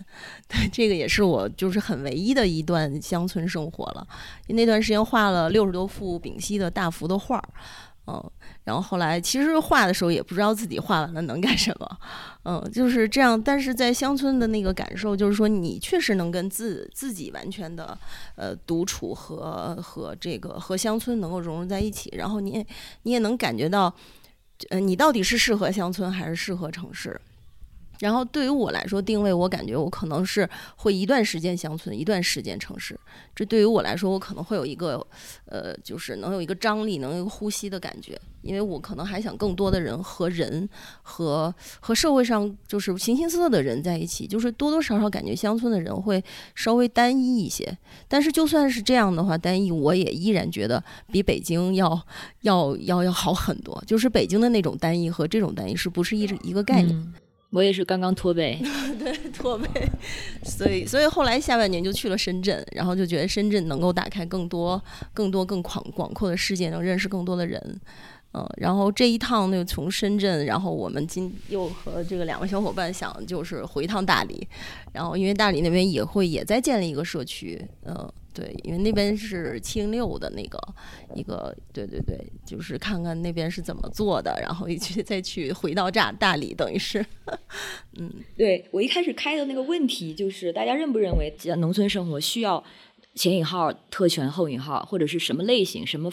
[0.47, 4.07] 对，这个也是我就是很唯一的一段乡村生活了。
[4.49, 7.49] 那段时间画了六十多幅丙烯的大幅的画儿。
[8.09, 8.31] 嗯，
[8.67, 11.99] 然后后来其实画的时候也不知道自己画完了能干什么，
[12.43, 13.41] 嗯，就是这样。
[13.41, 17.97] 但是在乡村的那个感受，就是说你确实能跟自自己完全的
[18.35, 22.67] 呃独处和和这个和乡村能够融入在一起，然后你也
[23.05, 23.95] 你也能感觉到，
[24.71, 27.21] 呃，你到底是适合乡村还是适合城市。
[28.01, 32.99] 然后对于我来说，定位我感觉我可能是会一段时间乡村，一段时间城市。
[33.35, 35.05] 这对于我来说，我可能会有一个，
[35.47, 38.19] 呃，就是能有一个张力，能有一个呼吸的感觉。
[38.43, 40.69] 因为我可能还想更多的人和人
[41.03, 44.25] 和和社会上就是形形色色的人在一起。
[44.25, 46.23] 就是多多少少感觉乡村的人会
[46.55, 47.77] 稍微单一一些。
[48.07, 52.01] 但是就算是这样的话，单一我也依然觉得比北京要
[52.43, 53.83] 要要要好很多。
[53.85, 57.13] 就是北京的那种单一和这种单一是不是一一个概念？
[57.51, 58.61] 我也是刚刚脱北，
[58.99, 59.69] 对脱北，
[60.45, 64.83] 所以所以后来下半年就去了深圳，然后就觉得深圳能够打开更多
[65.15, 67.81] 更多更广广阔的世界，能认识更多的人，
[68.35, 74.47] 嗯，然后这一趟呢，从深圳，然后我们今又和这个两位小伙伴想就是回一趟大理，
[74.93, 78.13] 然后因为大理那边也会也在建立一个社区，嗯。
[78.37, 80.61] 对，因为那边是七零六的那个
[81.15, 87.03] 一个，对对对，就是看看那边是怎么做的，然后一去再去回到大大理，等于是，
[87.97, 92.63] 嗯，对我一开始开的那个问题就是，大家认不认为农村生活需要
[93.15, 96.13] 前引号特权后引号或者是什么类型什么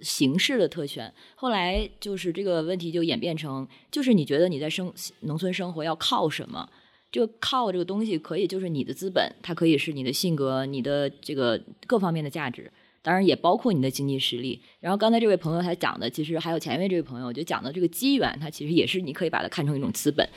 [0.00, 1.12] 形式的特权？
[1.34, 4.92] 后来就是这个问题就演变成，就是你觉得你在生
[5.22, 6.70] 农村生活要靠什么？
[7.14, 12.68] 这个靠这个东西可以就是你的资本，它可以是你的性格、你的这个各方面的价值，
[13.02, 14.60] 当然也包括你的经济实力。
[14.80, 20.28] 然后刚才这位朋友他讲的，其实还有前面这位朋友就讲的这个机缘，它其实也是你可以把它看成一种资本。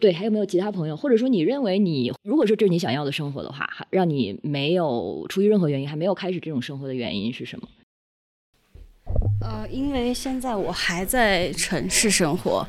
[0.00, 7.68] 对，还有没有其他朋友，或者说你认为你如果说这是你想要的生活的话，让你没有出于任何原因还没有开始这种生活的原因是什么？
[9.40, 12.66] 呃，因为现在我还在城市生活，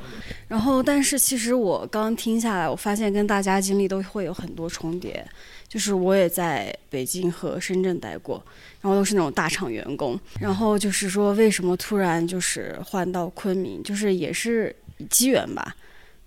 [0.48, 5.26] 然后但是其实我刚听下来，我发现跟大家经历都会有很多重叠。
[5.68, 8.42] 就是我也在北京和深圳待过，
[8.80, 10.18] 然后都是那种大厂员工。
[10.40, 14.74] 然后就是说，为什么突然就是换到昆明，就是也是
[15.10, 15.76] 机缘吧，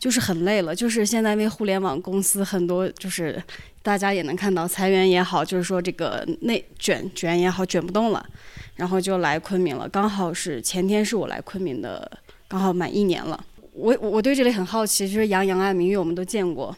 [0.00, 0.74] 就是很累了。
[0.74, 3.40] 就是现在因为互联网公司很多，就是
[3.82, 8.26] 大家也能看到裁员也好，就是说这个内卷卷也好，卷不动了。
[8.76, 12.10] 然后就来昆明了，刚好是前天是我来昆明的，
[12.48, 13.38] 刚好满一年了。
[13.72, 16.74] 我我对这里很好奇，就是杨洋啊、明月我们都见过，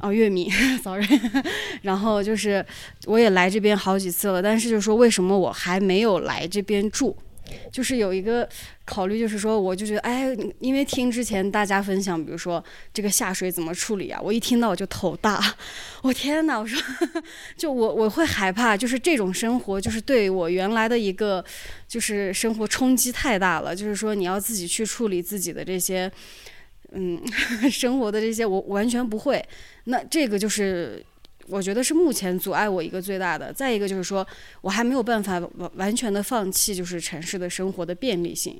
[0.00, 0.50] 哦，月明，
[0.82, 1.06] sorry。
[1.82, 2.64] 然后就是
[3.06, 7.16] 我也来这边好几次了，但是就是说为什么我还没有来这边住？
[7.72, 8.48] 就是有一个
[8.84, 10.26] 考虑，就是说，我就觉得，哎，
[10.58, 12.62] 因为听之前大家分享，比如说
[12.92, 15.56] 这个下水怎么处理啊，我一听到我就头大，
[16.02, 16.80] 我天哪，我说，
[17.56, 21.44] 就我我会害怕，就是这种生活，就是对我原来的一个
[21.86, 26.10] 就是生活冲击太大了，就是说你要自己去处理自己的这些，
[26.92, 27.20] 嗯，
[27.70, 29.44] 生活的这些，我完全不会，
[29.84, 31.04] 那这个就是。
[31.50, 34.26] 我觉得是目前阻碍我一个最大的，再一个就是说，
[34.60, 38.58] 我还没有办法完完全的放弃，就是城市的生活的便利性，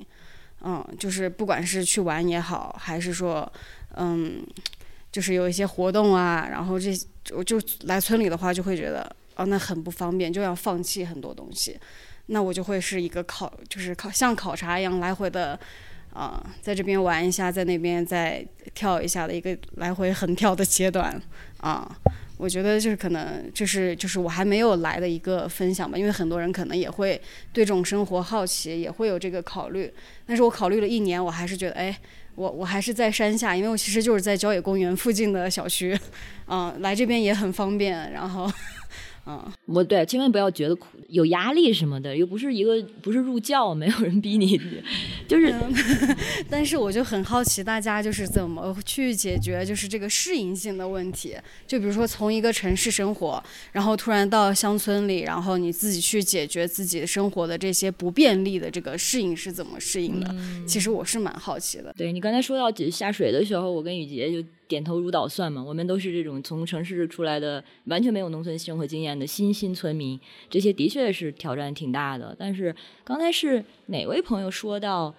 [0.63, 3.51] 嗯，就是不管是去玩也好，还是说，
[3.95, 4.45] 嗯，
[5.13, 6.91] 就是有一些活动啊，然后这
[7.33, 11.79] 我就来村里的话，就会觉得哦，那很不方便，就要放弃很多东西，
[12.27, 15.59] 那我就会是一个考，就是考像考察一样来回的，
[16.13, 18.45] 啊，在这边玩一下，在那边再
[18.75, 21.21] 跳一下的一个来回横跳的阶段，
[21.59, 21.97] 啊。
[22.41, 27.21] 我觉得就是可能就是就是我还没有来的一个分享吧，因为很多人可能也会
[27.53, 29.93] 对这种生活好奇，也会有这个考虑。
[30.25, 31.95] 但是我考虑了一年，我还是觉得，哎，
[32.35, 35.99] 我我还是在山下，因为我其实就是在郊野公园附近的小区，
[36.49, 38.51] 嗯，来这边也很方便，然后。
[39.27, 44.61] 嗯，我对，千万不要觉得苦、有压力什么的，又不是一个不是入教，没有人逼你，
[45.29, 45.55] 就是。
[46.51, 51.37] 但是我就很好奇，大家就是怎么去解决就是这个适应性的问题？
[51.67, 53.43] 就比如说从一个城市生活，
[53.73, 60.35] 然后突然到乡村里，然后你自己去解决自己生活的这些不便利的这个适应是怎么适应的？
[60.67, 61.95] 其实我是蛮好奇的。
[61.97, 64.47] 对你刚才说到下水的时候，我跟雨杰就。
[64.71, 70.19] 点头如捣蒜嘛，我们都是这种从城市出来的，完全没有农村生活经验的新新村民，
[70.49, 72.35] 这些的确是挑战挺大的。
[72.39, 72.75] 但是
[73.05, 75.15] 刚才是哪位朋友说到，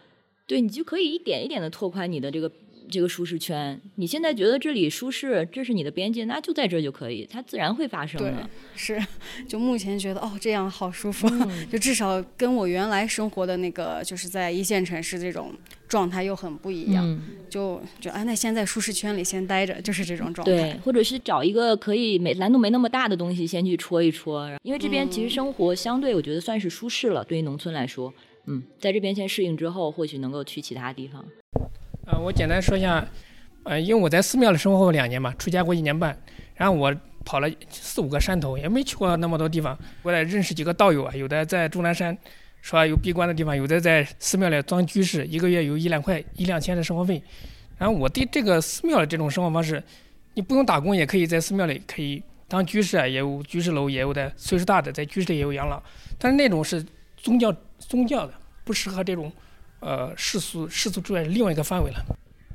[0.48, 2.52] 对你就可以一点一点的拓宽你的这个。
[2.90, 8.50] 这个舒适圈，你现在觉得这里舒适，这是你的边界，那就在这就可以，它自然会发生的。
[8.76, 9.02] 是，
[9.48, 11.26] 就目前觉得哦，这样好舒服，
[11.72, 15.54] 就至少跟我原来生活的那个，就是在一线城市这种
[15.92, 17.22] 状态又很不一样。
[17.50, 20.54] 就就哎，那先在舒适圈里先待着，就是这种状态。
[20.54, 24.50] 对，或者是找一个可以没难度没那么大的东西，先去戳一戳。
[24.64, 28.14] 因为这边其实生活相对，我觉得算是舒适了，对于农村来说，
[28.46, 31.26] 嗯，在这边先适应之后，或许能够去其他地方。
[32.06, 33.06] 呃，我简单说一下，
[33.64, 36.18] 呃，因为我在寺庙里生活过两年嘛，出家过一年半，
[36.56, 36.96] 然后我
[37.26, 39.78] 跑了四五个山头，也没去过那么多地方。
[40.04, 42.18] 我也认识几个道友啊，有的在终南山，
[42.62, 47.22] 说有闭关的地方，有的在寺庙里当居士，一个月有一两块、一两千的生活费。
[47.78, 49.84] 然后我对这个寺庙的这种生活方式，
[50.36, 55.82] 你不用打工也可以在寺庙里可以当居士啊，也有居士楼，也有的岁数大的在居士里也有养老，
[56.18, 56.86] 但是那种是
[57.18, 58.34] 宗教宗教的，
[58.64, 59.32] 不适合这种。
[59.84, 62.06] 呃，世俗世俗之外另外一个范围了。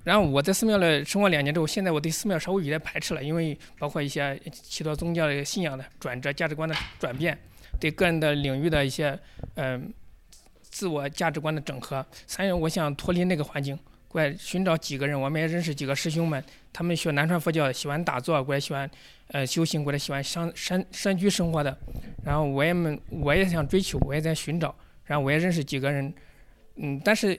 [0.04, 7.36] 然后我在寺庙里生活两年之后，现在我对寺庙稍微有点排斥了，因为包括一些其他宗教的信仰的转折、价值观的转变，
[7.78, 9.18] 对个人的领域的一些
[9.54, 9.92] 嗯
[10.60, 12.04] 自我价值观的整合。
[12.26, 13.78] 三月，我想脱离那个环境，
[14.08, 15.18] 过来寻找几个人。
[15.18, 16.42] 我们也认识几个师兄们，
[16.72, 18.90] 他们学南传佛教，喜欢打坐，过来喜欢
[19.28, 21.76] 呃修行，过来喜欢山山山居生活的。
[22.24, 24.74] 然后我也们我也想追求，我也在寻找。
[25.04, 26.12] 然后我也认识几个人。
[26.76, 27.38] 嗯，但是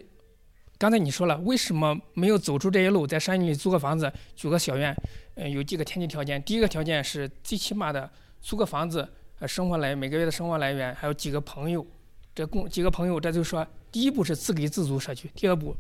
[0.80, 4.96] 刚才你说了，为什么没有走出这一路，在山里租个房子，租个小院？
[5.36, 6.42] 嗯，有几个前提条件。
[6.42, 8.10] 第一个条件是最起码的
[8.42, 9.08] 租个房子，
[9.40, 11.86] 呃，生活来每个月的生活来源，还有几个朋友。
[12.34, 15.76] 这共几个朋友，这就是说第一步是自给自足社区，第二步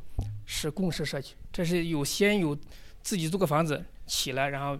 [0.45, 1.35] 是共识社区。
[1.51, 2.57] 这是有先有
[3.01, 4.77] 自己租个房子起来，然后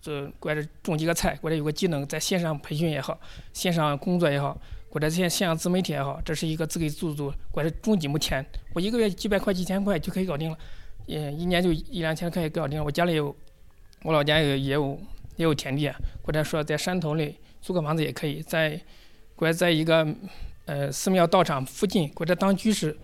[0.00, 3.18] 这过来种几个菜，过来有个技能，在线上培训也好，
[3.52, 4.60] 线上工作也好。
[4.90, 8.44] 或者线线上自媒体也好，这是一个自给自足，或者种几亩田，
[8.74, 10.58] 我一个月几百块、几千块就可以搞定了，
[11.06, 12.84] 也一年就一两千块也搞定了。
[12.84, 13.34] 我家里有
[14.02, 15.00] 我老家有也有
[15.36, 15.90] 也有田地，
[16.22, 18.78] 或者说在山头里租个房子也可以，在
[19.36, 20.06] 或者在一个
[20.66, 22.94] 呃寺庙道场附近，或者当居士，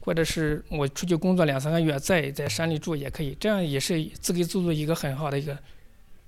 [0.00, 5.58] 或者是我出去工作两三个月，再在山里住也可以，这样也是自给自足一个很好的一个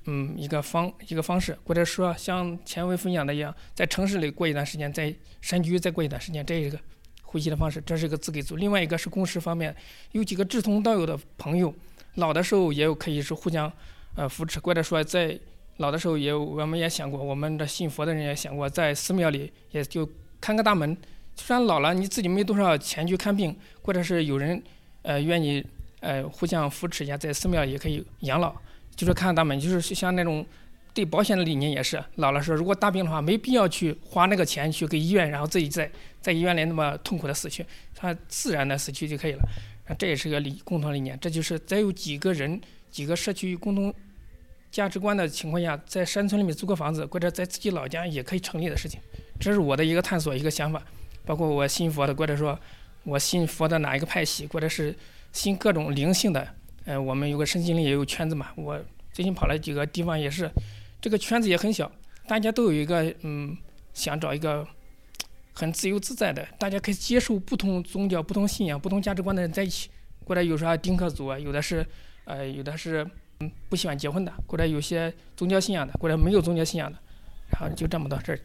[0.07, 6.79] 嗯一个方一个方式，或者说像前位分享的一样，在城市里过一段时间，在山区再过一段时间，这一个
[7.23, 8.57] 呼吸的方式，这是一个自给自足。
[8.57, 9.75] 另外一个是共识方面，
[10.13, 11.73] 有几个志同道友的朋友，
[12.17, 13.73] 老的时候也有可以是互相。
[14.19, 15.39] 呃，扶持，或者说在
[15.79, 20.09] 老的时候也，我们也想过，我们的信佛的人也想过，在寺庙里也就
[20.41, 20.97] 看个大门。
[21.35, 24.63] 虽然老了，你自己没多少钱去看病，或者是有人
[25.03, 25.63] 呃愿意
[26.01, 28.55] 呃互相扶持一下，在寺庙也可以养老，
[28.95, 30.47] 就是看大门，就是像那种
[30.95, 32.03] 对保险的理念也是。
[32.15, 35.91] 老了说，如果大病的话，没必要去花那个钱去给医院，然后自己在
[36.23, 37.63] 在医院里那么痛苦的死去，
[37.95, 39.43] 他自然的死去就可以了。
[39.99, 42.59] 这也是个理共同理念，这就是再有几个人
[42.91, 43.95] 几个社区共同。
[44.71, 49.01] 价值观的情况下，在山村里面租个房子，或者在自己老家也可以成立的事情，
[49.41, 50.83] 这是我的一个探索，一个想法。
[51.25, 52.57] 包括我信佛的，或者说
[53.03, 54.95] 我信佛的哪一个派系，或者是
[55.33, 56.47] 信各种灵性的，
[56.85, 58.53] 呃，我们有个身心灵也有圈子嘛。
[58.55, 58.81] 我
[59.13, 60.49] 最近跑了几个地方，也是
[61.01, 61.91] 这个圈子也很小，
[62.29, 63.57] 大家都有一个嗯，
[63.93, 64.65] 想找一个
[65.53, 69.91] 很自由自在的，大家可以接受不同宗教、不同信仰、不同价值观的人在一起。
[70.27, 71.85] 或者有时候丁克族啊，有的是
[72.25, 73.05] 呃，有的是。
[73.41, 76.99] 嗯，不喜欢结婚的，或者有些宗教信仰的，或者没有宗教信仰的，
[77.51, 78.41] 然后就这么到这儿，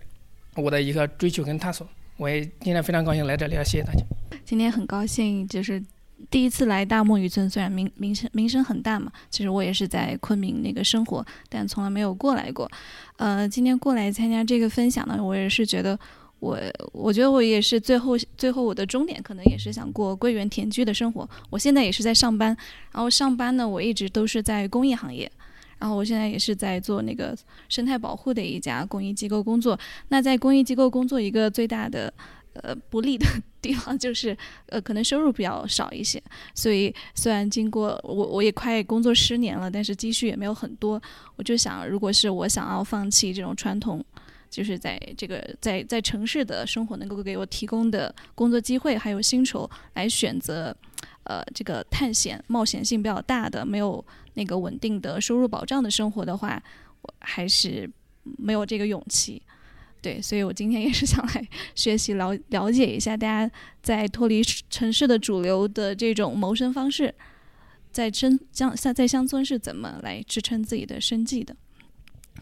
[0.55, 1.88] 我的一个追求跟探索。
[2.18, 4.03] 我也今天非常高兴来这里，谢谢大家。
[4.43, 5.81] 今天很高兴，就是
[6.30, 12.69] 第一次来大漠渔村，虽然名名声名声很大嘛，其实我也是在昆明那个生活，但从来没有过来过。
[13.18, 15.97] 呃，今天过来参加这个分享呢，我也是觉得。
[16.41, 16.57] 我
[16.91, 21.30] 我觉得我也是最后最后我的终点可能也是想过归园田居的生活。
[21.51, 22.47] 我现在也是在上班，
[22.91, 25.31] 然后上班呢，我一直都是在公益行业，
[25.77, 27.38] 然后我现在也是在做那个
[27.69, 29.80] 生态保护的一家公益机构工作。
[30.07, 32.11] 那在公益机构工作一个最大的
[32.53, 33.27] 呃不利的
[33.61, 34.35] 地方就是
[34.65, 36.19] 呃可能收入比较少一些。
[36.55, 40.99] 所以虽然经过我我也快工作十年了，但是积蓄也没有很多。
[41.35, 44.03] 我就想，如果是我想要放弃这种传统。
[44.52, 50.76] 就是在这个在在城市的生活能够给我提供的工作机会，还有薪酬来选择，
[51.23, 56.61] 呃，这个探险冒险性比较大的、没有那个稳定的收入保障的生活的话，
[57.02, 57.90] 我还是
[58.38, 59.41] 没有这个勇气。
[60.02, 63.49] 对，所以我今天也是想来 学习了了解一下大家
[63.82, 67.14] 在脱离城市的主流的这种谋生方式，
[67.91, 71.56] 在乡乡在乡村是怎么来支撑自己的生计的。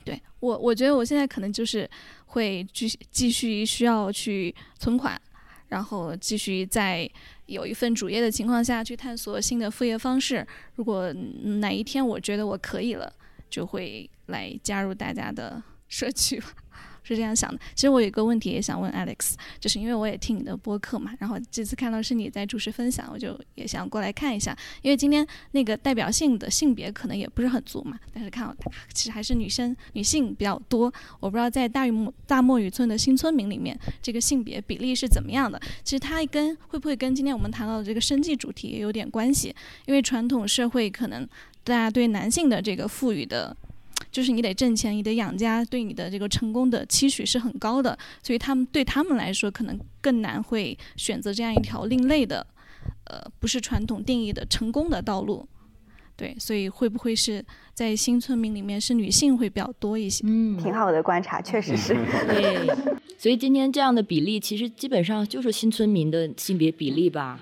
[0.06, 1.90] 对我，我觉得我现在可能就是
[2.28, 5.20] 会继继续需要去存款，
[5.68, 7.10] 然后继续在
[7.46, 10.46] 有一份主业的情况下去探索新的副业方式。
[10.76, 11.12] 如果
[11.62, 13.12] 哪一天我觉得我可以了，
[13.50, 16.42] 就会来加入大家的社区。
[17.04, 17.60] 是这样想的。
[17.76, 24.58] 其实我有一个问题也想问 Alex，就是因为我也听你的播客嘛，然后这次看到是你在主持分享，我就也想过来看一下。
[24.82, 28.56] 因为今天那个代表性的性别可能也不是很足嘛，但是看到
[28.94, 30.94] 其实还是女生女性比较多。
[31.20, 35.60] 我不知道在大漠大漠渔村的新村民里面，这个性别比例是怎么样的？
[35.84, 39.54] 其实它跟会不会跟今天我们谈到的这个生计主题也有点关系？
[39.86, 41.28] 因为传统社会可能
[41.64, 43.56] 大家对男性的这个赋予的。
[44.12, 52.46] 就是你得挣钱，你得养家，对你的这个成功的期许是很高的，所以他们对他们来说可能更难会选择这样一条另类的，
[53.06, 55.48] 呃，不是传统定义的成功的道路。
[56.16, 57.42] 对，所以会不会是
[57.74, 60.26] 在新村民里面是女性会比较多一些？
[60.28, 61.94] 嗯，挺好的观察，确实是。
[62.28, 62.68] 对，
[63.18, 67.40] 所以今天这样的比例其实基本上就是新村民的性别比例吧。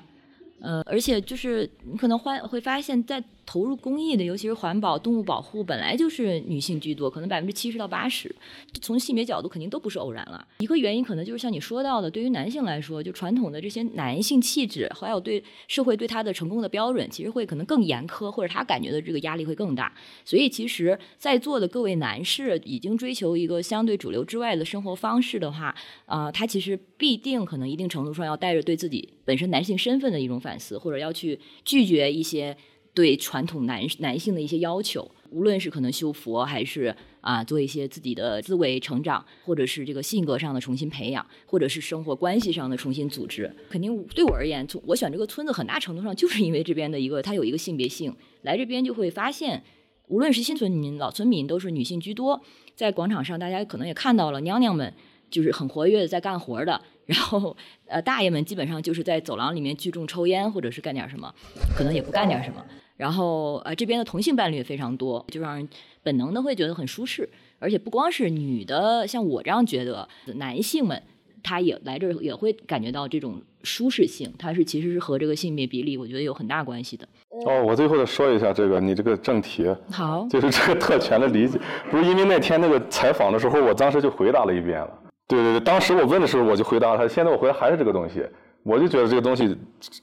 [0.59, 8.35] 呃，而且就是你可能会会发现，在投入公益的，尤其是环保、动物保护，本来就是女性居多，可能百分之七十到八十。
[8.81, 10.45] 从性别角度，肯定都不是偶然了。
[10.59, 19.93] 一个原因可能就是像你说到的，对于男性来说，就传统的这些男性气质，还有对社会对他的成功的标准，其实会可能更严苛，或者他感觉的这个压力会更大。
[20.25, 25.73] 所以，其实在座的各位男士已经追求一个相对主流之外的生活方式的话，
[26.05, 32.57] 啊，他其实必定可能一定程度上要带着对自己本身男性身份的一种反思，或者要去拒绝一些。
[32.97, 48.11] 对传统男男性的一些要求，无论是可能修佛，还是啊做一些自己的思维成长，或者是这个性格上的重新培养，或者是生活关系上的重新组织，肯定对我而言，我选这个村子很大程度上就是因为这边的一个它有一个性别性，
[48.41, 49.63] 来这边就会发现，
[50.07, 52.41] 无论是新村民、老村民，都是女性居多，
[52.75, 54.91] 在广场上大家可能也看到了娘娘们
[55.29, 57.55] 就是很活跃的在干活的，然后
[57.85, 61.31] 呃大爷们基本上就是在走廊里面聚众抽烟或者是干点什么，
[61.77, 62.65] 可能也不干点什么。
[62.97, 65.69] 然后呃，这边的同性伴侣也非常多，就让人
[66.03, 67.29] 本能的会觉得很舒适。
[67.59, 71.01] 而且不光是女的，像我这样觉得，男性们
[71.43, 77.07] 他也来这儿也会感觉到这种舒适性，它是其实是和这个性别比例，我觉得有很大关系的。
[77.47, 81.59] 哦，我最后再说一下这个你这个正题，好， 就是这个特权的理解，
[81.89, 84.99] 不是因为那天那个采访的时候，我当时就回答了一遍了。
[85.27, 88.23] 对对对，当时我问的时候我就回答他，现在我回答还是这个东西，
[88.63, 89.55] 我就觉得这个东西，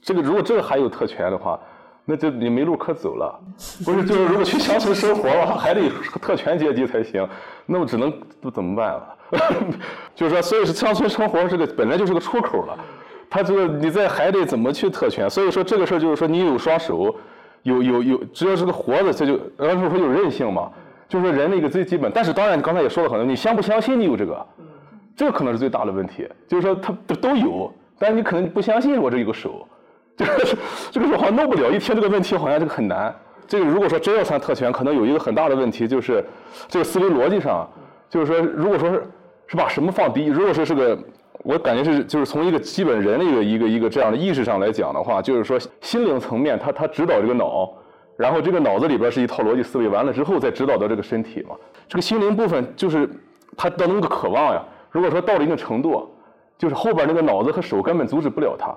[0.03, 1.61] 这个如果这个还有特权的话。
[2.07, 3.41] 那就你没路可走了，
[3.85, 4.05] 不是？
[4.05, 5.89] 就是如果去乡村生活的话，还得
[6.21, 7.27] 特权阶级才行，
[7.65, 8.13] 那我只能
[8.53, 9.17] 怎么办了？
[10.15, 12.79] 就是说，所以是乡村生活这个本来就是个出口了，
[13.31, 15.29] 他这个你在还得怎么去特权？
[15.31, 17.15] 所以说这个事儿就是说，你有双手，
[17.63, 20.71] 有有有，只要是个活的，这就然后说有韧性嘛，
[21.09, 22.13] 就是人的一个最基本。
[22.15, 24.47] 但是当然，你刚才也说了很多，你相不相信你有这个，
[25.17, 26.29] 这个可能是最大的问题。
[26.47, 29.67] 就是说他都有，但是你可能不相信我这有个手。
[30.19, 30.57] 这个是
[30.93, 33.15] 这个是好像弄不了，一听这个问题好像这个很难。
[33.47, 36.25] 这个如果说真要算特权，可能有一个很大的问题，就是
[36.69, 37.69] 这个思维逻辑上，
[38.09, 39.03] 就是说，如果说是
[39.49, 40.99] 是把什么放第一，如果说是个，
[41.43, 47.71] 我感觉是就是从一个基本人的一个一个一个这样的意识上来讲的话，就是说心灵层面，它它指导这个脑，
[48.17, 51.55] 然后这个脑子里边是一套逻辑思维，完了之后再指导到这个身体嘛。
[51.87, 53.07] 这个心灵部分就是
[53.57, 54.63] 它的那个渴望呀。
[54.91, 56.09] 如果说到了一定程度，
[56.57, 58.75] 就是后边那个脑子和手根本阻止不了它。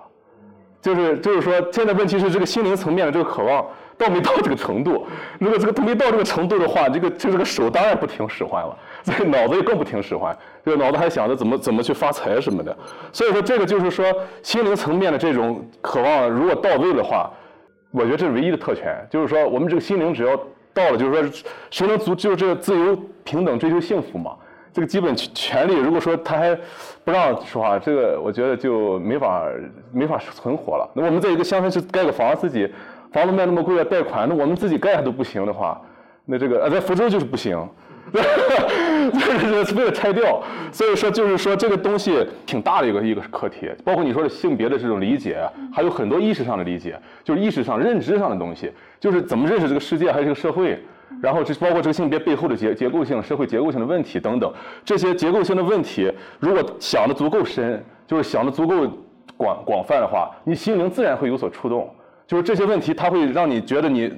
[0.81, 3.65] 就是就是说，现在问题是这个心灵层面的这个渴望
[3.97, 5.05] 到没到这个程度？
[5.39, 12.75] 如果这个都没到这个程度的话，这个就这个手当然不听使唤了，这个脑子也更不听使唤，这个脑子还想着怎么怎么去发财什么的。
[13.11, 14.05] 所以说，这个就是说
[14.43, 17.29] 心灵层面的这种渴望，如果到位的话，
[17.91, 18.95] 我觉得这是唯一的特权。
[19.09, 20.37] 就是说，我们这个心灵只要
[20.73, 24.35] 到了，就是说谁能足，就是这个自由平等追求幸福嘛。
[24.77, 26.55] 这个基本权利，如果说他还
[27.03, 29.43] 不让说话，这个我觉得就没法
[29.91, 30.87] 没法存活了。
[30.93, 32.71] 那我们在一个乡村去盖个房，自己
[33.11, 35.81] 房子卖那么贵，要贷款，那我们自己盖还都不行的话，
[36.25, 37.57] 那这个呃在福州就是不行，
[38.13, 40.43] 就是为了拆掉。
[40.71, 45.39] 所以说就是说这个东西挺大的一个一个课题，包括你说的性别的这种理解，
[45.73, 50.79] 还有很多意识上的理解，就是意识上认知上的东西，就是怎么认识这个世界，还有这个社会。
[51.21, 54.51] 然后这包括这个性别背后的结结构性、社会结构性的问题等等，
[54.85, 58.87] 这些结构性的问题，如果想的足够深，就是想的足够
[59.35, 61.89] 广广泛的话，你心灵自然会有所触动。
[62.25, 64.11] 就是这些问题，它会让你觉得你，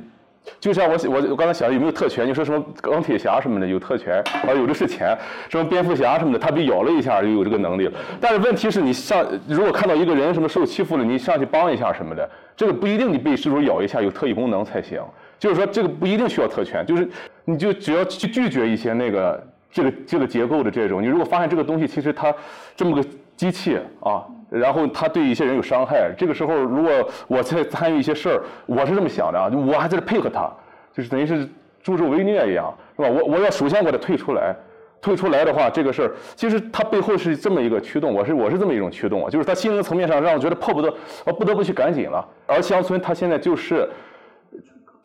[0.60, 2.28] 就像我我我刚才想有没有特权？
[2.28, 5.16] 你说什么钢铁侠什么的有特权，啊有的是钱，
[5.48, 7.94] 什么蝙蝠侠什么的，他被咬了一下就有这个能力了。
[8.20, 12.28] 但是问题是你上如果看到一个人什么受欺负了，你上去帮一下什么的，
[12.58, 15.00] 这个不一定你被蜘蛛咬一下有特异功能才行。
[15.40, 17.08] 就是说，这个不一定需要特权，就是
[17.46, 21.02] 你就只要去拒绝一些那个这个这个结构的这种。
[21.02, 22.34] 你如果发现这个东西其实它
[22.76, 26.92] 这么个机器啊，然后它对一些人有伤害，这个时候如果
[27.28, 30.52] 我在参与一些事儿，我是这么想的啊，我还在这配合他，
[30.94, 31.48] 就是等于是
[31.82, 33.10] 助纣为虐一样，是吧？
[33.10, 34.54] 我我要首先我得退出来，
[35.02, 40.94] 退出来的话，这个事儿其实它背后是这么一个驱动，我是我是这么一种驱动啊，就是它心灵层面上让我觉得迫不得，
[41.26, 42.28] 我不得不去赶紧了。
[42.46, 43.90] 而乡村它现在就是。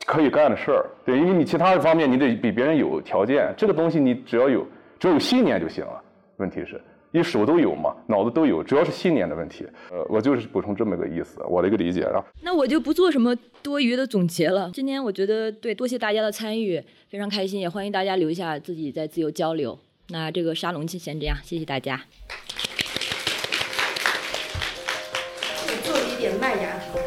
[0.06, 4.66] 可以干的事儿，对，因为你其他的方面你得比别人有条件，这个东西你只要有，
[4.98, 6.02] 只要有信念就行了。
[6.36, 9.66] 问题是，你手都有嘛，脑子都有，主要是信念的问题。
[9.90, 12.22] 呃，我就是补充这么个意思，我的一个理解啊。
[12.42, 14.70] 那我就不做什么多余的总结了。
[14.74, 19.78] 今天我觉得对，多谢大家的参与，非常开心，也欢迎大家留下自己在自由交流。
[20.10, 22.02] 那这个沙龙就先这样，谢谢大家。
[25.82, 27.03] 做一点麦芽糖。